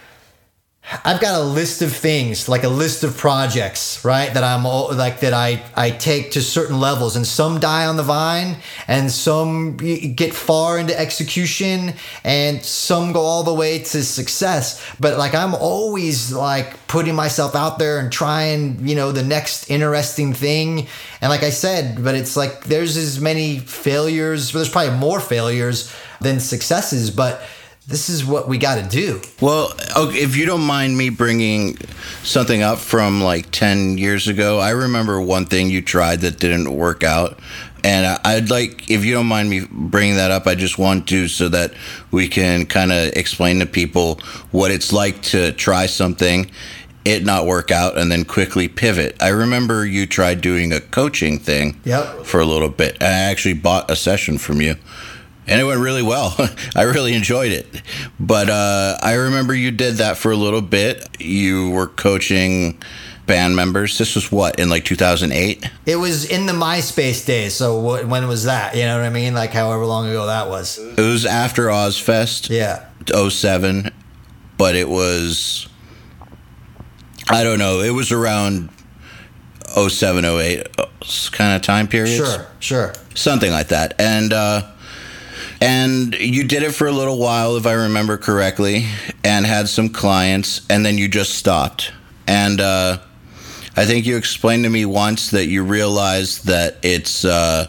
I've 1.04 1.20
got 1.20 1.38
a 1.38 1.44
list 1.44 1.82
of 1.82 1.94
things, 1.94 2.48
like 2.48 2.64
a 2.64 2.68
list 2.68 3.04
of 3.04 3.16
projects, 3.16 4.02
right? 4.04 4.32
That 4.32 4.42
I'm 4.42 4.64
like 4.64 5.20
that 5.20 5.34
I 5.34 5.62
I 5.76 5.90
take 5.90 6.32
to 6.32 6.40
certain 6.40 6.80
levels, 6.80 7.14
and 7.14 7.26
some 7.26 7.60
die 7.60 7.86
on 7.86 7.96
the 7.96 8.02
vine, 8.02 8.56
and 8.86 9.10
some 9.10 9.76
get 9.76 10.32
far 10.32 10.78
into 10.78 10.98
execution, 10.98 11.94
and 12.24 12.64
some 12.64 13.12
go 13.12 13.20
all 13.20 13.42
the 13.42 13.52
way 13.52 13.80
to 13.80 14.02
success. 14.02 14.82
But 14.98 15.18
like 15.18 15.34
I'm 15.34 15.54
always 15.54 16.32
like 16.32 16.86
putting 16.86 17.14
myself 17.14 17.54
out 17.54 17.78
there 17.78 17.98
and 17.98 18.10
trying, 18.10 18.86
you 18.86 18.94
know, 18.94 19.12
the 19.12 19.22
next 19.22 19.70
interesting 19.70 20.32
thing. 20.32 20.86
And 21.20 21.28
like 21.28 21.42
I 21.42 21.50
said, 21.50 22.02
but 22.02 22.14
it's 22.14 22.34
like 22.36 22.64
there's 22.64 22.96
as 22.96 23.20
many 23.20 23.58
failures. 23.58 24.52
There's 24.52 24.70
probably 24.70 24.96
more 24.96 25.20
failures 25.20 25.92
than 26.20 26.40
successes, 26.40 27.10
but 27.10 27.42
this 27.88 28.10
is 28.10 28.24
what 28.24 28.46
we 28.46 28.58
got 28.58 28.74
to 28.74 28.86
do. 28.86 29.20
Well, 29.40 29.72
okay, 29.96 30.18
if 30.18 30.36
you 30.36 30.44
don't 30.44 30.64
mind 30.64 30.96
me 30.96 31.08
bringing 31.08 31.78
something 32.22 32.60
up 32.60 32.78
from 32.78 33.22
like 33.22 33.50
10 33.50 33.96
years 33.96 34.28
ago, 34.28 34.58
I 34.58 34.70
remember 34.70 35.18
one 35.22 35.46
thing 35.46 35.70
you 35.70 35.80
tried 35.80 36.20
that 36.20 36.38
didn't 36.38 36.70
work 36.70 37.02
out. 37.02 37.38
And 37.82 38.18
I'd 38.24 38.50
like, 38.50 38.90
if 38.90 39.06
you 39.06 39.14
don't 39.14 39.26
mind 39.26 39.48
me 39.48 39.66
bringing 39.70 40.16
that 40.16 40.30
up, 40.30 40.46
I 40.46 40.54
just 40.54 40.78
want 40.78 41.08
to 41.08 41.28
so 41.28 41.48
that 41.48 41.72
we 42.10 42.28
can 42.28 42.66
kind 42.66 42.92
of 42.92 43.12
explain 43.16 43.60
to 43.60 43.66
people 43.66 44.16
what 44.50 44.70
it's 44.70 44.92
like 44.92 45.22
to 45.22 45.52
try 45.52 45.86
something, 45.86 46.50
it 47.06 47.24
not 47.24 47.46
work 47.46 47.70
out, 47.70 47.96
and 47.96 48.12
then 48.12 48.26
quickly 48.26 48.68
pivot. 48.68 49.16
I 49.22 49.28
remember 49.28 49.86
you 49.86 50.04
tried 50.06 50.42
doing 50.42 50.74
a 50.74 50.80
coaching 50.80 51.38
thing 51.38 51.80
yep. 51.84 52.26
for 52.26 52.40
a 52.40 52.44
little 52.44 52.68
bit. 52.68 53.02
I 53.02 53.06
actually 53.06 53.54
bought 53.54 53.90
a 53.90 53.96
session 53.96 54.36
from 54.36 54.60
you 54.60 54.74
and 55.48 55.60
it 55.60 55.64
went 55.64 55.80
really 55.80 56.02
well. 56.02 56.34
I 56.76 56.82
really 56.82 57.14
enjoyed 57.14 57.52
it. 57.52 57.66
But 58.20 58.50
uh, 58.50 58.98
I 59.02 59.14
remember 59.14 59.54
you 59.54 59.70
did 59.70 59.96
that 59.96 60.16
for 60.18 60.30
a 60.30 60.36
little 60.36 60.60
bit. 60.60 61.20
You 61.20 61.70
were 61.70 61.86
coaching 61.86 62.80
band 63.26 63.56
members. 63.56 63.98
This 63.98 64.14
was 64.14 64.30
what 64.30 64.58
in 64.58 64.68
like 64.68 64.84
2008. 64.84 65.70
It 65.86 65.96
was 65.96 66.24
in 66.24 66.46
the 66.46 66.52
MySpace 66.52 67.24
days. 67.24 67.54
So 67.54 67.80
what, 67.80 68.06
when 68.06 68.26
was 68.28 68.44
that? 68.44 68.74
You 68.74 68.82
know 68.82 68.98
what 68.98 69.06
I 69.06 69.10
mean? 69.10 69.34
Like 69.34 69.50
however 69.50 69.86
long 69.86 70.08
ago 70.08 70.26
that 70.26 70.48
was. 70.48 70.78
It 70.78 70.98
was 70.98 71.24
after 71.24 71.66
Ozzfest. 71.66 72.50
Yeah. 72.50 72.84
07, 73.06 73.90
but 74.58 74.74
it 74.74 74.88
was. 74.88 75.68
I 77.30 77.44
don't 77.44 77.58
know. 77.58 77.80
It 77.80 77.90
was 77.90 78.12
around 78.12 78.70
07, 79.66 80.24
08 80.24 80.66
kind 81.32 81.56
of 81.56 81.62
time 81.62 81.88
period. 81.88 82.16
Sure, 82.16 82.46
sure. 82.58 82.94
Something 83.14 83.50
like 83.50 83.68
that. 83.68 83.94
And 83.98 84.32
uh, 84.32 84.70
and 85.60 86.14
you 86.14 86.44
did 86.44 86.62
it 86.62 86.72
for 86.72 86.86
a 86.86 86.92
little 86.92 87.18
while, 87.18 87.56
if 87.56 87.66
I 87.66 87.72
remember 87.72 88.16
correctly, 88.16 88.86
and 89.24 89.44
had 89.44 89.68
some 89.68 89.88
clients, 89.88 90.66
and 90.70 90.84
then 90.84 90.98
you 90.98 91.08
just 91.08 91.34
stopped. 91.34 91.92
And 92.26 92.60
uh, 92.60 92.98
I 93.76 93.84
think 93.84 94.06
you 94.06 94.16
explained 94.16 94.64
to 94.64 94.70
me 94.70 94.84
once 94.84 95.30
that 95.30 95.46
you 95.46 95.64
realized 95.64 96.46
that 96.46 96.76
it's 96.82 97.24
uh, 97.24 97.68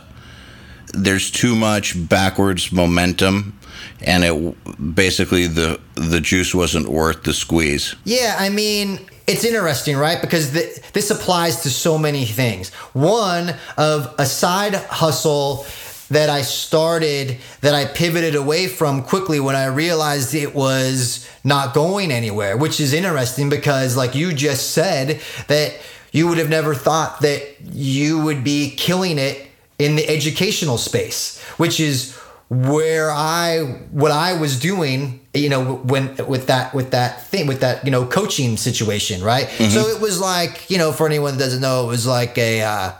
there's 0.94 1.32
too 1.32 1.56
much 1.56 1.96
backwards 2.10 2.72
momentum, 2.72 3.58
and 4.02 4.24
it 4.24 4.96
basically 4.96 5.48
the 5.48 5.80
the 5.96 6.20
juice 6.20 6.54
wasn't 6.54 6.88
worth 6.88 7.24
the 7.24 7.34
squeeze. 7.34 7.96
Yeah, 8.06 8.36
I 8.40 8.50
mean, 8.50 9.00
it's 9.28 9.44
interesting, 9.44 9.98
right? 9.98 10.20
Because 10.20 10.52
th- 10.52 10.82
this 10.94 11.12
applies 11.12 11.62
to 11.64 11.70
so 11.70 11.98
many 11.98 12.26
things. 12.26 12.74
One 12.94 13.54
of 13.78 14.14
a 14.18 14.26
side 14.26 14.76
hustle 14.76 15.66
that 16.10 16.30
I 16.30 16.42
started 16.42 17.38
that 17.62 17.74
I 17.74 17.86
pivoted 17.86 18.36
away 18.36 18.68
from 18.68 19.04
quickly 19.04 19.40
when 19.40 19.56
I 19.56 19.66
realized 19.66 20.34
it 20.34 20.56
was 20.56 21.28
not 21.44 21.74
going 21.74 22.12
anywhere, 22.12 22.58
which 22.58 22.80
is 22.80 22.94
interesting 22.94 23.50
because, 23.50 23.96
like 23.96 24.16
you 24.16 24.34
just 24.34 24.72
said, 24.72 25.22
that 25.48 25.74
you 26.12 26.28
would 26.28 26.38
have 26.38 26.50
never 26.50 26.74
thought 26.74 27.22
that 27.22 27.62
you 27.62 28.22
would 28.22 28.44
be 28.44 28.72
killing 28.72 29.20
it 29.20 29.48
in 29.78 29.96
the 29.96 30.08
educational 30.10 30.78
space, 30.78 31.42
which 31.58 31.80
is 31.80 32.16
where 32.50 33.12
I 33.12 33.60
what 33.92 34.12
I 34.12 34.34
was 34.40 34.60
doing, 34.60 35.20
you 35.36 35.50
know, 35.50 35.76
when 35.76 36.16
with 36.28 36.48
that 36.48 36.74
with 36.74 36.92
that 36.92 37.28
thing 37.28 37.46
with 37.46 37.62
that 37.62 37.86
you 37.86 37.92
know 37.92 38.06
coaching 38.06 38.58
situation, 38.58 39.24
right? 39.24 39.46
Mm-hmm. 39.46 39.70
So 39.70 39.88
it 39.88 40.02
was 40.02 40.20
like 40.20 40.70
you 40.70 40.80
know 40.80 40.92
for 40.92 41.06
anyone 41.06 41.38
that 41.38 41.44
doesn't 41.44 41.62
know, 41.62 41.86
it 41.86 41.88
was 41.88 42.08
like 42.08 42.38
a. 42.38 42.62
Uh, 42.62 42.92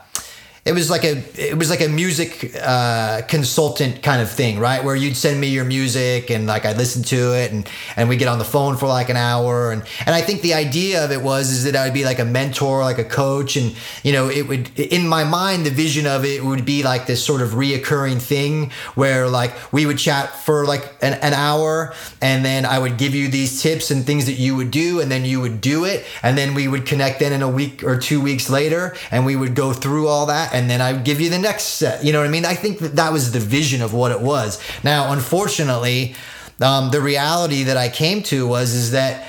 it 0.64 0.72
was 0.72 0.90
like 0.90 1.04
a 1.04 1.22
it 1.36 1.56
was 1.56 1.70
like 1.70 1.80
a 1.80 1.88
music 1.88 2.54
uh, 2.62 3.22
consultant 3.28 4.02
kind 4.02 4.20
of 4.20 4.30
thing, 4.30 4.58
right? 4.58 4.84
Where 4.84 4.94
you'd 4.94 5.16
send 5.16 5.40
me 5.40 5.48
your 5.48 5.64
music 5.64 6.30
and 6.30 6.46
like 6.46 6.66
I'd 6.66 6.76
listen 6.76 7.02
to 7.04 7.34
it 7.36 7.50
and 7.50 7.68
and 7.96 8.08
we 8.08 8.16
get 8.16 8.28
on 8.28 8.38
the 8.38 8.44
phone 8.44 8.76
for 8.76 8.86
like 8.86 9.08
an 9.08 9.16
hour. 9.16 9.72
And 9.72 9.82
and 10.04 10.14
I 10.14 10.20
think 10.20 10.42
the 10.42 10.54
idea 10.54 11.04
of 11.04 11.12
it 11.12 11.22
was 11.22 11.50
is 11.50 11.64
that 11.64 11.76
I 11.76 11.86
would 11.86 11.94
be 11.94 12.04
like 12.04 12.18
a 12.18 12.24
mentor, 12.24 12.82
like 12.82 12.98
a 12.98 13.04
coach, 13.04 13.56
and 13.56 13.74
you 14.02 14.12
know 14.12 14.28
it 14.28 14.48
would 14.48 14.78
in 14.78 15.08
my 15.08 15.24
mind 15.24 15.64
the 15.64 15.70
vision 15.70 16.06
of 16.06 16.24
it 16.24 16.44
would 16.44 16.66
be 16.66 16.82
like 16.82 17.06
this 17.06 17.24
sort 17.24 17.40
of 17.40 17.50
reoccurring 17.50 18.20
thing 18.20 18.70
where 18.94 19.28
like 19.28 19.72
we 19.72 19.86
would 19.86 19.98
chat 19.98 20.44
for 20.44 20.66
like 20.66 20.84
an, 21.00 21.14
an 21.14 21.32
hour 21.32 21.94
and 22.20 22.44
then 22.44 22.66
I 22.66 22.78
would 22.78 22.98
give 22.98 23.14
you 23.14 23.28
these 23.28 23.62
tips 23.62 23.90
and 23.90 24.04
things 24.04 24.26
that 24.26 24.34
you 24.34 24.56
would 24.56 24.70
do 24.70 25.00
and 25.00 25.10
then 25.10 25.24
you 25.24 25.40
would 25.40 25.60
do 25.60 25.84
it. 25.84 26.04
And 26.22 26.36
then 26.36 26.54
we 26.54 26.68
would 26.68 26.86
connect 26.86 27.20
then 27.20 27.32
in 27.32 27.42
a 27.42 27.48
week 27.48 27.82
or 27.82 27.98
two 27.98 28.20
weeks 28.20 28.50
later 28.50 28.94
and 29.10 29.24
we 29.24 29.36
would 29.36 29.54
go 29.54 29.72
through 29.72 30.08
all 30.08 30.26
that 30.26 30.49
and 30.52 30.68
then 30.68 30.80
I 30.80 30.92
give 30.92 31.20
you 31.20 31.30
the 31.30 31.38
next 31.38 31.64
set. 31.64 32.04
You 32.04 32.12
know 32.12 32.20
what 32.20 32.28
I 32.28 32.30
mean? 32.30 32.44
I 32.44 32.54
think 32.54 32.78
that 32.80 32.96
that 32.96 33.12
was 33.12 33.32
the 33.32 33.40
vision 33.40 33.82
of 33.82 33.92
what 33.92 34.12
it 34.12 34.20
was. 34.20 34.60
Now, 34.84 35.12
unfortunately, 35.12 36.14
um, 36.60 36.90
the 36.90 37.00
reality 37.00 37.64
that 37.64 37.76
I 37.76 37.88
came 37.88 38.22
to 38.24 38.46
was 38.46 38.74
is 38.74 38.90
that 38.90 39.26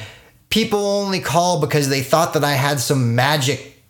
people 0.50 0.80
only 0.80 1.20
call 1.20 1.60
because 1.62 1.90
they 1.90 2.02
thought 2.02 2.34
that 2.34 2.44
I 2.44 2.54
had 2.54 2.80
some 2.80 3.16
magic 3.16 3.82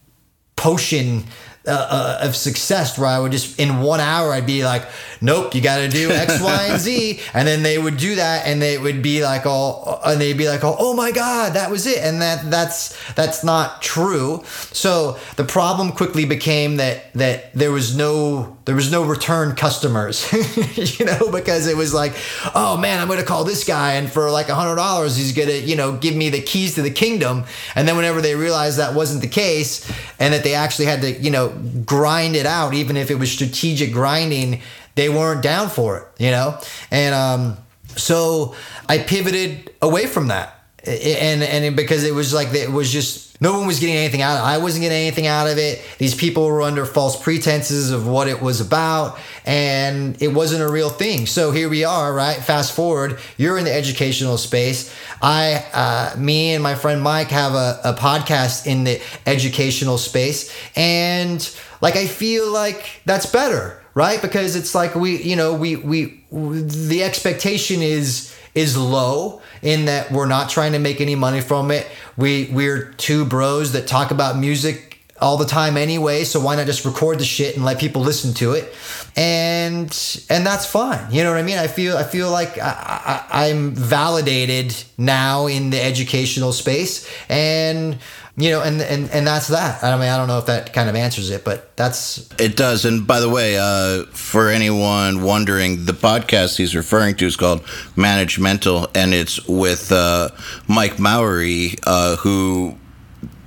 potion 0.56 1.26
uh, 1.68 1.72
uh, 1.72 2.26
of 2.28 2.36
success 2.36 2.98
where 2.98 3.08
I 3.08 3.20
would 3.20 3.32
just 3.32 3.60
in 3.60 3.82
one 3.82 4.00
hour 4.00 4.32
I'd 4.32 4.48
be 4.48 4.64
like, 4.66 4.84
nope, 5.22 5.54
you 5.54 5.62
got 5.62 5.78
to 5.78 5.90
do 5.90 6.10
X, 6.10 6.42
Y, 6.42 6.68
and 6.72 6.82
Z, 6.82 7.20
and 7.36 7.48
then 7.48 7.62
they 7.62 7.78
would 7.78 7.98
do 7.98 8.16
that, 8.16 8.48
and 8.48 8.60
they 8.60 8.80
would 8.80 9.04
be 9.04 9.24
like 9.24 9.46
all, 9.46 10.02
and 10.04 10.20
they'd 10.20 10.40
be 10.40 10.48
like, 10.48 10.64
oh, 10.64 10.76
oh 10.80 10.96
my 10.96 11.12
god, 11.12 11.54
that 11.54 11.70
was 11.70 11.86
it, 11.86 12.00
and 12.00 12.20
that 12.22 12.50
that's 12.50 12.98
that's 13.14 13.44
not 13.44 13.82
true. 13.82 14.42
So 14.72 15.20
the 15.36 15.44
problem 15.44 15.92
quickly 15.92 16.26
became 16.26 16.78
that 16.78 17.14
that 17.14 17.54
there 17.54 17.72
was 17.72 17.96
no 17.96 18.58
there 18.66 18.76
was 18.76 18.92
no 18.92 19.04
return 19.04 19.56
customers, 19.56 20.32
you 21.00 21.06
know, 21.06 21.32
because 21.32 21.68
it 21.68 21.78
was 21.78 21.94
like, 21.94 22.16
oh 22.56 22.76
man, 22.78 23.00
I'm 23.00 23.08
gonna 23.08 23.22
call 23.22 23.44
this 23.44 23.64
guy, 23.66 23.94
and 23.94 24.12
for 24.12 24.32
like 24.32 24.50
a 24.50 24.56
hundred 24.56 24.78
dollars, 24.78 25.16
he's 25.16 25.34
gonna 25.34 25.52
you 25.52 25.76
know 25.76 25.96
give 25.96 26.16
me 26.16 26.30
the 26.30 26.42
keys 26.42 26.74
to 26.76 26.82
the 26.82 26.90
kingdom, 26.90 27.44
and 27.76 27.88
then 27.88 27.96
whenever 27.96 28.20
they 28.20 28.36
realized 28.36 28.80
that 28.80 28.96
wasn't 28.96 29.22
the 29.22 29.28
case, 29.28 29.88
and 30.20 30.34
that 30.34 30.44
they 30.44 30.56
actually 30.56 30.86
had 30.86 31.02
to 31.02 31.12
you 31.22 31.30
know 31.30 31.51
grind 31.86 32.36
it 32.36 32.46
out, 32.46 32.74
even 32.74 32.98
if 32.98 33.12
it 33.12 33.16
was 33.16 33.32
strategic 33.32 33.92
grinding, 33.92 34.62
they 34.96 35.10
weren't 35.10 35.42
down 35.42 35.70
for 35.70 35.98
it, 35.98 36.24
you 36.24 36.32
know? 36.32 36.60
And 36.90 37.16
um, 37.16 37.58
so 37.96 38.56
I 38.88 39.00
pivoted 39.00 39.74
away 39.82 40.08
from 40.08 40.28
that. 40.28 40.58
And 40.86 41.44
and 41.44 41.76
because 41.76 42.04
it 42.04 42.14
was 42.14 42.34
like 42.34 42.54
it 42.54 42.72
was 42.72 42.92
just 42.92 43.31
no 43.42 43.58
one 43.58 43.66
was 43.66 43.80
getting 43.80 43.96
anything 43.96 44.22
out. 44.22 44.38
Of 44.38 44.44
it. 44.44 44.48
I 44.48 44.58
wasn't 44.60 44.84
getting 44.84 45.00
anything 45.00 45.26
out 45.26 45.48
of 45.48 45.58
it. 45.58 45.82
These 45.98 46.14
people 46.14 46.46
were 46.46 46.62
under 46.62 46.86
false 46.86 47.22
pretenses 47.22 47.90
of 47.90 48.08
what 48.08 48.28
it 48.28 48.40
was 48.40 48.62
about, 48.62 49.20
and 49.46 50.22
it 50.22 50.28
wasn't 50.28 50.62
a 50.62 50.72
real 50.72 50.92
thing. 50.92 51.26
So 51.26 51.52
here 51.52 51.68
we 51.68 51.84
are, 51.84 52.14
right? 52.14 52.38
Fast 52.38 52.76
forward, 52.76 53.20
you're 53.38 53.58
in 53.58 53.66
the 53.66 53.74
educational 53.74 54.38
space. 54.38 54.94
I, 55.24 55.66
uh, 55.74 56.16
me, 56.20 56.54
and 56.54 56.62
my 56.62 56.76
friend 56.76 57.02
Mike 57.02 57.30
have 57.30 57.54
a, 57.54 57.82
a 57.84 57.94
podcast 57.96 58.68
in 58.68 58.84
the 58.84 59.02
educational 59.26 59.98
space, 59.98 60.56
and 60.76 61.56
like 61.82 61.96
I 61.96 62.06
feel 62.06 62.48
like 62.52 63.02
that's 63.06 63.26
better 63.26 63.82
right 63.94 64.22
because 64.22 64.56
it's 64.56 64.74
like 64.74 64.96
we 64.96 65.22
you 65.22 65.36
know 65.36 65.54
we 65.54 65.76
we 65.76 66.24
the 66.32 67.04
expectation 67.04 67.82
is 67.82 68.31
is 68.54 68.78
low 68.78 69.42
in 69.62 69.86
that 69.86 70.12
we're 70.12 70.28
not 70.28 70.50
trying 70.50 70.74
to 70.74 70.80
make 70.80 71.02
any 71.02 71.16
money 71.16 71.42
from 71.42 71.72
it. 71.72 71.88
We 72.18 72.50
we're 72.52 72.94
two 72.98 73.26
bros 73.26 73.74
that 73.74 73.88
talk 73.88 74.12
about 74.12 74.38
music 74.38 74.88
all 75.20 75.38
the 75.38 75.46
time 75.46 75.78
anyway 75.78 76.24
so 76.24 76.40
why 76.40 76.56
not 76.56 76.66
just 76.66 76.84
record 76.84 77.20
the 77.20 77.24
shit 77.24 77.56
and 77.56 77.64
let 77.64 77.80
people 77.80 78.02
listen 78.02 78.34
to 78.36 78.54
it? 78.54 78.74
And 79.16 79.86
and 80.30 80.46
that's 80.46 80.66
fine. 80.66 81.12
You 81.12 81.24
know 81.24 81.32
what 81.32 81.40
i 81.40 81.44
mean? 81.44 81.58
I 81.58 81.68
feel 81.68 81.98
i 81.98 82.04
feel 82.04 82.32
like 82.32 82.58
I, 82.58 83.26
I, 83.32 83.50
i'm 83.50 83.72
validated 83.72 84.76
now 84.98 85.48
in 85.48 85.70
the 85.70 85.82
educational 85.82 86.54
space. 86.54 87.10
And 87.30 88.00
you 88.38 88.50
know, 88.50 88.62
and 88.62 88.82
and 88.82 89.10
and 89.12 89.28
that's 89.28 89.48
that. 89.50 89.84
I 89.84 89.98
mean, 89.98 90.08
I 90.08 90.18
don't 90.18 90.28
know 90.28 90.38
if 90.38 90.46
that 90.46 90.72
kind 90.74 90.90
of 90.90 90.96
answers 90.96 91.30
it, 91.30 91.44
but 91.44 91.76
that's 91.76 92.30
it 92.40 92.56
does. 92.56 92.86
And 92.86 93.06
by 93.06 93.20
the 93.20 93.30
way, 93.30 93.58
uh, 93.58 94.06
for 94.12 94.50
anyone 94.50 95.22
wondering, 95.22 95.86
the 95.86 95.92
podcast 95.92 96.58
he's 96.58 96.76
referring 96.76 97.16
to 97.16 97.26
is 97.26 97.36
called 97.36 97.64
Managemental, 97.96 98.90
and 98.96 99.14
it's 99.14 99.46
with 99.48 99.92
uh, 99.92 100.30
Mike 100.68 100.98
Mowery, 100.98 101.76
uh, 101.86 102.16
who 102.18 102.78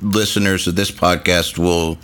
listeners 0.03 0.67
of 0.67 0.77
this 0.77 0.91
podcast 0.91 1.59
will 1.59 1.99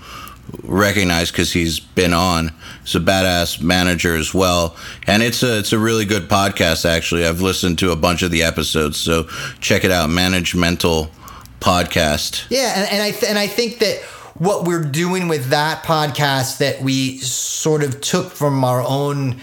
recognize 0.62 1.30
because 1.30 1.52
he's 1.52 1.80
been 1.80 2.14
on. 2.14 2.50
He's 2.82 2.94
a 2.94 3.00
badass 3.00 3.60
manager 3.60 4.16
as 4.16 4.32
well, 4.32 4.74
and 5.06 5.22
it's 5.22 5.42
a 5.42 5.58
it's 5.58 5.74
a 5.74 5.78
really 5.78 6.06
good 6.06 6.30
podcast. 6.30 6.86
Actually, 6.86 7.26
I've 7.26 7.42
listened 7.42 7.78
to 7.80 7.92
a 7.92 7.96
bunch 7.96 8.22
of 8.22 8.30
the 8.30 8.42
episodes, 8.42 8.96
so 8.96 9.24
check 9.60 9.84
it 9.84 9.90
out. 9.90 10.08
Manage 10.08 10.54
Mental 10.54 11.10
podcast. 11.60 12.46
Yeah, 12.50 12.72
and, 12.76 12.90
and 12.92 13.02
I 13.02 13.10
th- 13.10 13.24
and 13.24 13.38
I 13.38 13.46
think 13.46 13.78
that 13.78 14.02
what 14.34 14.64
we're 14.64 14.84
doing 14.84 15.28
with 15.28 15.50
that 15.50 15.82
podcast 15.84 16.58
that 16.58 16.80
we 16.80 17.18
sort 17.18 17.82
of 17.82 18.00
took 18.00 18.32
from 18.32 18.64
our 18.64 18.82
own 18.82 19.40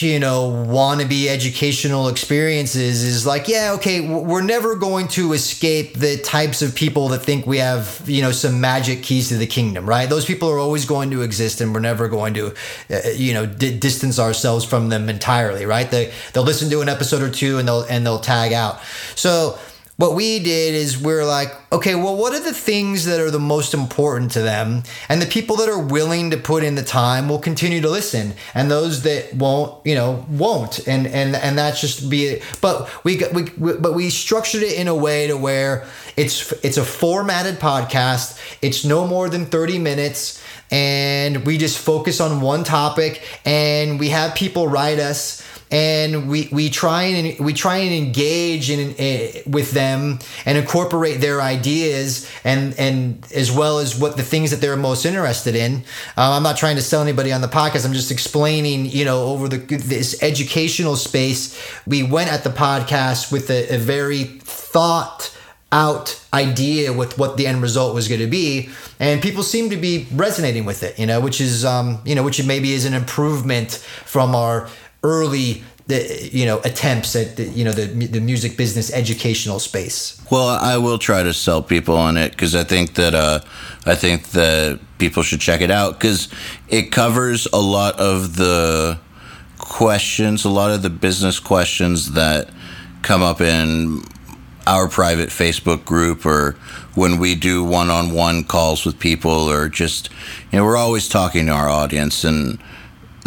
you 0.00 0.18
know 0.18 0.50
wannabe 0.66 1.26
educational 1.26 2.08
experiences 2.08 3.02
is 3.04 3.26
like 3.26 3.46
yeah 3.46 3.72
okay 3.74 4.00
we're 4.00 4.40
never 4.40 4.74
going 4.74 5.06
to 5.06 5.34
escape 5.34 5.94
the 5.98 6.16
types 6.16 6.62
of 6.62 6.74
people 6.74 7.08
that 7.08 7.18
think 7.18 7.46
we 7.46 7.58
have 7.58 8.02
you 8.06 8.22
know 8.22 8.30
some 8.32 8.58
magic 8.58 9.02
keys 9.02 9.28
to 9.28 9.36
the 9.36 9.46
kingdom 9.46 9.86
right? 9.86 10.08
Those 10.08 10.24
people 10.24 10.48
are 10.48 10.58
always 10.58 10.86
going 10.86 11.10
to 11.10 11.20
exist 11.20 11.60
and 11.60 11.74
we're 11.74 11.80
never 11.80 12.08
going 12.08 12.32
to 12.34 12.54
uh, 12.90 13.10
you 13.14 13.34
know 13.34 13.44
d- 13.44 13.78
distance 13.78 14.18
ourselves 14.18 14.64
from 14.64 14.88
them 14.88 15.10
entirely 15.10 15.66
right? 15.66 15.90
They 15.90 16.10
they'll 16.32 16.42
listen 16.42 16.70
to 16.70 16.80
an 16.80 16.88
episode 16.88 17.20
or 17.20 17.30
two 17.30 17.58
and 17.58 17.68
they'll 17.68 17.82
and 17.82 18.06
they'll 18.06 18.18
tag 18.18 18.54
out. 18.54 18.80
So 19.14 19.58
what 19.96 20.14
we 20.14 20.38
did 20.38 20.74
is 20.74 21.00
we're 21.00 21.24
like, 21.24 21.48
okay, 21.72 21.94
well, 21.94 22.16
what 22.16 22.34
are 22.34 22.42
the 22.42 22.52
things 22.52 23.06
that 23.06 23.18
are 23.18 23.30
the 23.30 23.38
most 23.38 23.72
important 23.72 24.30
to 24.32 24.42
them? 24.42 24.82
And 25.08 25.22
the 25.22 25.26
people 25.26 25.56
that 25.56 25.70
are 25.70 25.78
willing 25.78 26.30
to 26.32 26.36
put 26.36 26.62
in 26.62 26.74
the 26.74 26.82
time 26.82 27.30
will 27.30 27.38
continue 27.38 27.80
to 27.80 27.88
listen, 27.88 28.34
and 28.54 28.70
those 28.70 29.02
that 29.04 29.34
won't, 29.34 29.84
you 29.86 29.94
know, 29.94 30.26
won't. 30.28 30.86
And 30.86 31.06
and 31.06 31.34
and 31.34 31.56
that's 31.56 31.80
just 31.80 32.10
be. 32.10 32.26
It. 32.26 32.42
But 32.60 33.04
we, 33.04 33.22
we, 33.32 33.44
we 33.56 33.72
but 33.74 33.94
we 33.94 34.10
structured 34.10 34.62
it 34.62 34.78
in 34.78 34.86
a 34.86 34.94
way 34.94 35.28
to 35.28 35.36
where 35.36 35.86
it's 36.16 36.52
it's 36.62 36.76
a 36.76 36.84
formatted 36.84 37.56
podcast. 37.56 38.38
It's 38.60 38.84
no 38.84 39.06
more 39.06 39.30
than 39.30 39.46
thirty 39.46 39.78
minutes, 39.78 40.42
and 40.70 41.46
we 41.46 41.56
just 41.56 41.78
focus 41.78 42.20
on 42.20 42.42
one 42.42 42.64
topic, 42.64 43.22
and 43.46 43.98
we 43.98 44.10
have 44.10 44.34
people 44.34 44.68
write 44.68 44.98
us 44.98 45.42
and 45.70 46.28
we 46.28 46.48
we 46.52 46.70
try 46.70 47.02
and 47.04 47.44
we 47.44 47.52
try 47.52 47.78
and 47.78 47.92
engage 47.92 48.70
in, 48.70 48.94
in, 48.94 49.42
with 49.50 49.72
them 49.72 50.18
and 50.44 50.56
incorporate 50.56 51.20
their 51.20 51.42
ideas 51.42 52.30
and 52.44 52.74
and 52.78 53.26
as 53.34 53.50
well 53.50 53.78
as 53.78 53.98
what 53.98 54.16
the 54.16 54.22
things 54.22 54.50
that 54.52 54.60
they're 54.60 54.76
most 54.76 55.04
interested 55.04 55.56
in. 55.56 55.82
Uh, 56.16 56.32
I'm 56.32 56.42
not 56.42 56.56
trying 56.56 56.76
to 56.76 56.82
sell 56.82 57.02
anybody 57.02 57.32
on 57.32 57.40
the 57.40 57.48
podcast. 57.48 57.84
I'm 57.84 57.92
just 57.92 58.12
explaining, 58.12 58.86
you 58.86 59.04
know, 59.04 59.24
over 59.26 59.48
the 59.48 59.58
this 59.58 60.22
educational 60.22 60.96
space. 60.96 61.60
We 61.86 62.02
went 62.02 62.32
at 62.32 62.44
the 62.44 62.50
podcast 62.50 63.32
with 63.32 63.50
a, 63.50 63.74
a 63.74 63.78
very 63.78 64.24
thought 64.24 65.32
out 65.72 66.24
idea 66.32 66.92
with 66.92 67.18
what 67.18 67.36
the 67.36 67.46
end 67.46 67.60
result 67.60 67.92
was 67.92 68.06
going 68.06 68.20
to 68.20 68.26
be 68.28 68.68
and 69.00 69.20
people 69.20 69.42
seem 69.42 69.68
to 69.68 69.76
be 69.76 70.06
resonating 70.12 70.64
with 70.64 70.84
it 70.84 70.96
you 70.96 71.04
know 71.04 71.18
which 71.18 71.40
is 71.40 71.64
um 71.64 72.00
you 72.04 72.14
know 72.14 72.22
which 72.22 72.42
maybe 72.46 72.72
is 72.72 72.84
an 72.84 72.94
improvement 72.94 73.72
from 74.04 74.32
our 74.32 74.68
early 75.02 75.62
the 75.86 76.28
you 76.32 76.44
know 76.44 76.60
attempts 76.64 77.14
at 77.14 77.36
the, 77.36 77.44
you 77.44 77.64
know 77.64 77.72
the 77.72 77.86
the 77.86 78.20
music 78.20 78.56
business 78.56 78.92
educational 78.92 79.58
space. 79.58 80.20
Well, 80.30 80.48
I 80.48 80.78
will 80.78 80.98
try 80.98 81.22
to 81.22 81.32
sell 81.32 81.62
people 81.62 81.96
on 81.96 82.16
it 82.16 82.32
because 82.32 82.54
I 82.54 82.64
think 82.64 82.94
that 82.94 83.14
uh, 83.14 83.40
I 83.84 83.94
think 83.94 84.30
that 84.30 84.80
people 84.98 85.22
should 85.22 85.40
check 85.40 85.60
it 85.60 85.70
out 85.70 85.94
because 85.94 86.28
it 86.68 86.90
covers 86.90 87.46
a 87.52 87.60
lot 87.60 87.98
of 88.00 88.36
the 88.36 88.98
questions, 89.58 90.44
a 90.44 90.50
lot 90.50 90.70
of 90.70 90.82
the 90.82 90.90
business 90.90 91.38
questions 91.38 92.12
that 92.12 92.50
come 93.02 93.22
up 93.22 93.40
in 93.40 94.02
our 94.66 94.88
private 94.88 95.28
Facebook 95.28 95.84
group 95.84 96.26
or 96.26 96.52
when 96.96 97.18
we 97.18 97.36
do 97.36 97.62
one-on-one 97.62 98.42
calls 98.42 98.84
with 98.84 98.98
people 98.98 99.30
or 99.30 99.68
just 99.68 100.10
you 100.50 100.58
know 100.58 100.64
we're 100.64 100.76
always 100.76 101.08
talking 101.08 101.46
to 101.46 101.52
our 101.52 101.68
audience 101.68 102.24
and 102.24 102.58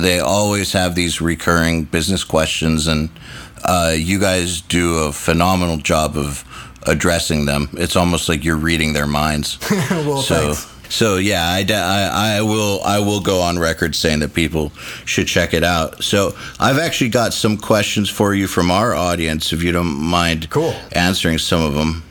they 0.03 0.19
always 0.19 0.73
have 0.73 0.95
these 0.95 1.21
recurring 1.21 1.85
business 1.85 2.23
questions, 2.23 2.87
and 2.87 3.09
uh, 3.63 3.93
you 3.95 4.19
guys 4.19 4.61
do 4.61 4.99
a 4.99 5.11
phenomenal 5.11 5.77
job 5.77 6.17
of 6.17 6.43
addressing 6.83 7.45
them. 7.45 7.69
It's 7.73 7.95
almost 7.95 8.29
like 8.29 8.43
you're 8.43 8.57
reading 8.57 8.93
their 8.93 9.07
minds. 9.07 9.59
well, 9.71 10.21
so, 10.21 10.53
thanks. 10.53 10.79
So 10.89 11.17
yeah, 11.17 11.43
I, 11.43 11.65
I, 11.71 12.37
I, 12.37 12.41
will 12.41 12.81
I 12.83 12.99
will 12.99 13.19
go 13.19 13.41
on 13.41 13.59
record 13.59 13.95
saying 13.95 14.19
that 14.19 14.33
people 14.33 14.71
should 15.05 15.27
check 15.27 15.53
it 15.53 15.63
out. 15.63 16.03
So 16.03 16.35
I've 16.59 16.79
actually 16.79 17.11
got 17.11 17.33
some 17.33 17.57
questions 17.57 18.09
for 18.09 18.33
you 18.33 18.47
from 18.47 18.71
our 18.71 18.95
audience, 18.95 19.53
if 19.53 19.61
you 19.61 19.71
don't 19.71 19.95
mind 19.95 20.49
cool. 20.49 20.73
answering 20.91 21.37
some 21.37 21.61
of 21.61 21.75
them. 21.75 22.03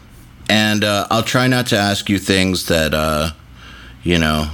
And 0.49 0.85
uh, 0.85 1.09
I'll 1.11 1.25
try 1.25 1.49
not 1.49 1.67
to 1.69 1.77
ask 1.77 2.09
you 2.09 2.19
things 2.19 2.67
that 2.67 2.95
uh, 2.95 3.31
you 4.05 4.19
know 4.19 4.49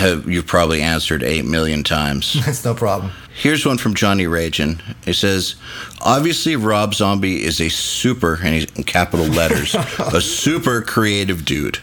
have 0.00 0.28
you've 0.28 0.46
probably 0.46 0.82
answered 0.82 1.22
eight 1.22 1.44
million 1.44 1.84
times. 1.84 2.34
That's 2.44 2.64
no 2.64 2.74
problem. 2.74 3.12
Here's 3.34 3.64
one 3.64 3.78
from 3.78 3.94
Johnny 3.94 4.24
Rajan. 4.24 4.80
It 5.06 5.14
says, 5.14 5.54
obviously 6.00 6.56
Rob 6.56 6.94
Zombie 6.94 7.42
is 7.42 7.60
a 7.60 7.70
super, 7.70 8.34
and 8.34 8.54
he's 8.54 8.64
in 8.72 8.84
capital 8.84 9.26
letters, 9.26 9.74
a 9.98 10.20
super 10.20 10.82
creative 10.82 11.44
dude, 11.44 11.78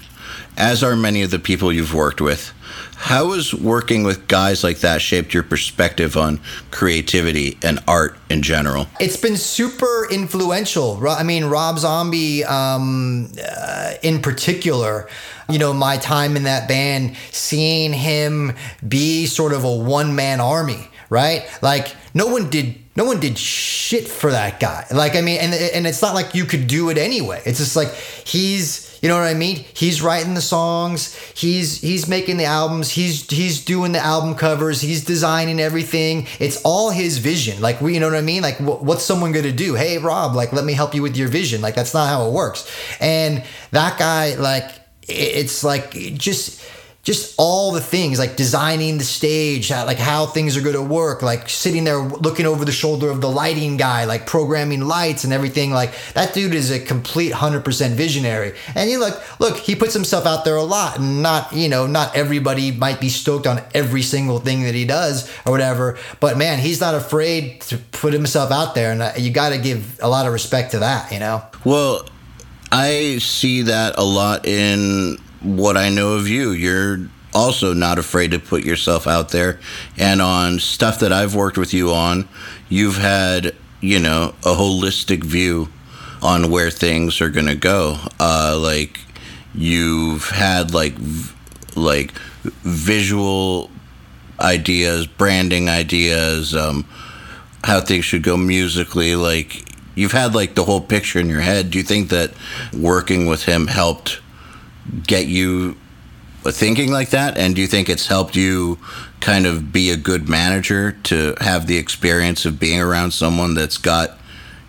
as 0.57 0.83
are 0.83 0.95
many 0.95 1.23
of 1.23 1.31
the 1.31 1.39
people 1.39 1.71
you've 1.71 1.93
worked 1.93 2.21
with. 2.21 2.53
How 2.97 3.33
has 3.33 3.53
working 3.53 4.03
with 4.03 4.27
guys 4.27 4.63
like 4.63 4.79
that 4.79 5.01
shaped 5.03 5.31
your 5.31 5.43
perspective 5.43 6.17
on 6.17 6.39
creativity 6.71 7.57
and 7.63 7.79
art 7.87 8.17
in 8.27 8.41
general? 8.41 8.87
It's 8.99 9.15
been 9.15 9.37
super 9.37 10.07
influential. 10.11 11.07
I 11.07 11.21
mean, 11.21 11.45
Rob 11.45 11.77
Zombie, 11.77 12.43
um, 12.43 13.31
uh, 13.39 13.93
in 14.01 14.19
particular, 14.21 15.07
you 15.47 15.59
know, 15.59 15.73
my 15.73 15.97
time 15.97 16.35
in 16.35 16.43
that 16.43 16.67
band, 16.67 17.15
seeing 17.31 17.93
him 17.93 18.53
be 18.85 19.27
sort 19.27 19.53
of 19.53 19.63
a 19.63 19.75
one 19.75 20.15
man 20.15 20.41
army, 20.41 20.87
right? 21.11 21.47
Like, 21.61 21.95
no 22.15 22.27
one 22.27 22.49
did. 22.49 22.79
No 22.95 23.05
one 23.05 23.19
did 23.19 23.37
shit 23.37 24.07
for 24.07 24.31
that 24.31 24.59
guy. 24.59 24.87
Like, 24.89 25.15
I 25.15 25.21
mean, 25.21 25.39
and 25.39 25.53
and 25.53 25.85
it's 25.85 26.01
not 26.01 26.15
like 26.15 26.33
you 26.33 26.45
could 26.45 26.65
do 26.65 26.89
it 26.89 26.97
anyway. 26.97 27.43
It's 27.45 27.59
just 27.59 27.75
like 27.75 27.93
he's 27.93 28.86
you 29.01 29.09
know 29.09 29.15
what 29.17 29.27
I 29.27 29.33
mean? 29.33 29.65
He's 29.73 30.01
writing 30.01 30.33
the 30.33 30.41
songs. 30.41 31.15
He's 31.35 31.81
he's 31.81 32.07
making 32.07 32.37
the 32.37 32.45
albums. 32.45 32.89
He's 32.89 33.29
he's 33.29 33.63
doing 33.63 33.91
the 33.91 33.99
album 33.99 34.35
covers. 34.35 34.81
He's 34.81 35.03
designing 35.03 35.59
everything. 35.59 36.27
It's 36.39 36.61
all 36.63 36.89
his 36.89 37.17
vision. 37.19 37.61
Like 37.61 37.81
we, 37.81 37.93
you 37.93 37.99
know 37.99 38.07
what 38.07 38.17
I 38.17 38.21
mean? 38.21 38.41
Like 38.41 38.57
wh- 38.57 38.83
what's 38.83 39.03
someone 39.03 39.31
gonna 39.31 39.51
do? 39.51 39.75
Hey 39.75 39.97
Rob, 39.97 40.35
like 40.35 40.53
let 40.53 40.65
me 40.65 40.73
help 40.73 40.95
you 40.95 41.01
with 41.01 41.15
your 41.17 41.27
vision. 41.27 41.61
Like 41.61 41.75
that's 41.75 41.93
not 41.93 42.07
how 42.07 42.27
it 42.27 42.33
works. 42.33 42.69
And 42.99 43.43
that 43.71 43.97
guy, 43.99 44.35
like 44.35 44.71
it's 45.07 45.63
like 45.63 45.91
just 45.91 46.61
just 47.07 47.33
all 47.37 47.71
the 47.71 47.79
things 47.79 48.19
like 48.19 48.35
designing 48.35 48.97
the 48.97 49.03
stage 49.05 49.69
how, 49.69 49.85
like 49.85 49.97
how 49.97 50.25
things 50.25 50.57
are 50.57 50.61
going 50.61 50.75
to 50.75 50.81
work 50.81 51.21
like 51.21 51.47
sitting 51.47 51.85
there 51.85 51.99
looking 51.99 52.45
over 52.45 52.65
the 52.65 52.71
shoulder 52.73 53.09
of 53.09 53.21
the 53.21 53.29
lighting 53.29 53.77
guy 53.77 54.03
like 54.03 54.25
programming 54.25 54.81
lights 54.81 55.23
and 55.23 55.31
everything. 55.31 55.71
Like 55.71 55.93
that 56.15 56.33
dude 56.33 56.53
is 56.53 56.69
a 56.69 56.81
complete 56.81 57.31
100% 57.31 57.91
visionary. 57.91 58.55
And 58.75 58.89
you 58.89 58.99
look 58.99 59.39
look 59.39 59.55
he 59.55 59.73
puts 59.73 59.93
himself 59.93 60.25
out 60.25 60.43
there 60.43 60.57
a 60.57 60.63
lot 60.63 60.99
and 60.99 61.23
not 61.23 61.53
you 61.53 61.69
know 61.69 61.87
not 61.87 62.13
everybody 62.13 62.73
might 62.73 62.99
be 62.99 63.07
stoked 63.07 63.47
on 63.47 63.61
every 63.73 64.01
single 64.01 64.39
thing 64.39 64.63
that 64.63 64.75
he 64.75 64.83
does 64.83 65.31
or 65.45 65.53
whatever 65.53 65.97
but 66.19 66.37
man 66.37 66.59
he's 66.59 66.81
not 66.81 66.93
afraid 66.93 67.61
to 67.61 67.77
put 67.77 68.11
himself 68.11 68.51
out 68.51 68.75
there 68.75 68.91
and 68.91 69.01
uh, 69.01 69.13
you 69.17 69.31
got 69.31 69.51
to 69.51 69.57
give 69.57 69.97
a 70.01 70.09
lot 70.09 70.25
of 70.25 70.33
respect 70.33 70.71
to 70.71 70.79
that 70.79 71.09
you 71.13 71.19
know? 71.19 71.41
Well 71.63 72.05
i 72.69 73.17
see 73.19 73.61
that 73.61 73.97
a 73.97 74.03
lot 74.03 74.45
in 74.45 75.17
what 75.41 75.77
I 75.77 75.89
know 75.89 76.13
of 76.13 76.27
you. 76.27 76.51
You're 76.51 77.09
also 77.33 77.73
not 77.73 77.99
afraid 77.99 78.31
to 78.31 78.39
put 78.39 78.63
yourself 78.63 79.05
out 79.05 79.29
there. 79.29 79.59
And 79.97 80.21
on 80.21 80.59
stuff 80.59 80.99
that 80.99 81.13
I've 81.13 81.35
worked 81.35 81.57
with 81.57 81.73
you 81.73 81.91
on, 81.91 82.27
you've 82.69 82.97
had, 82.97 83.55
you 83.81 83.99
know, 83.99 84.33
a 84.43 84.55
holistic 84.55 85.23
view 85.23 85.69
on 86.21 86.49
where 86.49 86.71
things 86.71 87.21
are 87.21 87.29
going 87.29 87.45
to 87.45 87.55
go. 87.55 87.97
Uh, 88.19 88.57
like, 88.59 88.99
you've 89.53 90.29
had, 90.29 90.73
like, 90.73 90.93
v- 90.93 91.33
like 91.75 92.11
visual 92.63 93.69
ideas, 94.39 95.05
branding 95.05 95.69
ideas, 95.69 96.55
um, 96.55 96.87
how 97.63 97.79
things 97.81 98.05
should 98.05 98.23
go 98.23 98.35
musically. 98.35 99.15
Like, 99.15 99.63
you've 99.93 100.11
had, 100.11 100.33
like, 100.33 100.55
the 100.55 100.63
whole 100.63 100.81
picture 100.81 101.19
in 101.19 101.29
your 101.29 101.41
head. 101.41 101.69
Do 101.69 101.77
you 101.77 101.83
think 101.83 102.09
that 102.09 102.31
working 102.73 103.27
with 103.27 103.43
him 103.43 103.67
helped? 103.67 104.21
Get 105.05 105.27
you 105.27 105.75
thinking 106.43 106.91
like 106.91 107.09
that? 107.09 107.37
And 107.37 107.55
do 107.55 107.61
you 107.61 107.67
think 107.67 107.89
it's 107.89 108.07
helped 108.07 108.35
you 108.35 108.79
kind 109.19 109.45
of 109.45 109.71
be 109.71 109.89
a 109.91 109.97
good 109.97 110.29
manager 110.29 110.93
to 111.03 111.35
have 111.41 111.67
the 111.67 111.77
experience 111.77 112.45
of 112.45 112.59
being 112.59 112.79
around 112.79 113.11
someone 113.11 113.53
that's 113.53 113.77
got, 113.77 114.17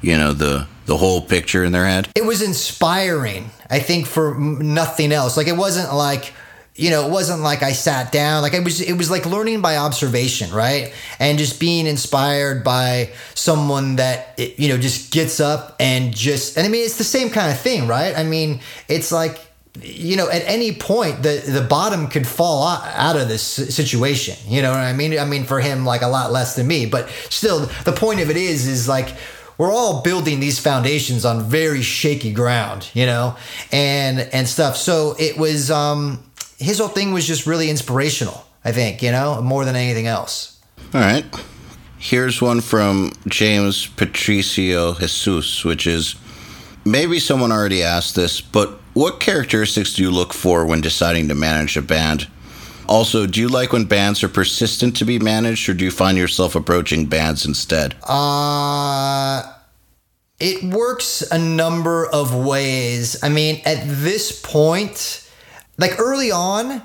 you 0.01 0.16
know, 0.16 0.33
the 0.33 0.66
the 0.87 0.97
whole 0.97 1.21
picture 1.21 1.64
in 1.64 1.73
their 1.73 1.87
head? 1.87 2.09
It 2.14 2.25
was 2.25 2.43
inspiring, 2.43 3.51
I 3.71 3.79
think, 3.81 4.07
for 4.07 4.35
nothing 4.39 5.12
else. 5.12 5.37
Like 5.37 5.49
it 5.49 5.57
wasn't 5.57 5.95
like 5.95 6.33
you 6.79 6.91
know, 6.91 7.05
it 7.07 7.11
wasn't 7.11 7.43
like 7.43 7.64
I 7.64 7.73
sat 7.73 8.12
down. 8.12 8.41
Like 8.41 8.55
it 8.55 8.62
was, 8.62 8.81
it 8.81 8.93
was 8.93 9.11
like 9.11 9.27
learning 9.27 9.61
by 9.61 9.79
observation, 9.79 10.53
right? 10.53 10.95
And 11.19 11.37
just 11.37 11.59
being 11.59 11.89
inspired 11.89 12.62
by 12.62 13.11
someone 13.35 13.97
that 13.97 14.39
you 14.39 14.69
know 14.69 14.79
just 14.79 15.12
gets 15.12 15.41
up 15.41 15.75
and 15.81 16.14
just. 16.14 16.57
And 16.57 16.64
I 16.64 16.71
mean, 16.71 16.85
it's 16.85 16.97
the 16.97 17.05
same 17.05 17.31
kind 17.31 17.51
of 17.51 17.59
thing, 17.59 17.89
right? 17.89 18.16
I 18.16 18.23
mean, 18.23 18.61
it's 18.87 19.11
like 19.11 19.41
you 19.83 20.16
know, 20.16 20.29
at 20.31 20.43
any 20.47 20.72
point, 20.72 21.22
the 21.22 21.43
the 21.47 21.61
bottom 21.61 22.09
could 22.09 22.26
fall 22.26 22.66
out 22.66 23.16
of 23.16 23.29
this 23.29 23.43
situation. 23.43 24.37
You 24.47 24.62
know 24.62 24.70
what 24.70 24.81
I 24.81 24.93
mean? 24.93 25.18
I 25.18 25.24
mean, 25.24 25.45
for 25.45 25.61
him, 25.61 25.85
like 25.85 26.03
a 26.03 26.09
lot 26.09 26.33
less 26.33 26.57
than 26.57 26.66
me, 26.66 26.87
but 26.87 27.09
still, 27.29 27.66
the 27.85 27.93
point 27.93 28.20
of 28.20 28.31
it 28.31 28.37
is, 28.37 28.66
is 28.66 28.89
like 28.89 29.14
we're 29.59 29.72
all 29.72 30.03
building 30.03 30.41
these 30.41 30.59
foundations 30.59 31.24
on 31.24 31.43
very 31.43 31.83
shaky 31.83 32.33
ground, 32.33 32.89
you 32.95 33.07
know, 33.07 33.37
and 33.72 34.20
and 34.33 34.49
stuff. 34.49 34.76
So 34.76 35.16
it 35.18 35.37
was 35.37 35.70
um, 35.70 36.22
his 36.59 36.79
whole 36.79 36.89
thing 36.89 37.12
was 37.12 37.26
just 37.26 37.47
really 37.47 37.68
inspirational. 37.68 38.45
I 38.64 38.72
think 38.72 39.03
you 39.03 39.12
know 39.12 39.41
more 39.43 39.64
than 39.64 39.76
anything 39.76 40.07
else. 40.07 40.61
All 40.95 41.01
right. 41.01 41.24
Here's 42.01 42.41
one 42.41 42.61
from 42.61 43.12
James 43.26 43.89
Patricio 43.89 44.95
Jesus, 44.95 45.64
which 45.64 45.85
is 45.85 46.14
maybe 46.85 47.18
someone 47.18 47.51
already 47.51 47.83
asked 47.83 48.14
this, 48.14 48.41
but 48.41 48.78
what 48.99 49.20
characteristics 49.20 49.94
do 49.94 50.03
you 50.03 50.11
look 50.11 50.32
for 50.32 50.66
when 50.66 50.80
deciding 50.80 51.28
to 51.28 51.34
manage 51.34 51.76
a 51.76 51.82
band? 51.82 52.26
Also, 52.88 53.26
do 53.26 53.38
you 53.38 53.46
like 53.46 53.72
when 53.72 53.84
bands 53.84 54.24
are 54.24 54.28
persistent 54.28 54.96
to 54.96 55.05
be 55.05 55.20
managed, 55.20 55.68
or 55.68 55.74
do 55.74 55.84
you 55.84 55.90
find 55.90 56.18
yourself 56.18 56.57
approaching 56.57 57.07
bands 57.07 57.46
instead? 57.46 57.94
Uh, 58.03 59.42
it 60.40 60.64
works 60.64 61.22
a 61.30 61.38
number 61.38 62.07
of 62.07 62.34
ways. 62.34 63.22
I 63.22 63.28
mean, 63.28 63.62
at 63.64 63.84
this 63.86 64.40
point, 64.40 65.30
like 65.76 66.01
early 66.01 66.32
on, 66.32 66.82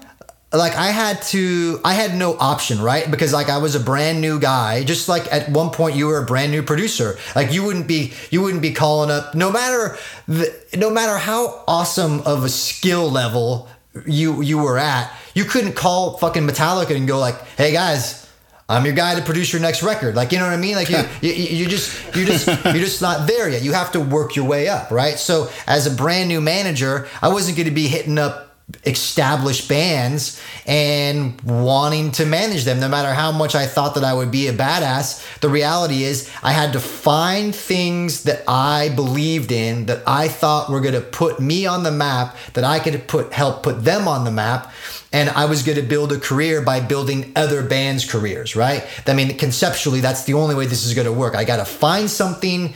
like 0.54 0.76
I 0.76 0.88
had 0.88 1.22
to 1.24 1.80
I 1.84 1.93
had 1.93 2.16
no 2.16 2.38
option, 2.38 2.80
right? 2.82 3.10
Because 3.10 3.34
like 3.34 3.49
I 3.49 3.58
was 3.58 3.76
a 3.76 3.80
brand 3.80 4.22
new 4.22 4.39
guy, 4.39 4.84
just 4.84 5.10
like 5.10 5.32
at 5.34 5.49
one 5.49 5.72
point 5.72 5.95
you 5.95 6.08
were 6.08 6.20
a 6.20 6.26
brand 6.26 6.51
new 6.51 6.62
producer. 6.62 7.18
Like 7.36 7.51
you 7.51 7.64
wouldn't 7.64 7.88
be 7.88 8.14
you 8.30 8.41
wouldn't 8.41 8.62
be 8.62 8.74
calling 8.74 9.10
up 9.10 9.34
no 9.34 9.51
matter 9.51 9.97
the, 10.28 10.54
no 10.76 10.89
matter 10.89 11.18
how 11.18 11.64
awesome 11.68 12.22
of 12.22 12.43
a 12.43 12.49
skill 12.49 13.10
level 13.10 13.68
you 14.06 14.41
you 14.41 14.60
were 14.60 14.78
at, 14.78 15.12
you 15.34 15.43
couldn't 15.43 15.74
call 15.74 16.18
fucking 16.18 16.47
Metallica 16.47 16.95
and 16.95 17.08
go 17.08 17.20
like, 17.20 17.39
"Hey 17.58 17.72
guys, 17.72 18.24
I'm 18.70 18.86
your 18.86 18.95
guy 18.95 19.16
to 19.16 19.22
produce 19.22 19.51
your 19.51 19.62
next 19.62 19.84
record. 19.84 20.16
Like, 20.16 20.32
you 20.32 20.39
know 20.39 20.45
what 20.45 20.54
I 20.54 20.58
mean? 20.58 20.76
Like, 20.76 20.89
you, 20.89 20.97
you, 21.22 21.34
you 21.34 21.68
just, 21.68 22.16
you 22.16 22.26
just, 22.26 22.47
you're 22.47 22.74
just 22.74 23.01
not 23.01 23.28
there 23.28 23.49
yet. 23.49 23.62
You 23.62 23.74
have 23.74 23.91
to 23.91 23.99
work 23.99 24.36
your 24.36 24.45
way 24.45 24.70
up, 24.70 24.89
right? 24.89 25.20
So, 25.20 25.49
as 25.68 25.86
a 25.86 25.91
brand 25.91 26.30
new 26.30 26.39
manager, 26.39 27.08
I 27.22 27.28
wasn't 27.28 27.58
going 27.58 27.68
to 27.68 27.74
be 27.74 27.88
hitting 27.88 28.18
up 28.18 28.43
established 28.86 29.70
bands 29.70 30.41
and 30.66 31.39
wanting 31.41 32.11
to 32.11 32.26
manage 32.26 32.64
them. 32.64 32.80
No 32.80 32.88
matter 32.88 33.14
how 33.14 33.32
much 33.32 33.55
I 33.55 33.66
thought 33.66 33.95
that 33.95 34.03
I 34.03 34.14
would 34.14 34.32
be 34.32 34.47
a 34.47 34.53
badass 34.53 35.39
the 35.39 35.49
reality 35.49 36.03
is 36.03 36.30
I 36.41 36.53
had 36.53 36.74
to 36.74 36.80
find 36.80 37.53
things 37.53 38.24
that 38.24 38.43
I 38.47 38.89
believed 38.89 39.51
in 39.51 39.88
that 39.88 40.01
I 40.07 40.28
thought 40.28 40.70
were 40.70 40.80
going 40.80 40.93
to 40.93 41.01
put 41.01 41.39
me 41.39 41.66
on 41.66 41.84
the 41.84 41.91
map 41.91 42.38
that 42.53 42.64
I 42.64 42.80
could 42.80 43.07
put 43.07 43.34
help 43.34 43.64
put 43.64 43.84
them 43.84 44.07
on 44.07 44.24
the 44.24 44.32
map 44.32 44.74
and 45.11 45.30
I 45.30 45.45
was 45.45 45.64
going 45.64 45.76
to 45.76 45.84
build 45.84 46.11
a 46.11 46.20
career 46.20 46.61
by 46.61 46.80
building 46.80 47.34
other 47.36 47.61
bands 47.64 48.09
careers 48.09 48.55
right? 48.55 48.86
I 49.05 49.14
mean 49.14 49.38
conceptually 49.38 49.99
that's 49.99 50.24
the 50.24 50.34
only 50.34 50.55
way 50.55 50.66
this 50.66 50.86
is 50.86 50.93
going 50.93 51.07
to 51.07 51.14
work. 51.14 51.36
I 51.36 51.43
got 51.43 51.57
to 51.57 51.66
find 51.66 52.09
something 52.09 52.74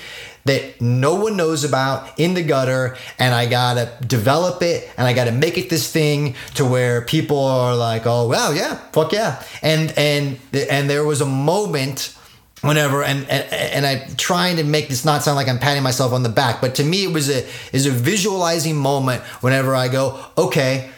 that 0.47 0.81
no 0.81 1.15
one 1.15 1.37
knows 1.37 1.63
about 1.63 2.19
in 2.19 2.33
the 2.33 2.43
gutter 2.43 2.97
and 3.19 3.33
I 3.33 3.45
gotta 3.47 3.91
develop 4.05 4.61
it 4.61 4.89
and 4.97 5.07
I 5.07 5.13
gotta 5.13 5.31
make 5.31 5.57
it 5.57 5.69
this 5.69 5.91
thing 5.91 6.35
to 6.55 6.65
where 6.65 7.01
people 7.01 7.43
are 7.43 7.75
like, 7.75 8.05
oh 8.05 8.27
wow, 8.27 8.51
yeah, 8.51 8.75
fuck 8.91 9.11
yeah. 9.11 9.43
And 9.61 9.93
and 9.97 10.39
and 10.53 10.89
there 10.89 11.05
was 11.05 11.21
a 11.21 11.25
moment 11.25 12.17
whenever 12.61 13.03
and, 13.03 13.29
and 13.29 13.53
and 13.53 13.85
I 13.85 14.07
trying 14.17 14.57
to 14.57 14.63
make 14.63 14.89
this 14.89 15.05
not 15.05 15.23
sound 15.23 15.35
like 15.35 15.47
I'm 15.47 15.59
patting 15.59 15.83
myself 15.83 16.13
on 16.13 16.23
the 16.23 16.29
back, 16.29 16.61
but 16.61 16.75
to 16.75 16.83
me 16.83 17.03
it 17.03 17.13
was 17.13 17.29
a 17.29 17.45
is 17.73 17.85
a 17.85 17.91
visualizing 17.91 18.75
moment 18.75 19.21
whenever 19.41 19.75
I 19.75 19.87
go, 19.87 20.23
okay, 20.37 20.89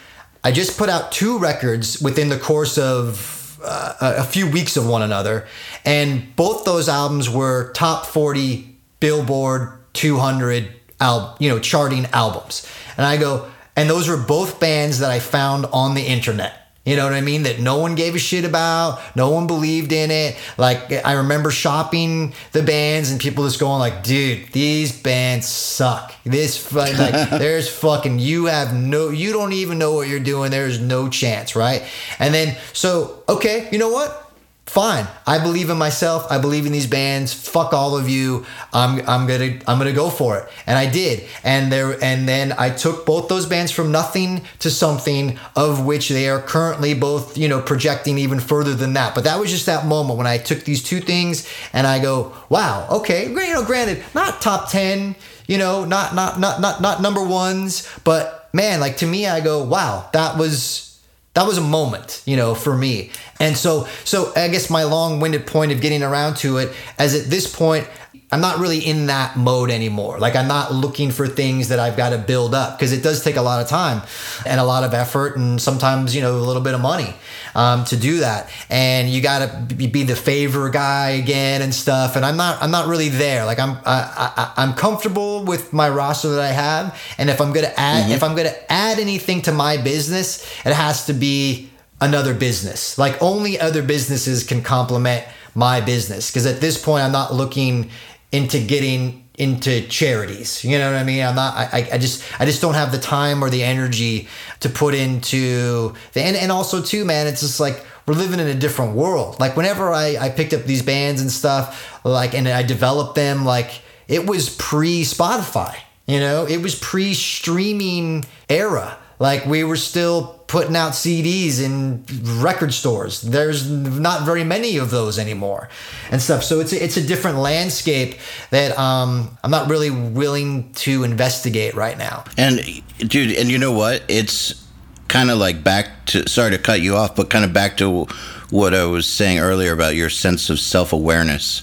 I 0.43 0.51
just 0.51 0.77
put 0.77 0.89
out 0.89 1.11
two 1.11 1.37
records 1.37 2.01
within 2.01 2.29
the 2.29 2.39
course 2.39 2.77
of 2.77 3.59
uh, 3.63 3.95
a 3.99 4.23
few 4.23 4.49
weeks 4.49 4.77
of 4.77 4.87
one 4.87 5.01
another, 5.01 5.47
and 5.83 6.35
both 6.35 6.63
those 6.63 6.87
albums 6.87 7.29
were 7.29 7.73
top 7.73 8.05
40 8.05 8.68
Billboard 8.99 9.73
200 9.93 10.69
al- 10.99 11.35
you 11.39 11.49
know 11.49 11.59
charting 11.59 12.05
albums. 12.07 12.67
And 12.97 13.05
I 13.05 13.17
go 13.17 13.49
and 13.75 13.89
those 13.89 14.09
were 14.09 14.17
both 14.17 14.59
bands 14.59 14.99
that 14.99 15.11
I 15.11 15.19
found 15.19 15.65
on 15.67 15.95
the 15.95 16.01
internet. 16.01 16.59
You 16.85 16.95
know 16.95 17.03
what 17.03 17.13
I 17.13 17.21
mean? 17.21 17.43
That 17.43 17.59
no 17.59 17.77
one 17.77 17.93
gave 17.93 18.15
a 18.15 18.19
shit 18.19 18.45
about, 18.45 18.99
no 19.15 19.29
one 19.29 19.47
believed 19.47 19.91
in 19.91 20.09
it. 20.09 20.37
Like 20.57 20.91
I 21.05 21.13
remember 21.13 21.51
shopping 21.51 22.33
the 22.51 22.63
bands 22.63 23.11
and 23.11 23.19
people 23.19 23.43
just 23.43 23.59
going 23.59 23.79
like, 23.79 24.01
"Dude, 24.01 24.47
these 24.53 24.99
bands 24.99 25.47
suck. 25.47 26.15
This 26.23 26.73
like 26.73 27.29
there's 27.29 27.69
fucking 27.69 28.17
you 28.19 28.45
have 28.45 28.73
no 28.73 29.09
you 29.09 29.33
don't 29.33 29.53
even 29.53 29.77
know 29.77 29.93
what 29.93 30.07
you're 30.07 30.19
doing. 30.19 30.51
There's 30.51 30.79
no 30.79 31.09
chance, 31.09 31.55
right?" 31.55 31.83
And 32.17 32.33
then 32.33 32.57
so 32.73 33.23
okay, 33.29 33.69
you 33.71 33.77
know 33.77 33.89
what? 33.89 34.28
Fine. 34.69 35.07
I 35.25 35.39
believe 35.39 35.69
in 35.69 35.77
myself. 35.77 36.31
I 36.31 36.37
believe 36.37 36.65
in 36.65 36.71
these 36.71 36.87
bands. 36.87 37.33
Fuck 37.33 37.73
all 37.73 37.97
of 37.97 38.07
you. 38.07 38.45
I'm 38.71 38.99
I'm 39.07 39.27
gonna 39.27 39.59
I'm 39.67 39.77
gonna 39.77 39.93
go 39.93 40.09
for 40.09 40.37
it. 40.37 40.47
And 40.67 40.77
I 40.77 40.89
did. 40.89 41.25
And 41.43 41.71
there 41.71 42.01
and 42.03 42.27
then 42.27 42.53
I 42.57 42.69
took 42.69 43.05
both 43.05 43.27
those 43.27 43.45
bands 43.45 43.71
from 43.71 43.91
nothing 43.91 44.43
to 44.59 44.69
something 44.69 45.39
of 45.55 45.85
which 45.85 46.09
they 46.09 46.29
are 46.29 46.41
currently 46.41 46.93
both, 46.93 47.37
you 47.37 47.47
know, 47.47 47.61
projecting 47.61 48.17
even 48.19 48.39
further 48.39 48.75
than 48.75 48.93
that. 48.93 49.15
But 49.15 49.23
that 49.23 49.39
was 49.39 49.49
just 49.49 49.65
that 49.65 49.85
moment 49.85 50.17
when 50.17 50.27
I 50.27 50.37
took 50.37 50.63
these 50.63 50.83
two 50.83 50.99
things 50.99 51.49
and 51.73 51.87
I 51.87 51.99
go, 51.99 52.33
wow, 52.49 52.87
okay, 52.91 53.27
you 53.27 53.53
know, 53.53 53.65
granted, 53.65 54.03
not 54.13 54.41
top 54.41 54.69
ten, 54.69 55.15
you 55.47 55.57
know, 55.57 55.83
not 55.83 56.13
not 56.13 56.39
not 56.39 56.61
not 56.61 56.79
not 56.79 57.01
number 57.01 57.25
ones, 57.25 57.89
but 58.03 58.49
man, 58.53 58.79
like 58.79 58.97
to 58.97 59.07
me, 59.07 59.25
I 59.27 59.41
go, 59.41 59.63
wow, 59.63 60.09
that 60.13 60.37
was 60.37 60.88
that 61.33 61.45
was 61.45 61.57
a 61.57 61.61
moment, 61.61 62.23
you 62.25 62.35
know, 62.35 62.55
for 62.55 62.75
me. 62.75 63.11
And 63.39 63.55
so, 63.55 63.87
so 64.03 64.33
I 64.35 64.47
guess 64.47 64.69
my 64.69 64.83
long-winded 64.83 65.45
point 65.45 65.71
of 65.71 65.79
getting 65.79 66.03
around 66.03 66.37
to 66.37 66.57
it, 66.57 66.73
as 66.97 67.15
at 67.15 67.29
this 67.29 67.53
point, 67.53 67.87
I'm 68.31 68.41
not 68.41 68.59
really 68.59 68.77
in 68.77 69.07
that 69.07 69.37
mode 69.37 69.71
anymore. 69.71 70.19
Like 70.19 70.35
I'm 70.35 70.47
not 70.47 70.71
looking 70.71 71.09
for 71.09 71.27
things 71.27 71.69
that 71.69 71.79
I've 71.79 71.97
got 71.97 72.09
to 72.09 72.19
build 72.19 72.53
up 72.53 72.77
because 72.77 72.91
it 72.91 73.01
does 73.01 73.23
take 73.23 73.37
a 73.37 73.41
lot 73.41 73.59
of 73.61 73.67
time 73.67 74.03
and 74.45 74.59
a 74.59 74.63
lot 74.63 74.83
of 74.83 74.93
effort 74.93 75.35
and 75.35 75.59
sometimes 75.59 76.15
you 76.15 76.21
know 76.21 76.37
a 76.37 76.37
little 76.37 76.61
bit 76.61 76.75
of 76.75 76.81
money 76.81 77.15
um, 77.55 77.85
to 77.85 77.97
do 77.97 78.19
that. 78.19 78.51
And 78.69 79.09
you 79.09 79.21
got 79.21 79.69
to 79.69 79.75
be 79.75 80.03
the 80.03 80.15
favor 80.15 80.69
guy 80.69 81.11
again 81.11 81.63
and 81.63 81.73
stuff. 81.73 82.15
And 82.15 82.23
I'm 82.23 82.37
not 82.37 82.61
I'm 82.61 82.71
not 82.71 82.87
really 82.87 83.09
there. 83.09 83.45
Like 83.45 83.59
I'm 83.59 83.77
I, 83.83 84.53
I, 84.55 84.63
am 84.63 84.73
comfortable 84.73 85.43
with 85.43 85.73
my 85.73 85.89
roster 85.89 86.29
that 86.29 86.41
I 86.41 86.51
have. 86.51 87.01
And 87.17 87.31
if 87.31 87.41
I'm 87.41 87.51
gonna 87.51 87.73
add 87.77 88.03
mm-hmm. 88.03 88.13
if 88.13 88.23
I'm 88.23 88.35
gonna 88.35 88.55
add 88.69 88.99
anything 88.99 89.41
to 89.43 89.51
my 89.51 89.77
business, 89.77 90.43
it 90.65 90.73
has 90.73 91.07
to 91.07 91.13
be 91.13 91.71
another 91.99 92.35
business. 92.35 92.97
Like 92.97 93.21
only 93.23 93.59
other 93.59 93.81
businesses 93.81 94.43
can 94.43 94.61
complement 94.61 95.25
my 95.55 95.81
business 95.81 96.29
because 96.29 96.45
at 96.45 96.61
this 96.61 96.81
point 96.81 97.03
I'm 97.03 97.11
not 97.11 97.33
looking 97.33 97.89
into 98.31 98.59
getting 98.59 99.27
into 99.39 99.87
charities. 99.87 100.63
You 100.65 100.77
know 100.77 100.91
what 100.91 100.99
I 100.99 101.03
mean? 101.03 101.23
I'm 101.23 101.35
not. 101.35 101.55
I, 101.55 101.89
I 101.93 101.97
just. 101.97 102.23
I 102.39 102.45
just 102.45 102.61
don't 102.61 102.73
have 102.73 102.91
the 102.91 102.99
time 102.99 103.43
or 103.43 103.49
the 103.49 103.63
energy 103.63 104.27
to 104.59 104.69
put 104.69 104.93
into 104.93 105.93
the. 106.13 106.21
And, 106.21 106.35
and 106.35 106.51
also 106.51 106.81
too, 106.81 107.05
man. 107.05 107.27
It's 107.27 107.41
just 107.41 107.59
like 107.59 107.85
we're 108.05 108.15
living 108.15 108.39
in 108.39 108.47
a 108.47 108.55
different 108.55 108.95
world. 108.95 109.39
Like 109.39 109.55
whenever 109.55 109.91
I 109.91 110.17
I 110.17 110.29
picked 110.29 110.53
up 110.53 110.63
these 110.63 110.81
bands 110.81 111.21
and 111.21 111.31
stuff, 111.31 112.03
like 112.03 112.33
and 112.33 112.47
I 112.47 112.63
developed 112.63 113.15
them, 113.15 113.45
like 113.45 113.81
it 114.07 114.27
was 114.27 114.49
pre 114.49 115.03
Spotify. 115.03 115.75
You 116.05 116.19
know, 116.19 116.45
it 116.45 116.61
was 116.61 116.75
pre 116.75 117.13
streaming 117.13 118.25
era. 118.49 118.97
Like 119.19 119.45
we 119.45 119.63
were 119.63 119.77
still 119.77 120.38
putting 120.49 120.75
out 120.75 120.93
CDs 120.93 121.63
in 121.63 122.03
record 122.41 122.73
stores. 122.73 123.21
There's 123.21 123.69
not 123.69 124.25
very 124.25 124.43
many 124.43 124.77
of 124.77 124.89
those 124.89 125.19
anymore, 125.19 125.69
and 126.11 126.19
stuff. 126.21 126.43
So 126.43 126.59
it's 126.59 126.73
a, 126.73 126.83
it's 126.83 126.97
a 126.97 127.05
different 127.05 127.37
landscape 127.37 128.15
that 128.49 128.77
um, 128.77 129.37
I'm 129.43 129.51
not 129.51 129.69
really 129.69 129.91
willing 129.91 130.73
to 130.73 131.03
investigate 131.03 131.75
right 131.75 131.97
now. 131.97 132.25
And 132.35 132.59
dude, 132.97 133.37
and 133.37 133.49
you 133.49 133.59
know 133.59 133.71
what? 133.71 134.03
It's 134.07 134.65
kind 135.07 135.29
of 135.29 135.37
like 135.37 135.63
back 135.63 136.05
to 136.07 136.27
sorry 136.27 136.51
to 136.51 136.57
cut 136.57 136.81
you 136.81 136.95
off, 136.95 137.15
but 137.15 137.29
kind 137.29 137.45
of 137.45 137.53
back 137.53 137.77
to 137.77 138.05
what 138.49 138.73
I 138.73 138.85
was 138.85 139.07
saying 139.07 139.37
earlier 139.37 139.71
about 139.71 139.95
your 139.95 140.09
sense 140.09 140.49
of 140.49 140.59
self 140.59 140.91
awareness. 140.91 141.61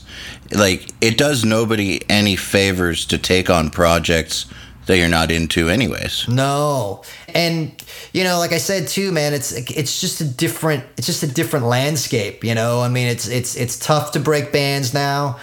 Like 0.53 0.93
it 1.01 1.19
does 1.19 1.45
nobody 1.45 2.01
any 2.09 2.37
favors 2.37 3.05
to 3.07 3.19
take 3.19 3.51
on 3.51 3.71
projects 3.71 4.47
that 4.87 4.99
you're 4.99 5.09
not 5.09 5.31
into 5.31 5.69
anyways. 5.69 6.29
No. 6.29 7.03
And 7.35 7.73
you 8.13 8.25
know, 8.25 8.39
like 8.39 8.53
I 8.53 8.59
said 8.59 8.89
too, 8.89 9.13
man, 9.13 9.35
it's 9.35 9.53
it's 9.53 10.01
just 10.01 10.21
a 10.21 10.25
different 10.25 10.85
it's 10.97 11.07
just 11.07 11.23
a 11.23 11.27
different 11.27 11.67
landscape, 11.67 12.45
you 12.45 12.55
know? 12.55 12.81
I 12.81 12.89
mean, 12.89 13.09
it's 13.09 13.29
it's 13.29 13.57
it's 13.57 13.79
tough 13.79 14.13
to 14.13 14.21
break 14.21 14.53
bands 14.53 14.95
now. 14.95 15.39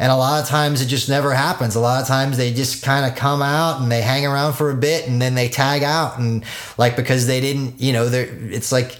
And 0.00 0.12
a 0.12 0.16
lot 0.16 0.40
of 0.40 0.48
times 0.48 0.80
it 0.80 0.86
just 0.86 1.08
never 1.08 1.34
happens. 1.34 1.74
A 1.74 1.80
lot 1.80 2.00
of 2.00 2.06
times 2.06 2.36
they 2.36 2.52
just 2.52 2.84
kind 2.84 3.04
of 3.04 3.16
come 3.18 3.42
out 3.42 3.80
and 3.80 3.90
they 3.90 4.00
hang 4.00 4.24
around 4.24 4.52
for 4.52 4.70
a 4.70 4.76
bit 4.76 5.08
and 5.08 5.20
then 5.20 5.34
they 5.34 5.48
tag 5.48 5.82
out 5.82 6.18
and 6.20 6.44
like 6.76 6.94
because 6.94 7.26
they 7.26 7.40
didn't, 7.40 7.80
you 7.80 7.92
know, 7.92 8.08
they're 8.08 8.28
it's 8.28 8.70
like 8.70 8.96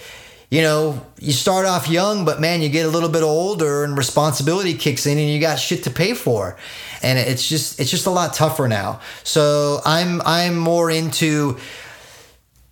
you 0.51 0.62
know, 0.62 1.05
you 1.18 1.32
start 1.32 1.66
off 1.66 1.88
young, 1.88 2.24
but 2.24 2.40
man, 2.40 2.62
you 2.62 2.70
get 2.70 2.86
a 2.86 2.88
little 2.88 3.11
bit 3.11 3.22
older 3.22 3.84
and 3.84 3.99
responsibility 3.99 4.74
kicks 4.74 5.05
in 5.05 5.18
and 5.18 5.28
you 5.28 5.40
got 5.40 5.59
shit 5.59 5.84
to 5.84 5.90
pay 5.90 6.14
for. 6.14 6.57
And 7.03 7.18
it's 7.18 7.46
just 7.46 7.78
it's 7.78 7.90
just 7.90 8.07
a 8.07 8.11
lot 8.11 8.32
tougher 8.32 8.66
now. 8.66 9.01
So 9.24 9.80
I'm 9.84 10.22
I'm 10.22 10.57
more 10.57 10.90
into 10.90 11.59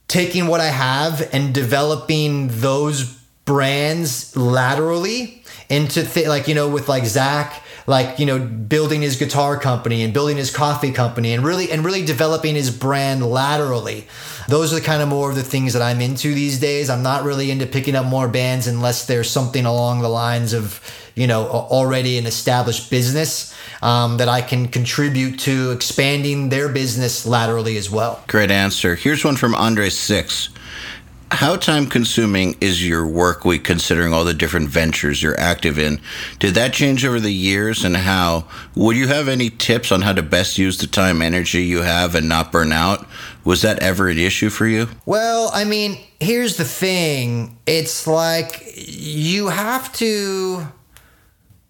taking 0.09 0.47
what 0.47 0.61
I 0.61 0.69
have 0.69 1.29
and 1.35 1.53
developing 1.53 2.49
those 2.49 3.05
brands 3.45 4.35
laterally 4.37 5.45
into 5.69 6.05
th- 6.05 6.27
like 6.27 6.49
you 6.49 6.55
know 6.55 6.69
with 6.69 6.89
like 6.89 7.05
Zakk 7.05 7.53
like 7.87 8.19
you 8.19 8.27
know 8.27 8.39
building 8.39 9.03
his 9.03 9.17
guitar 9.17 9.59
company 9.59 10.03
and 10.03 10.13
building 10.13 10.37
his 10.37 10.55
coffee 10.55 10.93
company 10.93 11.33
and 11.33 11.45
really 11.45 11.71
and 11.71 11.85
really 11.85 12.05
developing 12.05 12.55
his 12.55 12.71
brand 12.71 13.25
laterally 13.25 14.07
those 14.49 14.73
are 14.73 14.77
the 14.77 14.85
kind 14.85 15.03
of 15.03 15.09
more 15.09 15.31
of 15.31 15.37
the 15.37 15.43
things 15.43 15.73
that 15.73 15.83
i'm 15.83 16.01
into 16.01 16.35
these 16.35 16.59
days 16.59 16.91
i'm 16.91 17.03
not 17.03 17.25
really 17.25 17.51
into 17.51 17.67
picking 17.67 17.95
up 17.95 18.07
more 18.07 18.29
bands 18.29 18.67
unless 18.67 19.07
there's 19.07 19.31
something 19.31 19.67
along 19.67 20.01
the 20.01 20.09
lines 20.09 20.53
of 20.53 20.81
you 21.15 21.27
know 21.27 21.47
already 21.47 22.19
an 22.19 22.27
established 22.27 22.91
business 22.91 23.55
um, 23.83 24.17
that 24.17 24.29
i 24.29 24.41
can 24.41 24.69
contribute 24.69 25.39
to 25.39 25.71
expanding 25.71 26.49
their 26.49 26.69
business 26.69 27.27
laterally 27.27 27.77
as 27.77 27.91
well 27.91 28.23
great 28.27 28.51
answer 28.51 28.95
here's 28.95 29.25
one 29.25 29.37
from 29.37 29.55
andre 29.55 29.89
six 29.89 30.51
how 31.33 31.57
time 31.57 31.87
consuming 31.87 32.57
is 32.61 32.87
your 32.87 33.05
work 33.05 33.45
week 33.45 33.65
considering 33.65 34.13
all 34.13 34.25
the 34.25 34.33
different 34.33 34.69
ventures 34.69 35.23
you're 35.23 35.39
active 35.41 35.77
in? 35.77 36.01
Did 36.39 36.55
that 36.55 36.73
change 36.73 37.05
over 37.05 37.19
the 37.19 37.33
years 37.33 37.85
and 37.85 37.97
how? 37.97 38.45
Would 38.77 38.97
you 38.97 39.09
have 39.09 39.27
any 39.27 39.51
tips 39.51 39.91
on 39.91 40.03
how 40.03 40.13
to 40.13 40.23
best 40.23 40.57
use 40.57 40.79
the 40.79 40.87
time 40.87 41.21
energy 41.23 41.65
you 41.65 41.83
have 41.83 42.15
and 42.15 42.29
not 42.29 42.53
burn 42.53 42.71
out? 42.73 43.07
Was 43.47 43.63
that 43.63 43.79
ever 43.79 44.09
an 44.09 44.19
issue 44.19 44.51
for 44.51 44.67
you? 44.67 44.89
Well, 45.07 45.51
I 45.55 45.65
mean, 45.65 45.99
here's 46.19 46.57
the 46.57 46.65
thing. 46.65 47.57
It's 47.65 48.07
like 48.09 48.75
you 48.75 49.47
have 49.49 49.93
to 49.95 50.67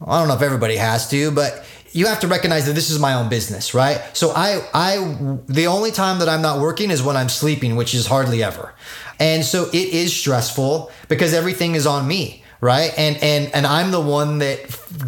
I 0.04 0.18
don't 0.18 0.28
know 0.28 0.34
if 0.34 0.42
everybody 0.42 0.76
has 0.76 1.08
to, 1.10 1.30
but 1.30 1.64
you 1.92 2.06
have 2.06 2.20
to 2.20 2.28
recognize 2.28 2.66
that 2.66 2.72
this 2.74 2.90
is 2.90 2.98
my 2.98 3.14
own 3.14 3.28
business, 3.28 3.74
right? 3.74 4.00
So 4.14 4.32
I 4.34 4.66
I 4.72 5.38
the 5.48 5.66
only 5.66 5.90
time 5.90 6.18
that 6.20 6.30
I'm 6.30 6.42
not 6.42 6.60
working 6.60 6.90
is 6.90 7.02
when 7.02 7.16
I'm 7.16 7.28
sleeping, 7.28 7.76
which 7.76 7.94
is 7.94 8.06
hardly 8.06 8.42
ever. 8.42 8.74
And 9.20 9.44
so 9.44 9.68
it 9.68 9.74
is 9.74 10.14
stressful 10.16 10.90
because 11.08 11.34
everything 11.34 11.74
is 11.74 11.86
on 11.86 12.08
me, 12.08 12.42
right? 12.60 12.92
And 12.96 13.16
and 13.22 13.54
and 13.54 13.66
I'm 13.66 13.90
the 13.90 14.00
one 14.00 14.38
that 14.38 14.60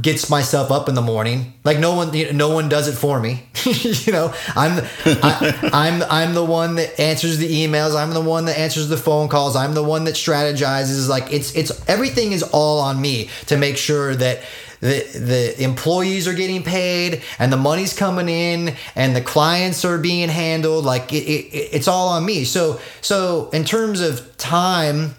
gets 0.02 0.28
myself 0.28 0.70
up 0.70 0.88
in 0.88 0.94
the 0.94 1.02
morning. 1.02 1.54
Like 1.64 1.78
no 1.78 1.94
one 1.94 2.36
no 2.36 2.50
one 2.50 2.68
does 2.68 2.88
it 2.88 2.92
for 2.92 3.20
me. 3.20 3.48
you 3.64 4.12
know, 4.12 4.34
I'm 4.54 4.84
I, 5.04 5.70
I'm 5.72 6.02
I'm 6.02 6.34
the 6.34 6.44
one 6.44 6.76
that 6.76 6.98
answers 7.00 7.38
the 7.38 7.48
emails. 7.48 7.96
I'm 7.96 8.12
the 8.12 8.20
one 8.20 8.46
that 8.46 8.58
answers 8.58 8.88
the 8.88 8.96
phone 8.96 9.28
calls. 9.28 9.56
I'm 9.56 9.74
the 9.74 9.82
one 9.82 10.04
that 10.04 10.14
strategizes. 10.14 11.08
Like 11.08 11.32
it's 11.32 11.54
it's 11.54 11.88
everything 11.88 12.32
is 12.32 12.42
all 12.42 12.80
on 12.80 13.00
me 13.00 13.30
to 13.46 13.56
make 13.56 13.76
sure 13.76 14.14
that 14.14 14.40
the 14.80 15.04
the 15.18 15.62
employees 15.62 16.28
are 16.28 16.34
getting 16.34 16.62
paid 16.62 17.22
and 17.38 17.52
the 17.52 17.56
money's 17.56 17.92
coming 17.92 18.28
in 18.28 18.76
and 18.94 19.16
the 19.16 19.20
clients 19.20 19.84
are 19.84 19.98
being 19.98 20.28
handled 20.28 20.84
like 20.84 21.12
it, 21.12 21.24
it, 21.24 21.68
it's 21.72 21.88
all 21.88 22.10
on 22.10 22.24
me 22.24 22.44
so 22.44 22.80
so 23.00 23.50
in 23.50 23.64
terms 23.64 24.00
of 24.00 24.36
time 24.36 25.16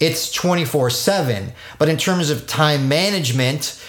it's 0.00 0.30
24/7 0.34 1.52
but 1.78 1.88
in 1.88 1.96
terms 1.96 2.30
of 2.30 2.46
time 2.46 2.88
management 2.88 3.80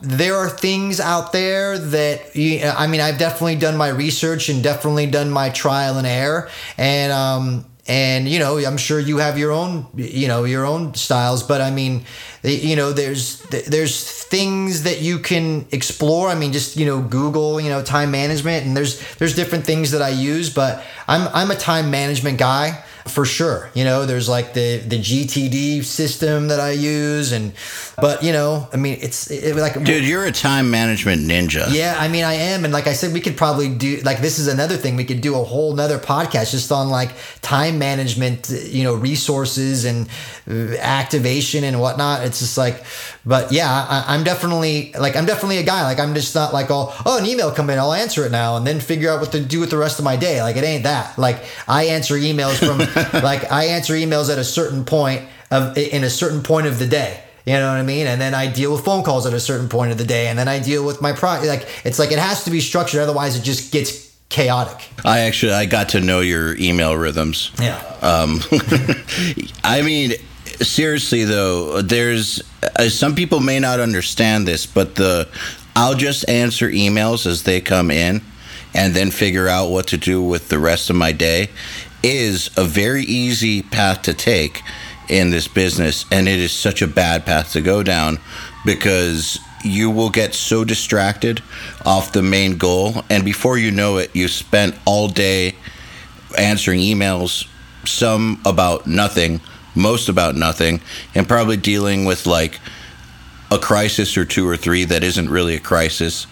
there 0.00 0.36
are 0.36 0.48
things 0.48 1.00
out 1.00 1.32
there 1.32 1.78
that 1.78 2.34
you, 2.36 2.62
I 2.62 2.86
mean 2.86 3.00
I've 3.00 3.18
definitely 3.18 3.56
done 3.56 3.76
my 3.76 3.88
research 3.88 4.48
and 4.48 4.62
definitely 4.62 5.06
done 5.06 5.30
my 5.30 5.50
trial 5.50 5.98
and 5.98 6.06
error. 6.06 6.48
And 6.76 7.12
um 7.12 7.64
and 7.90 8.28
you 8.28 8.38
know 8.38 8.58
i'm 8.58 8.76
sure 8.76 9.00
you 9.00 9.16
have 9.16 9.38
your 9.38 9.50
own 9.50 9.86
you 9.96 10.28
know 10.28 10.44
your 10.44 10.64
own 10.66 10.94
styles. 10.94 11.42
But 11.42 11.60
i 11.60 11.70
mean 11.70 12.04
you 12.42 12.76
know 12.76 12.92
there's 12.92 13.40
there's 13.48 14.08
things 14.24 14.84
that 14.84 15.00
you 15.00 15.18
can 15.18 15.66
explore. 15.72 16.28
I 16.28 16.34
mean 16.34 16.52
just 16.52 16.76
you 16.76 16.86
know 16.86 17.00
google 17.00 17.60
you 17.60 17.70
know 17.70 17.82
time 17.82 18.10
management. 18.10 18.66
And 18.66 18.76
there's 18.76 19.00
there's 19.16 19.34
different 19.34 19.64
things 19.64 19.90
that 19.90 20.02
i 20.02 20.10
use. 20.10 20.50
But 20.50 20.84
i'm 21.08 21.28
i'm 21.34 21.50
a 21.50 21.56
time 21.56 21.90
management 21.90 22.38
guy 22.38 22.84
for 23.08 23.24
sure. 23.24 23.70
You 23.74 23.84
know, 23.84 24.06
there's 24.06 24.28
like 24.28 24.54
the 24.54 24.78
the 24.78 24.98
GTD 24.98 25.84
system 25.84 26.48
that 26.48 26.60
I 26.60 26.70
use, 26.70 27.32
and 27.32 27.52
but 27.96 28.22
you 28.22 28.32
know, 28.32 28.68
I 28.72 28.76
mean, 28.76 28.98
it's 29.00 29.30
it, 29.30 29.56
like 29.56 29.82
Dude, 29.82 30.04
you're 30.04 30.24
a 30.24 30.32
time 30.32 30.70
management 30.70 31.22
ninja. 31.22 31.66
yeah, 31.72 31.96
I 31.98 32.08
mean, 32.08 32.24
I 32.24 32.34
am, 32.34 32.64
and 32.64 32.72
like 32.72 32.86
I 32.86 32.92
said, 32.92 33.12
we 33.12 33.20
could 33.20 33.36
probably 33.36 33.68
do 33.74 33.96
like 34.04 34.20
this 34.20 34.38
is 34.38 34.48
another 34.48 34.76
thing 34.76 34.96
we 34.96 35.04
could 35.04 35.20
do 35.20 35.34
a 35.34 35.44
whole 35.44 35.74
nother 35.74 35.98
podcast 35.98 36.52
just 36.52 36.70
on 36.70 36.88
like 36.88 37.10
time 37.42 37.78
management, 37.78 38.50
you 38.50 38.84
know, 38.84 38.94
resources 38.94 39.84
and 39.84 40.08
uh, 40.48 40.76
activation 40.78 41.64
and 41.64 41.80
whatnot. 41.80 42.24
It's 42.24 42.38
just 42.40 42.58
like, 42.58 42.84
but 43.24 43.52
yeah, 43.52 43.70
I, 43.70 44.14
I'm 44.14 44.24
definitely 44.24 44.92
like 44.98 45.16
I'm 45.16 45.26
definitely 45.26 45.58
a 45.58 45.64
guy. 45.64 45.82
Like 45.82 45.98
I'm 45.98 46.14
just 46.14 46.34
not 46.34 46.52
like 46.52 46.70
oh 46.70 46.94
oh 47.04 47.18
an 47.18 47.26
email 47.26 47.50
come 47.50 47.70
in, 47.70 47.78
I'll 47.78 47.92
answer 47.92 48.24
it 48.24 48.32
now, 48.32 48.56
and 48.56 48.66
then 48.66 48.80
figure 48.80 49.10
out 49.10 49.20
what 49.20 49.32
to 49.32 49.40
do 49.40 49.60
with 49.60 49.70
the 49.70 49.78
rest 49.78 49.98
of 49.98 50.04
my 50.04 50.16
day. 50.16 50.42
Like 50.42 50.56
it 50.56 50.64
ain't 50.64 50.84
that. 50.84 51.18
Like 51.18 51.44
I 51.66 51.84
answer 51.84 52.14
emails 52.14 52.56
from 52.58 52.78
like 53.22 53.50
I 53.50 53.66
answer 53.66 53.94
emails 53.94 54.30
at 54.30 54.38
a 54.38 54.44
certain 54.44 54.84
point 54.84 55.22
of 55.50 55.76
in 55.76 56.04
a 56.04 56.10
certain 56.10 56.42
point 56.42 56.66
of 56.66 56.78
the 56.78 56.86
day. 56.86 57.22
You 57.46 57.54
know 57.54 57.70
what 57.70 57.78
I 57.78 57.82
mean? 57.82 58.06
And 58.06 58.20
then 58.20 58.34
I 58.34 58.50
deal 58.50 58.72
with 58.72 58.84
phone 58.84 59.02
calls 59.02 59.24
at 59.24 59.32
a 59.32 59.40
certain 59.40 59.70
point 59.70 59.90
of 59.90 59.96
the 59.96 60.04
day, 60.04 60.26
and 60.28 60.38
then 60.38 60.48
I 60.48 60.58
deal 60.58 60.84
with 60.84 61.00
my 61.00 61.12
pro. 61.12 61.40
Like 61.42 61.66
it's 61.84 61.98
like 61.98 62.12
it 62.12 62.18
has 62.18 62.44
to 62.44 62.50
be 62.50 62.60
structured, 62.60 63.00
otherwise 63.00 63.36
it 63.36 63.42
just 63.42 63.72
gets 63.72 64.14
chaotic. 64.28 64.86
I 65.04 65.20
actually 65.20 65.52
I 65.52 65.64
got 65.64 65.90
to 65.90 66.00
know 66.00 66.20
your 66.20 66.56
email 66.58 66.94
rhythms. 66.94 67.50
Yeah. 67.58 67.78
Um, 68.02 68.40
I 69.64 69.80
mean, 69.82 70.12
seriously 70.60 71.24
though, 71.24 71.80
there's 71.80 72.42
uh, 72.76 72.90
some 72.90 73.14
people 73.14 73.40
may 73.40 73.60
not 73.60 73.80
understand 73.80 74.46
this, 74.46 74.66
but 74.66 74.96
the 74.96 75.26
I'll 75.74 75.94
just 75.94 76.28
answer 76.28 76.68
emails 76.68 77.24
as 77.24 77.44
they 77.44 77.62
come 77.62 77.90
in, 77.90 78.20
and 78.74 78.94
then 78.94 79.10
figure 79.10 79.48
out 79.48 79.70
what 79.70 79.86
to 79.88 79.96
do 79.96 80.22
with 80.22 80.48
the 80.48 80.58
rest 80.58 80.90
of 80.90 80.96
my 80.96 81.12
day 81.12 81.48
is 82.02 82.50
a 82.56 82.64
very 82.64 83.02
easy 83.02 83.62
path 83.62 84.02
to 84.02 84.14
take 84.14 84.62
in 85.08 85.30
this 85.30 85.48
business, 85.48 86.04
and 86.10 86.28
it 86.28 86.38
is 86.38 86.52
such 86.52 86.82
a 86.82 86.86
bad 86.86 87.24
path 87.24 87.52
to 87.52 87.60
go 87.60 87.82
down 87.82 88.18
because 88.64 89.38
you 89.64 89.90
will 89.90 90.10
get 90.10 90.34
so 90.34 90.64
distracted 90.64 91.42
off 91.84 92.12
the 92.12 92.22
main 92.22 92.56
goal, 92.58 93.02
and 93.10 93.24
before 93.24 93.58
you 93.58 93.70
know 93.70 93.96
it, 93.96 94.14
you 94.14 94.28
spent 94.28 94.74
all 94.84 95.08
day 95.08 95.54
answering 96.36 96.80
emails, 96.80 97.48
some 97.84 98.40
about 98.44 98.86
nothing, 98.86 99.40
most 99.74 100.08
about 100.08 100.34
nothing, 100.36 100.80
and 101.14 101.26
probably 101.26 101.56
dealing 101.56 102.04
with 102.04 102.26
like 102.26 102.60
a 103.50 103.58
crisis 103.58 104.16
or 104.16 104.24
two 104.24 104.46
or 104.46 104.56
three 104.56 104.84
that 104.84 105.02
isn't 105.02 105.30
really 105.30 105.54
a 105.54 105.60
crisis, 105.60 106.26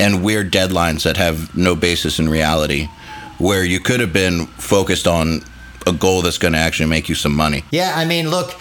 and 0.00 0.24
weird 0.24 0.52
deadlines 0.52 1.04
that 1.04 1.16
have 1.16 1.56
no 1.56 1.76
basis 1.76 2.18
in 2.18 2.28
reality, 2.28 2.88
where 3.38 3.64
you 3.64 3.80
could 3.80 4.00
have 4.00 4.12
been 4.12 4.46
focused 4.46 5.06
on 5.06 5.42
a 5.86 5.92
goal 5.92 6.22
that's 6.22 6.38
going 6.38 6.52
to 6.54 6.58
actually 6.58 6.88
make 6.88 7.08
you 7.08 7.14
some 7.14 7.34
money. 7.34 7.62
Yeah, 7.70 7.92
I 7.94 8.04
mean, 8.04 8.28
look, 8.30 8.54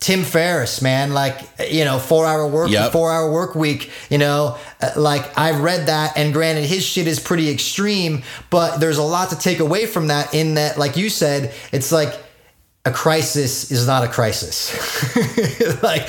Tim 0.00 0.24
Ferriss, 0.24 0.82
man, 0.82 1.14
like 1.14 1.38
you 1.70 1.84
know, 1.84 1.98
four 2.00 2.26
hour 2.26 2.46
work, 2.48 2.70
Yep. 2.70 2.90
four 2.90 3.12
hour 3.12 3.30
work 3.30 3.54
week. 3.54 3.90
You 4.10 4.18
know, 4.18 4.58
uh, 4.80 4.90
like 4.96 5.38
I've 5.38 5.60
read 5.60 5.86
that, 5.86 6.16
and 6.16 6.32
granted, 6.32 6.64
his 6.64 6.84
shit 6.84 7.06
is 7.06 7.20
pretty 7.20 7.48
extreme, 7.50 8.22
but 8.50 8.78
there's 8.78 8.98
a 8.98 9.02
lot 9.04 9.30
to 9.30 9.38
take 9.38 9.60
away 9.60 9.86
from 9.86 10.08
that. 10.08 10.34
In 10.34 10.54
that, 10.54 10.76
like 10.76 10.96
you 10.96 11.08
said, 11.08 11.54
it's 11.70 11.92
like 11.92 12.12
a 12.84 12.90
crisis 12.90 13.70
is 13.70 13.86
not 13.86 14.02
a 14.02 14.08
crisis. 14.08 14.72
like 15.84 16.02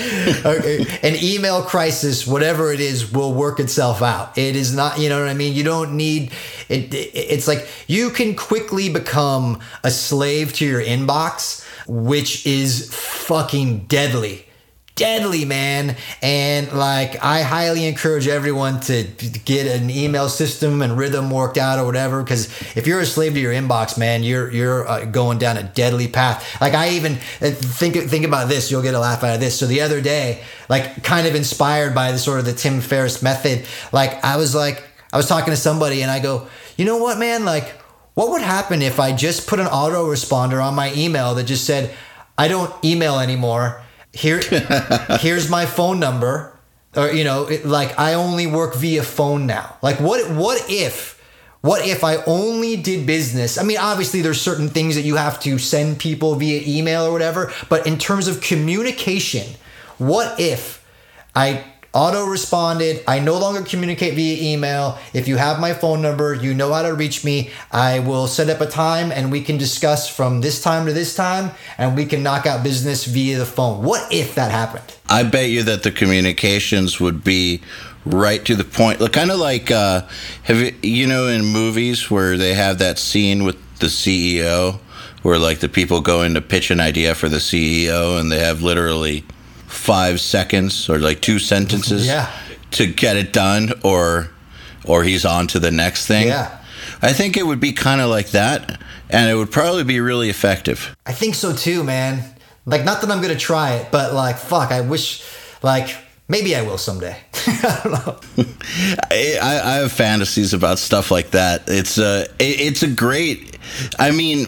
okay, 0.43 0.85
an 1.03 1.15
email 1.21 1.61
crisis, 1.61 2.25
whatever 2.25 2.71
it 2.73 2.79
is, 2.79 3.11
will 3.11 3.33
work 3.33 3.59
itself 3.59 4.01
out. 4.01 4.35
It 4.37 4.55
is 4.55 4.75
not, 4.75 4.97
you 4.99 5.07
know 5.09 5.19
what 5.19 5.29
I 5.29 5.35
mean. 5.35 5.53
You 5.53 5.63
don't 5.63 5.95
need 5.95 6.31
it. 6.69 6.91
it- 6.93 7.11
It's 7.13 7.47
like 7.47 7.67
you 7.87 8.09
can 8.09 8.35
quickly 8.35 8.89
become 8.89 9.59
a 9.83 9.91
slave 9.91 10.53
to 10.53 10.65
your 10.65 10.81
inbox, 10.81 11.63
which 11.87 12.45
is 12.47 12.89
fucking 12.91 13.85
deadly 13.85 14.45
deadly 14.95 15.45
man. 15.45 15.95
And 16.21 16.71
like 16.71 17.23
i 17.23 17.41
highly 17.41 17.85
encourage 17.85 18.27
everyone 18.27 18.79
to 18.81 19.03
get 19.45 19.67
an 19.67 19.89
email 19.89 20.29
system 20.29 20.81
and 20.81 20.97
rhythm 20.97 21.31
worked 21.31 21.57
out 21.57 21.79
or 21.79 21.85
whatever 21.85 22.23
because 22.23 22.47
if 22.77 22.85
you're 22.87 22.99
a 22.99 23.05
slave 23.05 23.33
to 23.33 23.39
your 23.39 23.53
inbox 23.53 23.97
man 23.97 24.23
you're 24.23 24.51
you're 24.51 24.87
uh, 24.87 25.05
going 25.05 25.37
down 25.37 25.57
a 25.57 25.63
deadly 25.63 26.07
path. 26.07 26.59
Like 26.61 26.73
i 26.73 26.89
even 26.89 27.13
uh, 27.13 27.51
think 27.51 27.95
think 27.95 28.25
about 28.25 28.49
this. 28.49 28.69
You'll 28.69 28.83
get 28.83 28.93
a 28.93 28.99
laugh 28.99 29.23
out 29.23 29.35
of 29.35 29.39
this. 29.39 29.57
So 29.57 29.65
the 29.65 29.81
other 29.81 30.01
day 30.01 30.43
like 30.69 31.03
kind 31.03 31.27
of 31.27 31.35
inspired 31.35 31.95
by 31.95 32.11
the 32.11 32.19
sort 32.19 32.39
of 32.39 32.45
the 32.45 32.53
tim 32.53 32.81
ferriss 32.81 33.21
method 33.21 33.65
like 33.91 34.23
i 34.23 34.37
was 34.37 34.55
like 34.55 34.83
i 35.11 35.17
was 35.17 35.27
talking 35.27 35.51
to 35.51 35.57
somebody 35.57 36.01
and 36.01 36.11
i 36.11 36.19
go 36.19 36.47
you 36.77 36.85
know 36.85 36.97
what 36.97 37.19
man? 37.19 37.45
Like 37.45 37.69
what 38.13 38.29
would 38.29 38.41
happen 38.41 38.81
if 38.81 38.99
i 38.99 39.15
just 39.15 39.47
put 39.47 39.59
an 39.59 39.67
autoresponder 39.67 40.63
on 40.63 40.75
my 40.75 40.93
email 40.93 41.35
that 41.35 41.45
just 41.45 41.65
said 41.65 41.95
i 42.37 42.47
don't 42.47 42.73
email 42.85 43.19
anymore 43.19 43.82
here 44.13 44.39
here's 45.19 45.49
my 45.49 45.65
phone 45.65 45.99
number. 45.99 46.49
Or 46.95 47.11
you 47.11 47.23
know 47.23 47.45
it, 47.45 47.65
like 47.65 47.97
i 47.99 48.13
only 48.13 48.45
work 48.45 48.75
via 48.75 49.03
phone 49.03 49.47
now. 49.47 49.77
Like 49.81 49.99
what 49.99 50.29
what 50.31 50.63
if 50.69 51.19
what 51.61 51.87
if 51.87 52.03
i 52.03 52.17
only 52.25 52.75
did 52.75 53.07
business? 53.07 53.57
I 53.57 53.63
mean 53.63 53.77
obviously 53.79 54.21
there's 54.21 54.39
certain 54.39 54.69
things 54.69 54.95
that 54.95 55.01
you 55.01 55.15
have 55.15 55.39
to 55.41 55.57
send 55.57 55.97
people 55.99 56.35
via 56.35 56.61
email 56.65 57.03
or 57.05 57.11
whatever 57.11 57.51
but 57.67 57.87
in 57.87 57.97
terms 57.97 58.27
of 58.27 58.41
communication 58.41 59.55
what 59.97 60.39
if 60.39 60.85
i 61.35 61.63
auto 61.93 62.25
responded 62.25 63.03
i 63.07 63.19
no 63.19 63.37
longer 63.37 63.61
communicate 63.61 64.15
via 64.15 64.53
email. 64.53 64.97
If 65.13 65.27
you 65.27 65.37
have 65.37 65.59
my 65.59 65.73
phone 65.73 66.01
number 66.01 66.33
you 66.33 66.53
know 66.53 66.73
how 66.73 66.83
to 66.83 66.93
reach 66.93 67.23
me. 67.23 67.51
I 67.71 67.99
will 67.99 68.27
set 68.27 68.49
up 68.49 68.61
a 68.61 68.65
time 68.65 69.11
and 69.11 69.31
we 69.31 69.41
can 69.41 69.57
discuss 69.57 70.07
from 70.07 70.41
this 70.41 70.61
time 70.61 70.85
to 70.85 70.93
this 70.93 71.15
time 71.15 71.51
and 71.77 71.95
we 71.95 72.05
can 72.05 72.23
knock 72.23 72.45
out 72.45 72.63
business 72.63 73.05
via 73.05 73.37
the 73.37 73.45
phone. 73.45 73.83
What 73.83 74.11
if 74.11 74.35
that 74.35 74.51
happened? 74.51 74.83
I 75.09 75.23
bet 75.23 75.49
you 75.49 75.63
that 75.63 75.83
the 75.83 75.91
communications 75.91 76.99
would 76.99 77.23
be 77.23 77.61
right 78.05 78.43
to 78.45 78.55
the 78.55 78.63
point. 78.63 78.99
Like 78.99 79.13
kind 79.13 79.31
of 79.31 79.39
like 79.39 79.71
uh, 79.71 80.07
have 80.43 80.57
you, 80.57 80.75
you 80.81 81.07
know 81.07 81.27
in 81.27 81.45
movies 81.45 82.09
where 82.09 82.37
they 82.37 82.53
have 82.53 82.79
that 82.79 82.99
scene 82.99 83.43
with 83.43 83.57
the 83.79 83.87
CEO 83.87 84.79
where 85.21 85.39
like 85.39 85.59
the 85.59 85.69
people 85.69 86.01
go 86.01 86.21
in 86.21 86.33
to 86.33 86.41
pitch 86.41 86.69
an 86.69 86.79
idea 86.79 87.15
for 87.15 87.29
the 87.29 87.37
CEO 87.37 88.19
and 88.19 88.31
they 88.31 88.39
have 88.39 88.61
literally 88.61 89.23
five 89.73 90.19
seconds 90.21 90.89
or 90.89 90.99
like 90.99 91.21
two 91.21 91.39
sentences 91.39 92.05
Yeah. 92.07 92.29
to 92.71 92.85
get 92.87 93.17
it 93.17 93.33
done 93.33 93.73
or 93.83 94.29
or 94.85 95.03
he's 95.03 95.25
on 95.25 95.47
to 95.47 95.59
the 95.59 95.71
next 95.71 96.05
thing. 96.07 96.27
Yeah. 96.27 96.59
I 97.01 97.13
think 97.13 97.37
it 97.37 97.45
would 97.47 97.59
be 97.59 97.71
kind 97.73 98.01
of 98.01 98.09
like 98.09 98.31
that 98.31 98.79
and 99.09 99.29
it 99.29 99.35
would 99.35 99.51
probably 99.51 99.83
be 99.83 99.99
really 99.99 100.29
effective. 100.29 100.95
I 101.05 101.13
think 101.13 101.35
so 101.35 101.53
too, 101.55 101.83
man. 101.83 102.23
Like, 102.65 102.83
not 102.85 103.01
that 103.01 103.11
I'm 103.11 103.21
gonna 103.21 103.35
try 103.37 103.75
it, 103.75 103.91
but 103.91 104.13
like, 104.13 104.37
fuck, 104.37 104.71
I 104.71 104.81
wish, 104.81 105.21
like, 105.61 105.95
maybe 106.29 106.55
I 106.55 106.61
will 106.61 106.77
someday. 106.77 107.17
I 107.47 107.81
don't 107.83 107.93
know. 108.05 108.45
I, 109.11 109.59
I 109.63 109.73
have 109.81 109.91
fantasies 109.91 110.53
about 110.53 110.79
stuff 110.79 111.11
like 111.11 111.31
that. 111.31 111.63
It's 111.67 111.97
a 111.97 112.23
it- 112.39 112.59
it's 112.61 112.83
a 112.83 112.87
great. 112.87 113.57
I 113.99 114.11
mean, 114.11 114.47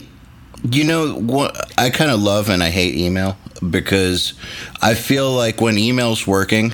you 0.72 0.84
know 0.84 1.14
what? 1.16 1.72
I 1.78 1.90
kind 1.90 2.12
of 2.12 2.20
love 2.20 2.50
and 2.50 2.64
I 2.64 2.70
hate 2.70 2.96
email 2.96 3.38
because 3.70 4.34
I 4.82 4.94
feel 4.94 5.32
like 5.32 5.62
when 5.62 5.78
email's 5.78 6.26
working, 6.26 6.74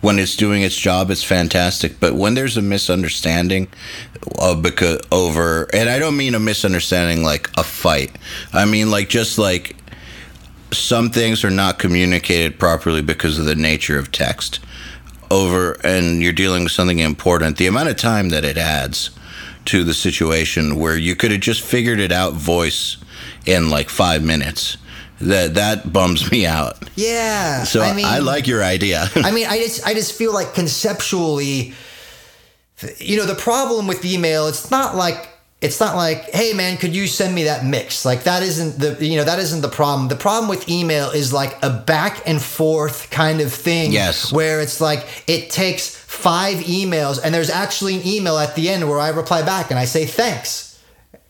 when 0.00 0.18
it's 0.18 0.36
doing 0.36 0.62
its 0.62 0.76
job, 0.76 1.10
it's 1.10 1.24
fantastic. 1.24 1.98
But 2.00 2.14
when 2.14 2.34
there's 2.34 2.56
a 2.56 2.62
misunderstanding, 2.62 3.68
uh, 4.38 4.54
because 4.54 5.00
over, 5.10 5.68
and 5.74 5.88
I 5.88 5.98
don't 5.98 6.16
mean 6.16 6.34
a 6.34 6.40
misunderstanding 6.40 7.22
like 7.22 7.50
a 7.56 7.64
fight. 7.64 8.12
I 8.52 8.64
mean 8.64 8.90
like 8.90 9.08
just 9.08 9.38
like 9.38 9.76
some 10.72 11.10
things 11.10 11.44
are 11.44 11.50
not 11.50 11.78
communicated 11.78 12.58
properly 12.58 13.02
because 13.02 13.38
of 13.38 13.46
the 13.46 13.54
nature 13.54 13.98
of 13.98 14.12
text 14.12 14.60
over 15.30 15.72
and 15.84 16.22
you're 16.22 16.32
dealing 16.32 16.62
with 16.62 16.72
something 16.72 16.98
important 16.98 17.56
the 17.56 17.66
amount 17.66 17.88
of 17.88 17.96
time 17.96 18.30
that 18.30 18.44
it 18.44 18.56
adds 18.56 19.10
to 19.64 19.84
the 19.84 19.94
situation 19.94 20.78
where 20.78 20.96
you 20.96 21.14
could 21.14 21.30
have 21.30 21.40
just 21.40 21.62
figured 21.62 22.00
it 22.00 22.12
out 22.12 22.32
voice 22.32 22.96
in 23.48 23.70
like 23.70 23.88
five 23.88 24.22
minutes 24.22 24.76
that 25.20 25.54
that 25.54 25.92
bums 25.92 26.30
me 26.30 26.46
out 26.46 26.76
Yeah. 26.94 27.64
so 27.64 27.80
i, 27.82 27.92
mean, 27.94 28.04
I 28.06 28.18
like 28.20 28.46
your 28.46 28.62
idea 28.62 29.08
I 29.16 29.30
mean, 29.32 29.46
I 29.48 29.58
just, 29.58 29.84
I 29.86 29.94
just 29.94 30.12
feel 30.12 30.32
like 30.32 30.54
conceptually, 30.54 31.72
you 32.98 33.16
know, 33.16 33.26
the 33.26 33.34
problem 33.34 33.86
with 33.88 34.04
email, 34.04 34.46
it's 34.46 34.70
not 34.70 34.94
like, 34.94 35.28
it's 35.60 35.80
not 35.80 35.96
like, 35.96 36.30
hey 36.30 36.52
man, 36.52 36.76
could 36.76 36.94
you 36.94 37.08
send 37.08 37.34
me 37.34 37.44
that 37.44 37.64
mix? 37.64 38.04
Like 38.04 38.22
that 38.24 38.44
isn't 38.44 38.78
the, 38.78 39.04
you 39.04 39.16
know, 39.16 39.24
that 39.24 39.40
isn't 39.40 39.60
the 39.62 39.68
problem. 39.68 40.06
The 40.06 40.14
problem 40.14 40.48
with 40.48 40.68
email 40.68 41.10
is 41.10 41.32
like 41.32 41.56
a 41.64 41.70
back 41.70 42.22
and 42.28 42.40
forth 42.40 43.10
kind 43.10 43.40
of 43.40 43.52
thing. 43.52 43.90
Yes. 43.90 44.32
Where 44.32 44.60
it's 44.60 44.80
like 44.80 45.04
it 45.26 45.50
takes 45.50 45.96
five 45.96 46.58
emails 46.58 47.18
and 47.22 47.34
there's 47.34 47.50
actually 47.50 47.96
an 47.96 48.06
email 48.06 48.38
at 48.38 48.54
the 48.54 48.68
end 48.70 48.88
where 48.88 49.00
I 49.00 49.08
reply 49.08 49.42
back 49.42 49.70
and 49.70 49.78
I 49.80 49.84
say 49.86 50.06
thanks. 50.06 50.67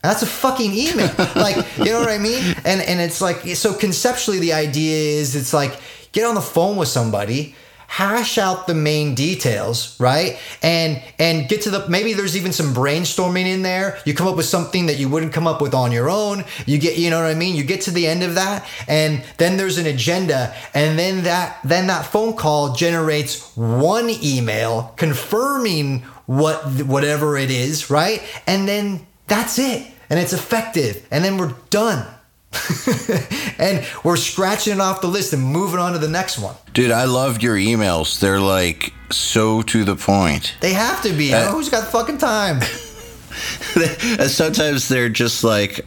That's 0.03 0.23
a 0.23 0.27
fucking 0.27 0.73
email. 0.73 1.11
like, 1.35 1.57
you 1.79 1.87
know 1.87 2.01
what 2.01 2.09
I 2.09 2.19
mean? 2.19 2.43
And 2.65 2.81
and 2.81 3.01
it's 3.01 3.21
like 3.21 3.41
so 3.57 3.75
conceptually 3.75 4.39
the 4.39 4.53
idea 4.53 5.21
is 5.21 5.35
it's 5.35 5.53
like 5.53 5.79
get 6.13 6.25
on 6.25 6.35
the 6.35 6.41
phone 6.41 6.77
with 6.77 6.89
somebody, 6.89 7.57
hash 7.89 8.39
out 8.39 8.69
the 8.69 8.75
main 8.75 9.17
details, 9.17 9.99
right? 9.99 10.39
And 10.63 11.03
and 11.19 11.49
get 11.49 11.63
to 11.63 11.71
the 11.71 11.89
maybe 11.89 12.13
there's 12.13 12.37
even 12.37 12.53
some 12.53 12.73
brainstorming 12.73 13.47
in 13.47 13.63
there. 13.63 13.99
You 14.05 14.15
come 14.15 14.29
up 14.29 14.37
with 14.37 14.47
something 14.47 14.87
that 14.87 14.99
you 14.99 15.09
wouldn't 15.09 15.33
come 15.33 15.49
up 15.49 15.61
with 15.61 15.75
on 15.75 15.91
your 15.91 16.09
own. 16.09 16.45
You 16.65 16.79
get 16.79 16.97
you 16.97 17.11
know 17.11 17.21
what 17.21 17.31
I 17.31 17.35
mean? 17.35 17.57
You 17.57 17.65
get 17.65 17.81
to 17.83 17.91
the 17.91 18.07
end 18.07 18.23
of 18.23 18.37
that 18.37 18.69
and 18.87 19.25
then 19.39 19.57
there's 19.57 19.79
an 19.79 19.87
agenda 19.87 20.55
and 20.75 20.97
then 20.97 21.25
that 21.25 21.59
then 21.65 21.89
that 21.89 22.07
phone 22.07 22.35
call 22.35 22.73
generates 22.73 23.57
one 23.57 24.11
email 24.23 24.93
confirming 24.97 26.05
what 26.27 26.63
whatever 26.85 27.37
it 27.37 27.51
is, 27.51 27.91
right? 27.91 28.23
And 28.47 28.69
then 28.69 29.08
that's 29.29 29.59
it. 29.59 29.87
And 30.11 30.19
it's 30.19 30.33
effective. 30.33 31.07
And 31.11 31.25
then 31.25 31.37
we're 31.37 31.55
done. 31.71 32.07
and 33.59 33.87
we're 34.03 34.17
scratching 34.17 34.75
it 34.75 34.81
off 34.81 35.03
the 35.03 35.07
list 35.07 35.33
and 35.35 35.43
moving 35.43 35.79
on 35.79 35.93
to 35.93 35.99
the 35.99 36.09
next 36.09 36.39
one. 36.39 36.55
Dude, 36.73 36.91
I 36.91 37.05
loved 37.05 37.43
your 37.43 37.57
emails. 37.57 38.21
They're 38.21 38.41
like 38.41 38.93
so 39.11 39.63
to 39.63 39.85
the 39.85 39.97
point. 39.97 40.57
They 40.61 40.73
have 40.73 41.03
to 41.03 41.13
be. 41.13 41.35
Uh, 41.35 41.51
who's 41.53 41.69
got 41.69 41.89
fucking 41.89 42.19
time? 42.19 42.61
Sometimes 44.29 44.89
they're 44.89 45.11
just 45.11 45.45
like, 45.45 45.85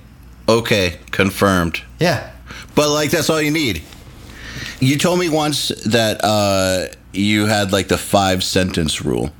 okay, 0.47 0.99
confirmed. 1.09 1.81
Yeah. 1.99 2.31
But 2.75 2.89
like 2.89 3.09
that's 3.09 3.29
all 3.29 3.41
you 3.41 3.51
need. 3.51 3.81
You 4.79 4.97
told 4.97 5.19
me 5.19 5.29
once 5.29 5.69
that 5.85 6.23
uh, 6.23 6.87
you 7.11 7.47
had 7.47 7.71
like 7.71 7.87
the 7.87 7.97
five 7.97 8.43
sentence 8.43 9.03
rule. 9.03 9.31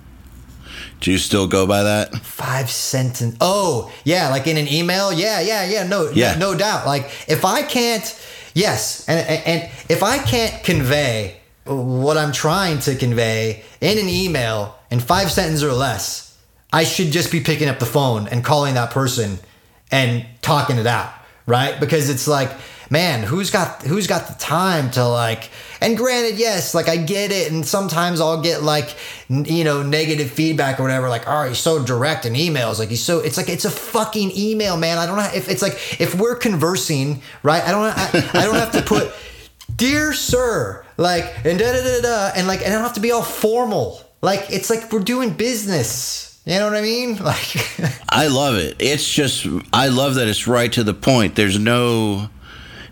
Do 1.02 1.12
you 1.12 1.18
still 1.18 1.48
go 1.48 1.66
by 1.66 1.84
that? 1.84 2.16
Five 2.18 2.70
sentence. 2.70 3.36
Oh, 3.42 3.92
yeah, 4.04 4.30
like 4.30 4.46
in 4.48 4.56
an 4.58 4.68
email. 4.68 5.12
Yeah, 5.12 5.42
yeah, 5.42 5.66
yeah. 5.66 5.84
No, 5.84 6.10
yeah. 6.12 6.36
no, 6.36 6.54
no 6.54 6.58
doubt. 6.58 6.86
Like 6.86 7.06
if 7.28 7.44
I 7.44 7.64
can't, 7.64 8.04
yes, 8.54 9.08
and 9.10 9.20
and 9.28 9.72
if 9.90 10.04
I 10.04 10.20
can't 10.20 10.64
convey 10.64 11.42
what 11.66 12.18
I'm 12.18 12.32
trying 12.32 12.80
to 12.80 12.96
convey 12.96 13.64
in 13.82 13.98
an 13.98 14.08
email 14.08 14.78
in 14.92 15.00
five 15.00 15.32
sentences 15.32 15.64
or 15.64 15.74
less, 15.74 16.38
I 16.72 16.84
should 16.84 17.12
just 17.12 17.32
be 17.32 17.42
picking 17.42 17.68
up 17.68 17.80
the 17.80 17.86
phone 17.86 18.28
and 18.28 18.44
calling 18.44 18.76
that 18.76 18.92
person 18.92 19.40
and 19.92 20.26
talking 20.42 20.78
it 20.78 20.88
out, 20.88 21.12
right? 21.52 21.80
Because 21.80 22.10
it's 22.10 22.28
like 22.28 22.52
man, 22.92 23.24
who's 23.24 23.50
got 23.50 23.82
who's 23.84 24.06
got 24.06 24.28
the 24.28 24.34
time 24.36 24.92
to 24.92 25.08
like? 25.08 25.50
And 25.80 25.98
granted, 25.98 26.38
yes, 26.38 26.76
like 26.76 26.88
I 26.88 26.98
get 26.98 27.32
it, 27.32 27.52
and 27.52 27.66
sometimes 27.66 28.22
I'll 28.22 28.42
get 28.42 28.62
like 28.62 28.96
you 29.30 29.64
know 29.64 29.82
negative 29.82 30.30
feedback 30.30 30.80
or 30.80 30.84
whatever, 30.84 31.10
like 31.10 31.24
oh 31.26 31.48
he's 31.48 31.58
so 31.58 31.84
direct 31.84 32.26
in 32.26 32.34
emails, 32.34 32.78
like 32.78 32.90
he's 32.90 33.02
so 33.02 33.20
it's 33.20 33.38
like 33.38 33.50
it's 33.50 33.66
a 33.66 33.72
fucking 33.72 34.32
email, 34.38 34.78
man. 34.78 35.00
I 35.00 35.08
don't 35.08 35.18
know 35.18 35.30
if 35.34 35.50
it's 35.50 35.64
like 35.64 35.74
if 36.00 36.14
we're 36.14 36.36
conversing, 36.36 37.22
right? 37.42 37.64
I 37.64 37.72
don't 37.72 37.84
I, 37.86 38.42
I 38.42 38.46
don't 38.46 38.56
have 38.56 38.74
to 38.74 38.82
put 38.82 39.12
dear 39.74 40.14
sir, 40.14 40.86
like 40.98 41.24
and 41.46 41.58
da 41.58 41.72
da 41.72 41.82
da 41.82 42.02
da, 42.02 42.32
and 42.36 42.46
like 42.46 42.60
and 42.60 42.68
I 42.68 42.76
don't 42.76 42.84
have 42.84 42.94
to 42.94 43.00
be 43.00 43.12
all 43.12 43.24
formal. 43.24 44.02
Like 44.22 44.52
it's 44.52 44.70
like 44.70 44.92
we're 44.92 45.00
doing 45.00 45.32
business. 45.32 46.28
You 46.46 46.58
know 46.58 46.66
what 46.66 46.76
I 46.78 46.82
mean? 46.82 47.18
Like 47.24 47.56
I 48.10 48.28
love 48.28 48.56
it. 48.56 48.78
It's 48.80 49.08
just 49.08 49.46
I 49.72 49.88
love 49.88 50.16
that 50.16 50.28
it's 50.28 50.48
right 50.48 50.72
to 50.74 50.84
the 50.84 50.94
point. 50.94 51.36
There's 51.36 51.60
no 51.60 52.30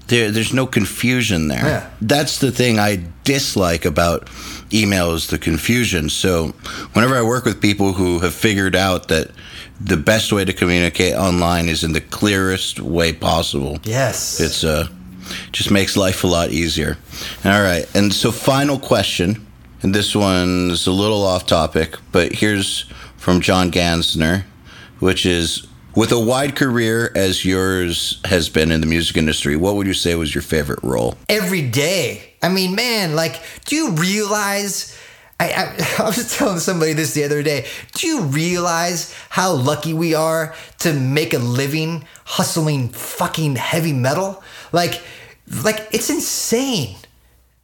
there, 0.08 0.32
there's 0.32 0.54
no 0.54 0.66
confusion 0.66 1.48
there. 1.48 1.66
Yeah. 1.66 1.90
That's 2.02 2.40
the 2.40 2.52
thing 2.52 2.80
I 2.80 3.04
dislike 3.24 3.86
about 3.86 4.26
emails, 4.70 5.30
the 5.30 5.38
confusion. 5.38 6.10
So 6.10 6.48
whenever 6.94 7.16
I 7.16 7.22
work 7.22 7.46
with 7.46 7.62
people 7.62 7.94
who 7.94 8.20
have 8.20 8.34
figured 8.34 8.76
out 8.76 9.08
that 9.10 9.32
the 9.80 9.98
best 9.98 10.32
way 10.32 10.46
to 10.46 10.54
communicate 10.54 11.14
online 11.16 11.70
is 11.70 11.84
in 11.84 11.94
the 11.94 12.02
clearest 12.02 12.80
way 12.80 13.14
possible. 13.14 13.80
Yes. 13.84 14.40
It's 14.40 14.64
uh 14.64 14.88
just 15.52 15.70
makes 15.72 15.96
life 15.96 16.24
a 16.24 16.28
lot 16.28 16.50
easier. 16.52 16.98
All 17.46 17.62
right. 17.62 17.88
And 17.96 18.14
so 18.14 18.32
final 18.32 18.80
question, 18.80 19.46
and 19.84 19.94
this 19.94 20.16
one's 20.16 20.88
a 20.88 20.92
little 20.92 21.24
off 21.24 21.46
topic, 21.46 21.96
but 22.12 22.32
here's 22.34 22.86
from 23.20 23.42
John 23.42 23.70
Gansner, 23.70 24.46
which 25.00 25.26
is 25.26 25.68
with 25.96 26.12
a 26.12 26.20
wide 26.20 26.56
career 26.56 27.12
as 27.16 27.44
yours 27.44 28.22
has 28.26 28.48
been 28.48 28.72
in 28.72 28.82
the 28.82 28.88
music 28.88 29.18
industry, 29.18 29.56
what 29.56 29.76
would 29.76 29.88
you 29.88 29.94
say 29.94 30.16
was 30.16 30.34
your 30.34 30.42
favorite 30.42 30.80
role? 30.82 31.16
Every 31.28 31.62
day. 31.62 32.34
I 32.42 32.50
mean, 32.50 32.76
man, 32.76 33.16
like, 33.16 33.42
do 33.66 33.76
you 33.76 33.92
realize? 33.92 34.98
I, 35.40 35.52
I, 35.52 35.96
I, 36.04 36.08
was 36.08 36.38
telling 36.38 36.60
somebody 36.60 36.94
this 36.94 37.14
the 37.14 37.24
other 37.24 37.44
day. 37.44 37.68
Do 37.94 38.08
you 38.08 38.22
realize 38.22 39.14
how 39.30 39.52
lucky 39.54 39.94
we 39.94 40.14
are 40.14 40.56
to 40.80 40.94
make 40.94 41.34
a 41.34 41.40
living 41.40 42.06
hustling 42.24 42.90
fucking 42.90 43.58
heavy 43.58 43.94
metal? 43.94 44.44
Like, 44.72 45.02
like 45.64 45.88
it's 45.92 46.10
insane. 46.10 46.96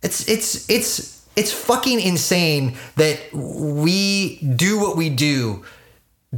It's 0.02 0.28
it's 0.28 0.70
it's 0.70 1.15
it's 1.36 1.52
fucking 1.52 2.00
insane 2.00 2.76
that 2.96 3.34
we 3.34 4.38
do 4.38 4.80
what 4.80 4.96
we 4.96 5.10
do 5.10 5.64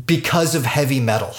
because 0.06 0.56
of 0.56 0.66
heavy 0.66 1.00
metal. 1.00 1.30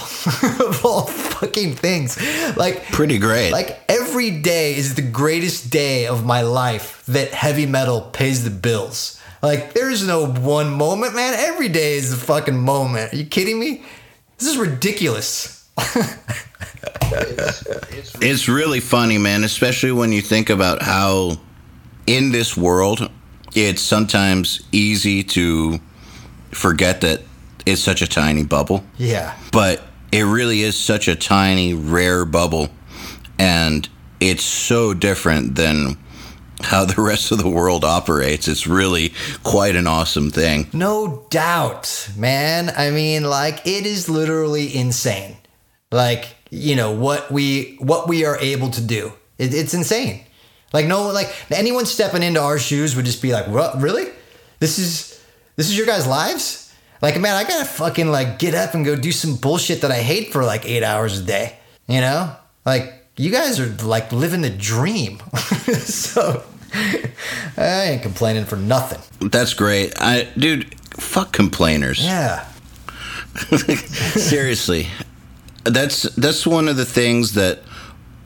Of 0.69 0.85
all 0.85 1.07
fucking 1.07 1.75
things. 1.75 2.19
Like 2.57 2.85
pretty 2.87 3.19
great. 3.19 3.53
like 3.53 3.81
every 3.89 4.31
day 4.31 4.75
is 4.75 4.95
the 4.95 5.03
greatest 5.03 5.71
day 5.71 6.07
of 6.07 6.25
my 6.25 6.43
life 6.43 7.05
that 7.07 7.33
heavy 7.33 7.67
metal 7.67 8.03
pays 8.03 8.45
the 8.45 8.51
bills. 8.51 9.21
Like 9.43 9.73
there's 9.73 10.07
no 10.07 10.27
one 10.27 10.71
moment 10.71 11.15
man. 11.15 11.35
Every 11.35 11.69
day 11.69 11.95
is 11.95 12.13
a 12.13 12.17
fucking 12.17 12.59
moment. 12.59 13.13
Are 13.13 13.17
you 13.17 13.25
kidding 13.25 13.59
me? 13.59 13.83
This 14.39 14.49
is 14.49 14.59
ridiculous. 14.59 15.69
It's, 17.11 17.67
it's, 17.67 18.15
it's 18.21 18.49
really 18.49 18.81
funny 18.81 19.17
man 19.17 19.43
especially 19.43 19.93
when 19.93 20.13
you 20.13 20.21
think 20.21 20.51
about 20.51 20.83
how 20.83 21.39
in 22.07 22.33
this 22.33 22.57
world 22.57 23.08
it's 23.59 23.83
sometimes 23.83 24.63
easy 24.71 25.25
to 25.25 25.81
forget 26.53 27.01
that 27.01 27.23
it's 27.67 27.83
such 27.83 28.03
a 28.03 28.07
tiny 28.07 28.45
bubble. 28.45 28.85
Yeah. 28.97 29.37
But 29.51 29.83
it 30.13 30.23
really 30.23 30.63
is 30.63 30.79
such 30.79 31.09
a 31.09 31.17
tiny, 31.17 31.75
rare 31.75 32.25
bubble. 32.25 32.69
And 33.37 33.89
it's 34.21 34.45
so 34.45 34.95
different 34.95 35.57
than 35.57 35.99
how 36.61 36.85
the 36.85 37.03
rest 37.03 37.33
of 37.33 37.39
the 37.39 37.49
world 37.49 37.85
operates. 37.85 38.47
It's 38.47 38.67
really 38.69 39.13
quite 39.43 39.75
an 39.75 39.89
awesome 39.89 40.31
thing. 40.31 40.69
No 40.73 41.27
doubt, 41.31 42.11
man. 42.17 42.73
I 42.77 42.91
mean, 42.91 43.25
like 43.25 43.67
it 43.67 43.87
is 43.87 44.09
literally 44.09 44.75
insane. 44.75 45.37
Like, 45.91 46.37
you 46.51 46.77
know, 46.77 46.93
what 46.93 47.31
we 47.33 47.77
what 47.81 48.07
we 48.07 48.25
are 48.25 48.37
able 48.39 48.71
to 48.71 48.81
do. 48.81 49.13
It, 49.37 49.53
it's 49.53 49.75
insane. 49.75 50.25
Like 50.73 50.87
no 50.87 51.09
like 51.09 51.35
anyone 51.51 51.87
stepping 51.87 52.23
into 52.23 52.41
our 52.41 52.59
shoes 52.59 52.95
would 52.97 53.05
just 53.05 53.23
be 53.23 53.33
like, 53.33 53.47
"What? 53.49 53.81
Really? 53.81 54.09
This 54.59 54.79
is 54.79 55.23
this 55.57 55.69
is 55.69 55.77
your 55.77 55.87
guys' 55.87 56.07
lives?" 56.07 56.69
Like, 57.01 57.21
man, 57.21 57.35
I 57.35 57.45
gotta 57.45 57.65
fucking 57.65 58.11
like 58.11 58.39
get 58.39 58.55
up 58.55 58.75
and 58.75 58.85
go 58.85 58.97
do 58.97 59.13
some 59.13 59.37
bullshit 59.37 59.83
that 59.83 59.91
I 59.91 60.03
hate 60.03 60.33
for 60.33 60.45
like 60.45 60.67
eight 60.67 60.83
hours 60.83 61.21
a 61.21 61.23
day. 61.23 61.57
You 61.87 62.01
know? 62.01 62.35
Like, 62.67 62.93
you 63.17 63.31
guys 63.31 63.59
are 63.61 63.69
like 63.87 64.13
living 64.13 64.43
the 64.43 64.51
dream. 64.51 65.19
so 65.79 66.45
I 67.57 67.85
ain't 67.85 68.03
complaining 68.03 68.45
for 68.45 68.57
nothing. 68.57 69.01
That's 69.31 69.55
great. 69.55 69.95
I 69.97 70.29
dude, 70.37 70.75
fuck 70.95 71.33
complainers. 71.33 72.05
Yeah. 72.05 72.47
Seriously. 73.57 74.89
That's 75.65 76.03
that's 76.15 76.47
one 76.47 76.69
of 76.69 76.77
the 76.77 76.85
things 76.85 77.35
that 77.35 77.61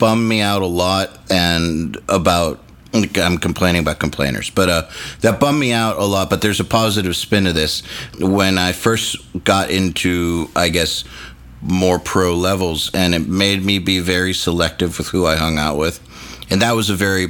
bummed 0.03 0.27
me 0.27 0.41
out 0.41 0.61
a 0.61 0.65
lot 0.67 1.17
and 1.31 1.97
about 2.09 2.59
I'm 2.93 3.37
complaining 3.37 3.83
about 3.83 3.99
complainers, 3.99 4.49
but 4.49 4.67
uh, 4.67 4.89
that 5.21 5.39
bummed 5.39 5.61
me 5.61 5.71
out 5.71 5.95
a 5.95 6.03
lot. 6.03 6.29
But 6.29 6.41
there's 6.41 6.59
a 6.59 6.65
positive 6.65 7.15
spin 7.15 7.45
to 7.45 7.53
this. 7.53 7.83
When 8.19 8.57
I 8.57 8.73
first 8.73 9.15
got 9.45 9.71
into, 9.71 10.49
I 10.57 10.67
guess, 10.67 11.05
more 11.61 11.99
pro 11.99 12.35
levels, 12.35 12.91
and 12.93 13.15
it 13.15 13.29
made 13.29 13.63
me 13.63 13.79
be 13.79 13.99
very 13.99 14.33
selective 14.33 14.97
with 14.97 15.07
who 15.07 15.25
I 15.25 15.37
hung 15.37 15.57
out 15.57 15.77
with, 15.77 16.01
and 16.51 16.61
that 16.61 16.73
was 16.73 16.89
a 16.89 16.95
very 16.95 17.29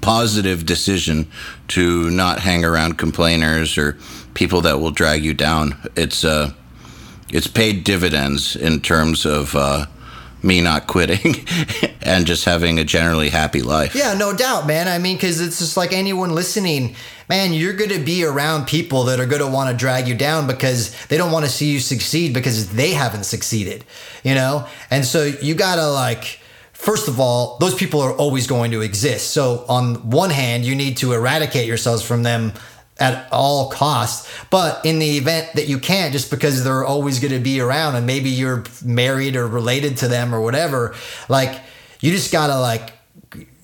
positive 0.00 0.64
decision 0.64 1.30
to 1.68 2.10
not 2.10 2.38
hang 2.38 2.64
around 2.64 2.96
complainers 2.96 3.76
or 3.76 3.98
people 4.32 4.62
that 4.62 4.80
will 4.80 4.90
drag 4.90 5.22
you 5.22 5.34
down. 5.34 5.76
It's 5.96 6.24
uh, 6.24 6.54
it's 7.28 7.46
paid 7.46 7.84
dividends 7.84 8.56
in 8.56 8.80
terms 8.80 9.26
of. 9.26 9.54
Uh, 9.54 9.84
me 10.42 10.60
not 10.60 10.86
quitting 10.86 11.34
and 12.02 12.26
just 12.26 12.44
having 12.44 12.78
a 12.78 12.84
generally 12.84 13.28
happy 13.28 13.62
life. 13.62 13.94
Yeah, 13.94 14.14
no 14.14 14.34
doubt, 14.34 14.66
man. 14.66 14.88
I 14.88 14.98
mean, 14.98 15.16
because 15.16 15.40
it's 15.40 15.58
just 15.58 15.76
like 15.76 15.92
anyone 15.92 16.34
listening, 16.34 16.96
man, 17.28 17.52
you're 17.52 17.74
going 17.74 17.90
to 17.90 17.98
be 17.98 18.24
around 18.24 18.66
people 18.66 19.04
that 19.04 19.20
are 19.20 19.26
going 19.26 19.42
to 19.42 19.48
want 19.48 19.70
to 19.70 19.76
drag 19.76 20.08
you 20.08 20.14
down 20.14 20.46
because 20.46 20.94
they 21.06 21.16
don't 21.16 21.32
want 21.32 21.44
to 21.44 21.50
see 21.50 21.70
you 21.70 21.80
succeed 21.80 22.34
because 22.34 22.70
they 22.70 22.90
haven't 22.90 23.24
succeeded, 23.24 23.84
you 24.24 24.34
know? 24.34 24.66
And 24.90 25.04
so 25.04 25.24
you 25.24 25.54
got 25.54 25.76
to 25.76 25.88
like, 25.88 26.40
first 26.72 27.08
of 27.08 27.20
all, 27.20 27.58
those 27.58 27.74
people 27.74 28.00
are 28.00 28.12
always 28.12 28.46
going 28.46 28.70
to 28.72 28.80
exist. 28.80 29.30
So 29.30 29.64
on 29.68 30.10
one 30.10 30.30
hand, 30.30 30.64
you 30.64 30.74
need 30.74 30.96
to 30.98 31.12
eradicate 31.12 31.66
yourselves 31.66 32.02
from 32.02 32.22
them 32.22 32.52
at 33.00 33.26
all 33.32 33.70
costs. 33.70 34.30
But 34.50 34.84
in 34.84 34.98
the 34.98 35.16
event 35.16 35.54
that 35.54 35.66
you 35.66 35.78
can't, 35.78 36.12
just 36.12 36.30
because 36.30 36.62
they're 36.62 36.84
always 36.84 37.18
going 37.18 37.32
to 37.32 37.40
be 37.40 37.60
around 37.60 37.96
and 37.96 38.06
maybe 38.06 38.30
you're 38.30 38.64
married 38.84 39.36
or 39.36 39.46
related 39.46 39.96
to 39.98 40.08
them 40.08 40.34
or 40.34 40.40
whatever, 40.40 40.94
like 41.28 41.60
you 42.00 42.10
just 42.10 42.30
gotta 42.30 42.58
like 42.58 42.92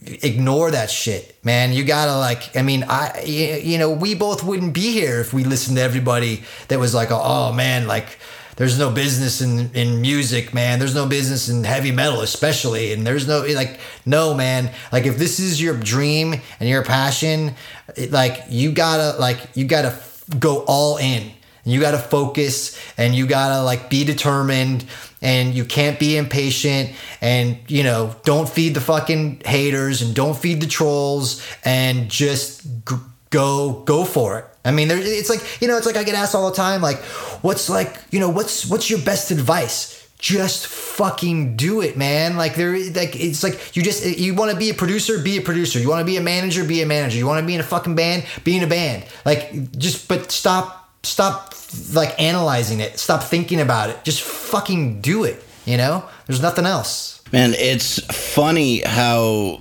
ignore 0.07 0.71
that 0.71 0.91
shit, 0.91 1.37
man. 1.45 1.73
You 1.73 1.85
gotta 1.85 2.17
like, 2.17 2.57
I 2.57 2.63
mean, 2.63 2.85
I, 2.89 3.23
you 3.25 3.79
know, 3.79 3.91
we 3.91 4.15
both 4.15 4.43
wouldn't 4.43 4.73
be 4.73 4.93
here 4.93 5.21
if 5.21 5.33
we 5.33 5.45
listened 5.45 5.77
to 5.77 5.83
everybody 5.83 6.45
that 6.69 6.79
was 6.79 6.95
like, 6.95 7.09
oh 7.11 7.53
man, 7.53 7.87
like, 7.87 8.19
there's 8.57 8.79
no 8.79 8.91
business 8.91 9.41
in, 9.41 9.71
in 9.75 10.01
music, 10.01 10.55
man. 10.55 10.79
There's 10.79 10.95
no 10.95 11.07
business 11.07 11.49
in 11.49 11.65
heavy 11.65 11.93
metal, 11.93 12.23
especially. 12.23 12.93
And 12.93 13.07
there's 13.07 13.29
no, 13.29 13.45
like, 13.55 13.81
no, 14.05 14.35
man. 14.35 14.71
Like, 14.91 15.05
if 15.05 15.19
this 15.19 15.39
is 15.39 15.61
your 15.61 15.77
dream 15.79 16.35
and 16.59 16.69
your 16.69 16.83
passion, 16.83 17.55
it, 17.97 18.11
like, 18.11 18.45
you 18.49 18.73
gotta, 18.73 19.19
like, 19.19 19.39
you 19.55 19.67
gotta 19.67 19.99
go 20.39 20.65
all 20.67 20.97
in. 20.97 21.31
You 21.65 21.81
gotta 21.81 21.99
focus 21.99 22.79
and 22.97 23.15
you 23.15 23.27
gotta, 23.27 23.63
like, 23.63 23.91
be 23.91 24.05
determined 24.05 24.87
and 25.23 25.55
you 25.55 25.65
can't 25.65 25.99
be 25.99 26.17
impatient 26.17 26.91
and 27.21 27.59
you 27.69 27.83
know 27.83 28.15
don't 28.25 28.49
feed 28.49 28.75
the 28.75 28.81
fucking 28.81 29.41
haters 29.45 30.03
and 30.03 30.15
don't 30.15 30.37
feed 30.37 30.61
the 30.61 30.67
trolls 30.67 31.45
and 31.65 32.11
just 32.11 32.63
g- 32.87 32.97
go 33.31 33.83
go 33.85 34.05
for 34.05 34.39
it 34.39 34.45
i 34.67 34.71
mean 34.71 34.89
there, 34.89 34.99
it's 34.99 35.31
like 35.31 35.41
you 35.63 35.69
know 35.69 35.77
it's 35.77 35.87
like 35.87 35.97
i 35.97 36.05
get 36.05 36.15
asked 36.15 36.35
all 36.35 36.51
the 36.51 36.57
time 36.57 36.83
like 36.83 36.99
what's 37.43 37.69
like 37.71 37.97
you 38.11 38.21
know 38.21 38.29
what's 38.29 38.67
what's 38.67 38.91
your 38.91 39.01
best 39.01 39.31
advice 39.31 39.95
just 40.19 40.67
fucking 40.67 41.57
do 41.57 41.83
it 41.83 41.97
man 41.97 42.37
like 42.37 42.55
there 42.55 42.73
like 42.73 43.15
it's 43.17 43.43
like 43.43 43.77
you 43.77 43.83
just 43.83 44.05
you 44.19 44.35
want 44.35 44.51
to 44.51 44.57
be 44.57 44.71
a 44.71 44.75
producer 44.75 45.23
be 45.23 45.37
a 45.37 45.43
producer 45.43 45.79
you 45.79 45.89
want 45.89 46.01
to 46.01 46.07
be 46.07 46.17
a 46.17 46.23
manager 46.23 46.65
be 46.65 46.83
a 46.83 46.87
manager 46.87 47.19
you 47.19 47.27
want 47.27 47.41
to 47.41 47.47
be 47.47 47.55
in 47.55 47.61
a 47.61 47.65
fucking 47.65 47.95
band 47.95 48.25
be 48.43 48.57
in 48.57 48.63
a 48.63 48.67
band 48.67 49.05
like 49.25 49.73
just 49.73 50.09
but 50.09 50.31
stop 50.33 50.87
stop 51.07 51.55
like 51.93 52.21
analyzing 52.21 52.81
it. 52.81 52.99
Stop 52.99 53.23
thinking 53.23 53.61
about 53.61 53.91
it. 53.91 54.03
Just 54.05 54.23
fucking 54.23 55.01
do 55.01 55.25
it. 55.25 55.43
You 55.65 55.77
know, 55.77 56.05
there's 56.27 56.43
nothing 56.43 56.67
else. 56.67 57.23
Man, 57.33 57.55
it's 57.55 57.99
funny 58.07 58.81
how 58.81 59.61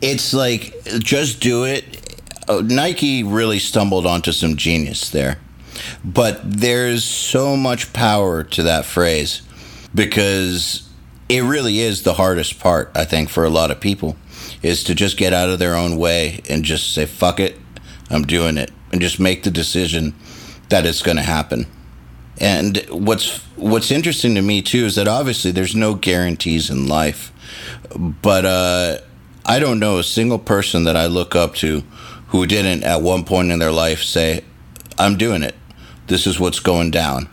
it's 0.00 0.34
like 0.34 0.74
just 0.98 1.40
do 1.40 1.64
it. 1.64 2.07
Oh, 2.48 2.60
Nike 2.60 3.22
really 3.22 3.58
stumbled 3.58 4.06
onto 4.06 4.32
some 4.32 4.56
genius 4.56 5.10
there. 5.10 5.38
But 6.04 6.40
there's 6.42 7.04
so 7.04 7.56
much 7.56 7.92
power 7.92 8.42
to 8.42 8.62
that 8.64 8.84
phrase 8.84 9.42
because 9.94 10.88
it 11.28 11.42
really 11.42 11.80
is 11.80 12.02
the 12.02 12.14
hardest 12.14 12.58
part, 12.58 12.90
I 12.94 13.04
think, 13.04 13.28
for 13.28 13.44
a 13.44 13.50
lot 13.50 13.70
of 13.70 13.80
people 13.80 14.16
is 14.62 14.82
to 14.84 14.94
just 14.94 15.16
get 15.16 15.32
out 15.32 15.48
of 15.48 15.58
their 15.58 15.74
own 15.74 15.96
way 15.96 16.40
and 16.48 16.64
just 16.64 16.94
say, 16.94 17.06
fuck 17.06 17.38
it, 17.38 17.56
I'm 18.10 18.24
doing 18.24 18.56
it. 18.56 18.70
And 18.92 19.00
just 19.00 19.20
make 19.20 19.42
the 19.42 19.50
decision 19.50 20.14
that 20.70 20.86
it's 20.86 21.02
going 21.02 21.16
to 21.18 21.22
happen. 21.22 21.66
And 22.40 22.78
what's 22.88 23.38
what's 23.56 23.90
interesting 23.90 24.36
to 24.36 24.42
me 24.42 24.62
too 24.62 24.84
is 24.86 24.94
that 24.94 25.08
obviously 25.08 25.50
there's 25.50 25.74
no 25.74 25.94
guarantees 25.94 26.70
in 26.70 26.86
life, 26.86 27.32
but 27.98 28.44
uh, 28.44 28.98
I 29.44 29.58
don't 29.58 29.80
know 29.80 29.98
a 29.98 30.04
single 30.04 30.38
person 30.38 30.84
that 30.84 30.96
I 30.96 31.06
look 31.06 31.34
up 31.34 31.54
to 31.56 31.82
who 32.28 32.46
didn't 32.46 32.84
at 32.84 33.02
one 33.02 33.24
point 33.24 33.50
in 33.50 33.58
their 33.58 33.72
life 33.72 34.02
say, 34.02 34.44
"I'm 34.98 35.16
doing 35.16 35.42
it. 35.42 35.54
This 36.06 36.26
is 36.26 36.38
what's 36.38 36.60
going 36.60 36.90
down." 36.90 37.28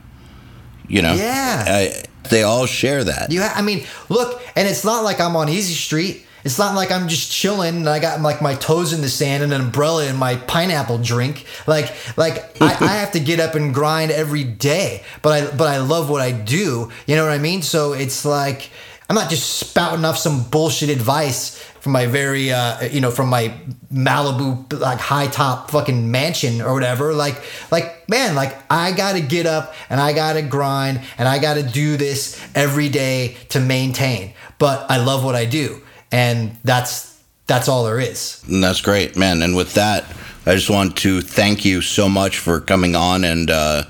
You 0.87 1.01
know, 1.01 1.13
yeah. 1.13 1.65
I, 1.67 2.03
they 2.29 2.43
all 2.43 2.65
share 2.65 3.03
that. 3.03 3.31
You, 3.31 3.41
ha- 3.41 3.53
I 3.55 3.61
mean, 3.61 3.85
look, 4.09 4.41
and 4.55 4.67
it's 4.67 4.85
not 4.85 5.03
like 5.03 5.19
I'm 5.19 5.35
on 5.35 5.49
easy 5.49 5.73
street. 5.73 6.25
It's 6.43 6.59
not 6.59 6.75
like 6.75 6.91
I'm 6.91 7.07
just 7.07 7.31
chilling 7.31 7.77
and 7.77 7.89
I 7.89 7.97
got 7.97 8.21
like 8.21 8.39
my 8.39 8.53
toes 8.53 8.93
in 8.93 9.01
the 9.01 9.09
sand 9.09 9.41
and 9.41 9.51
an 9.51 9.61
umbrella 9.61 10.05
and 10.05 10.15
my 10.15 10.35
pineapple 10.35 10.99
drink. 10.99 11.43
Like 11.65 11.91
like 12.17 12.61
I, 12.61 12.67
I, 12.67 12.87
have 12.99 13.13
to 13.13 13.19
get 13.19 13.39
up 13.39 13.55
and 13.55 13.73
grind 13.73 14.11
every 14.11 14.43
day. 14.43 15.03
But 15.23 15.31
I 15.31 15.55
but 15.55 15.67
I 15.67 15.79
love 15.79 16.07
what 16.07 16.21
I 16.21 16.31
do. 16.31 16.91
You 17.07 17.15
know 17.15 17.23
what 17.23 17.31
I 17.31 17.39
mean? 17.39 17.63
So 17.63 17.93
it's 17.93 18.25
like 18.25 18.69
I'm 19.09 19.15
not 19.15 19.31
just 19.31 19.57
spouting 19.57 20.05
off 20.05 20.19
some 20.19 20.43
bullshit 20.43 20.89
advice 20.89 21.59
from 21.85 21.91
my 21.91 22.07
very 22.07 22.51
uh, 22.51 22.83
you 22.85 22.99
know 22.99 23.11
from 23.11 23.29
my 23.29 23.53
Malibu 23.93 24.79
like 24.79 24.97
high 24.97 25.27
top 25.27 25.69
fucking 25.69 26.09
mansion 26.09 26.59
or 26.59 26.73
whatever 26.73 27.13
like 27.13 27.39
like 27.69 28.09
man 28.09 28.33
like 28.33 28.57
I 28.71 28.91
got 28.91 29.13
to 29.13 29.21
get 29.21 29.45
up 29.45 29.75
and 29.87 30.01
I 30.01 30.11
got 30.13 30.33
to 30.33 30.41
grind 30.41 31.01
and 31.19 31.27
I 31.27 31.37
got 31.37 31.53
to 31.53 31.63
do 31.63 31.95
this 31.95 32.43
every 32.55 32.89
day 32.89 33.37
to 33.49 33.59
maintain 33.59 34.33
but 34.57 34.89
I 34.89 34.97
love 34.97 35.23
what 35.23 35.35
I 35.35 35.45
do 35.45 35.79
and 36.11 36.57
that's 36.63 37.15
that's 37.45 37.67
all 37.67 37.85
there 37.85 37.99
is. 37.99 38.41
That's 38.49 38.81
great, 38.81 39.15
man. 39.15 39.43
And 39.43 39.55
with 39.55 39.75
that, 39.75 40.05
I 40.47 40.55
just 40.55 40.69
want 40.69 40.97
to 40.97 41.21
thank 41.21 41.63
you 41.63 41.81
so 41.81 42.09
much 42.09 42.39
for 42.39 42.59
coming 42.59 42.95
on 42.95 43.23
and 43.23 43.51
uh, 43.51 43.83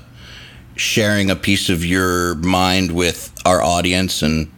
sharing 0.74 1.30
a 1.30 1.36
piece 1.36 1.70
of 1.70 1.82
your 1.82 2.34
mind 2.34 2.92
with 2.92 3.32
our 3.46 3.62
audience. 3.62 4.20
And 4.20 4.52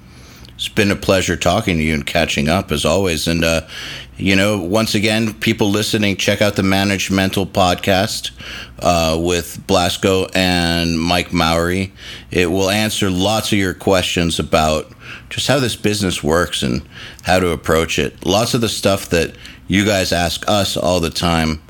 it's 0.59 0.69
been 0.69 0.91
a 0.91 0.97
pleasure 0.97 1.37
talking 1.37 1.77
to 1.77 1.85
you 1.85 1.95
and 1.95 2.05
catching 2.05 2.49
up 2.49 2.73
as 2.73 2.85
always. 2.85 3.29
And 3.29 3.45
uh, 3.45 3.61
you 4.17 4.35
know, 4.35 4.59
once 4.61 4.97
again, 4.97 5.35
people 5.35 5.71
listening, 5.71 6.17
check 6.17 6.43
out 6.43 6.57
the 6.57 6.63
Managemental 6.63 7.47
podcast 7.47 8.33
uh, 8.81 9.17
with 9.21 9.65
Blasko 9.69 10.29
and 10.35 10.99
Mike 10.99 11.33
Mowery. 11.33 11.93
It 12.33 12.51
will 12.51 12.71
answer 12.71 13.09
lots 13.09 13.53
of 13.53 13.59
your 13.59 13.73
questions 13.73 14.41
about 14.41 14.91
just 15.31 15.47
how 15.47 15.61
this 15.61 15.77
business 15.77 16.25
works 16.25 16.65
and 16.65 16.83
how 17.23 17.39
to 17.39 17.51
approach 17.51 18.01
it. 18.01 18.27
Lots 18.27 18.55
of 18.55 18.61
the 18.61 18.69
stuff 18.69 19.11
that 19.11 19.37
you 19.69 19.85
guys 19.85 20.13
ask 20.13 20.43
us 20.49 20.77
all 20.77 20.99
the 20.99 21.09
time, 21.11 21.63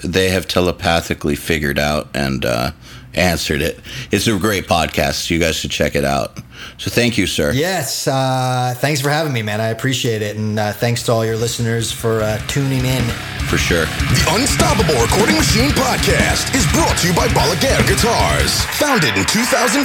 they 0.00 0.28
have 0.28 0.46
telepathically 0.46 1.34
figured 1.34 1.78
out 1.78 2.14
and 2.14 2.44
uh, 2.44 2.72
answered 3.14 3.62
it. 3.62 3.80
It's 4.10 4.26
a 4.26 4.38
great 4.38 4.66
podcast. 4.66 5.30
You 5.30 5.38
guys 5.38 5.56
should 5.56 5.70
check 5.70 5.94
it 5.94 6.04
out. 6.04 6.38
So 6.78 6.90
thank 6.90 7.16
you, 7.16 7.26
sir. 7.26 7.52
Yes. 7.52 8.06
Uh, 8.06 8.74
thanks 8.76 9.00
for 9.00 9.10
having 9.10 9.32
me, 9.32 9.42
man. 9.42 9.60
I 9.60 9.68
appreciate 9.68 10.22
it. 10.22 10.36
And 10.36 10.58
uh, 10.58 10.72
thanks 10.72 11.02
to 11.04 11.12
all 11.12 11.24
your 11.24 11.36
listeners 11.36 11.92
for 11.92 12.20
uh, 12.20 12.38
tuning 12.48 12.84
in. 12.84 13.04
For 13.48 13.58
sure. 13.60 13.84
The 13.84 14.24
Unstoppable 14.40 14.96
Recording 14.98 15.36
Machine 15.36 15.70
podcast 15.76 16.56
is 16.56 16.64
brought 16.72 16.96
to 17.04 17.06
you 17.06 17.14
by 17.14 17.28
Balaguer 17.36 17.76
Guitars. 17.86 18.64
Founded 18.80 19.14
in 19.20 19.24
2014, 19.28 19.84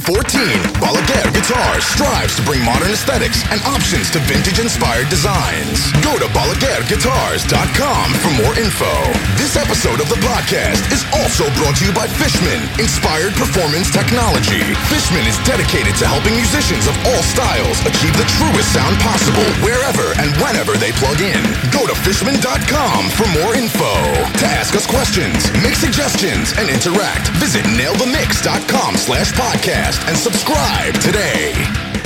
Balaguer 0.79 1.27
Guitars 1.35 1.83
strives 1.85 2.33
to 2.39 2.41
bring 2.47 2.63
modern 2.63 2.89
aesthetics 2.89 3.43
and 3.51 3.59
options 3.67 4.09
to 4.15 4.19
vintage-inspired 4.31 5.11
designs. 5.11 5.91
Go 6.01 6.15
to 6.17 6.25
balaguerguitars.com 6.31 8.05
for 8.23 8.31
more 8.41 8.55
info. 8.57 8.89
This 9.35 9.59
episode 9.59 9.99
of 9.99 10.07
the 10.07 10.17
podcast 10.23 10.79
is 10.95 11.03
also 11.19 11.45
brought 11.59 11.75
to 11.83 11.85
you 11.85 11.93
by 11.93 12.07
Fishman, 12.07 12.63
Inspired 12.79 13.35
Performance 13.35 13.91
Technology. 13.91 14.63
Fishman 14.87 15.27
is 15.27 15.37
dedicated 15.43 15.93
to 15.99 16.07
helping 16.07 16.33
musicians 16.69 16.87
of 16.87 17.05
all 17.07 17.23
styles 17.23 17.79
achieve 17.81 18.15
the 18.15 18.25
truest 18.37 18.71
sound 18.73 18.95
possible 18.99 19.43
wherever 19.65 20.13
and 20.21 20.35
whenever 20.37 20.77
they 20.77 20.91
plug 20.91 21.19
in. 21.19 21.41
Go 21.71 21.87
to 21.87 21.95
fishman.com 21.95 23.09
for 23.09 23.27
more 23.39 23.55
info. 23.55 23.89
To 24.37 24.45
ask 24.45 24.75
us 24.75 24.85
questions, 24.85 25.51
make 25.63 25.73
suggestions, 25.73 26.53
and 26.57 26.69
interact, 26.69 27.29
visit 27.39 27.65
nailthemix.com 27.65 28.97
slash 28.97 29.33
podcast 29.33 30.07
and 30.07 30.15
subscribe 30.15 30.93
today. 31.01 31.98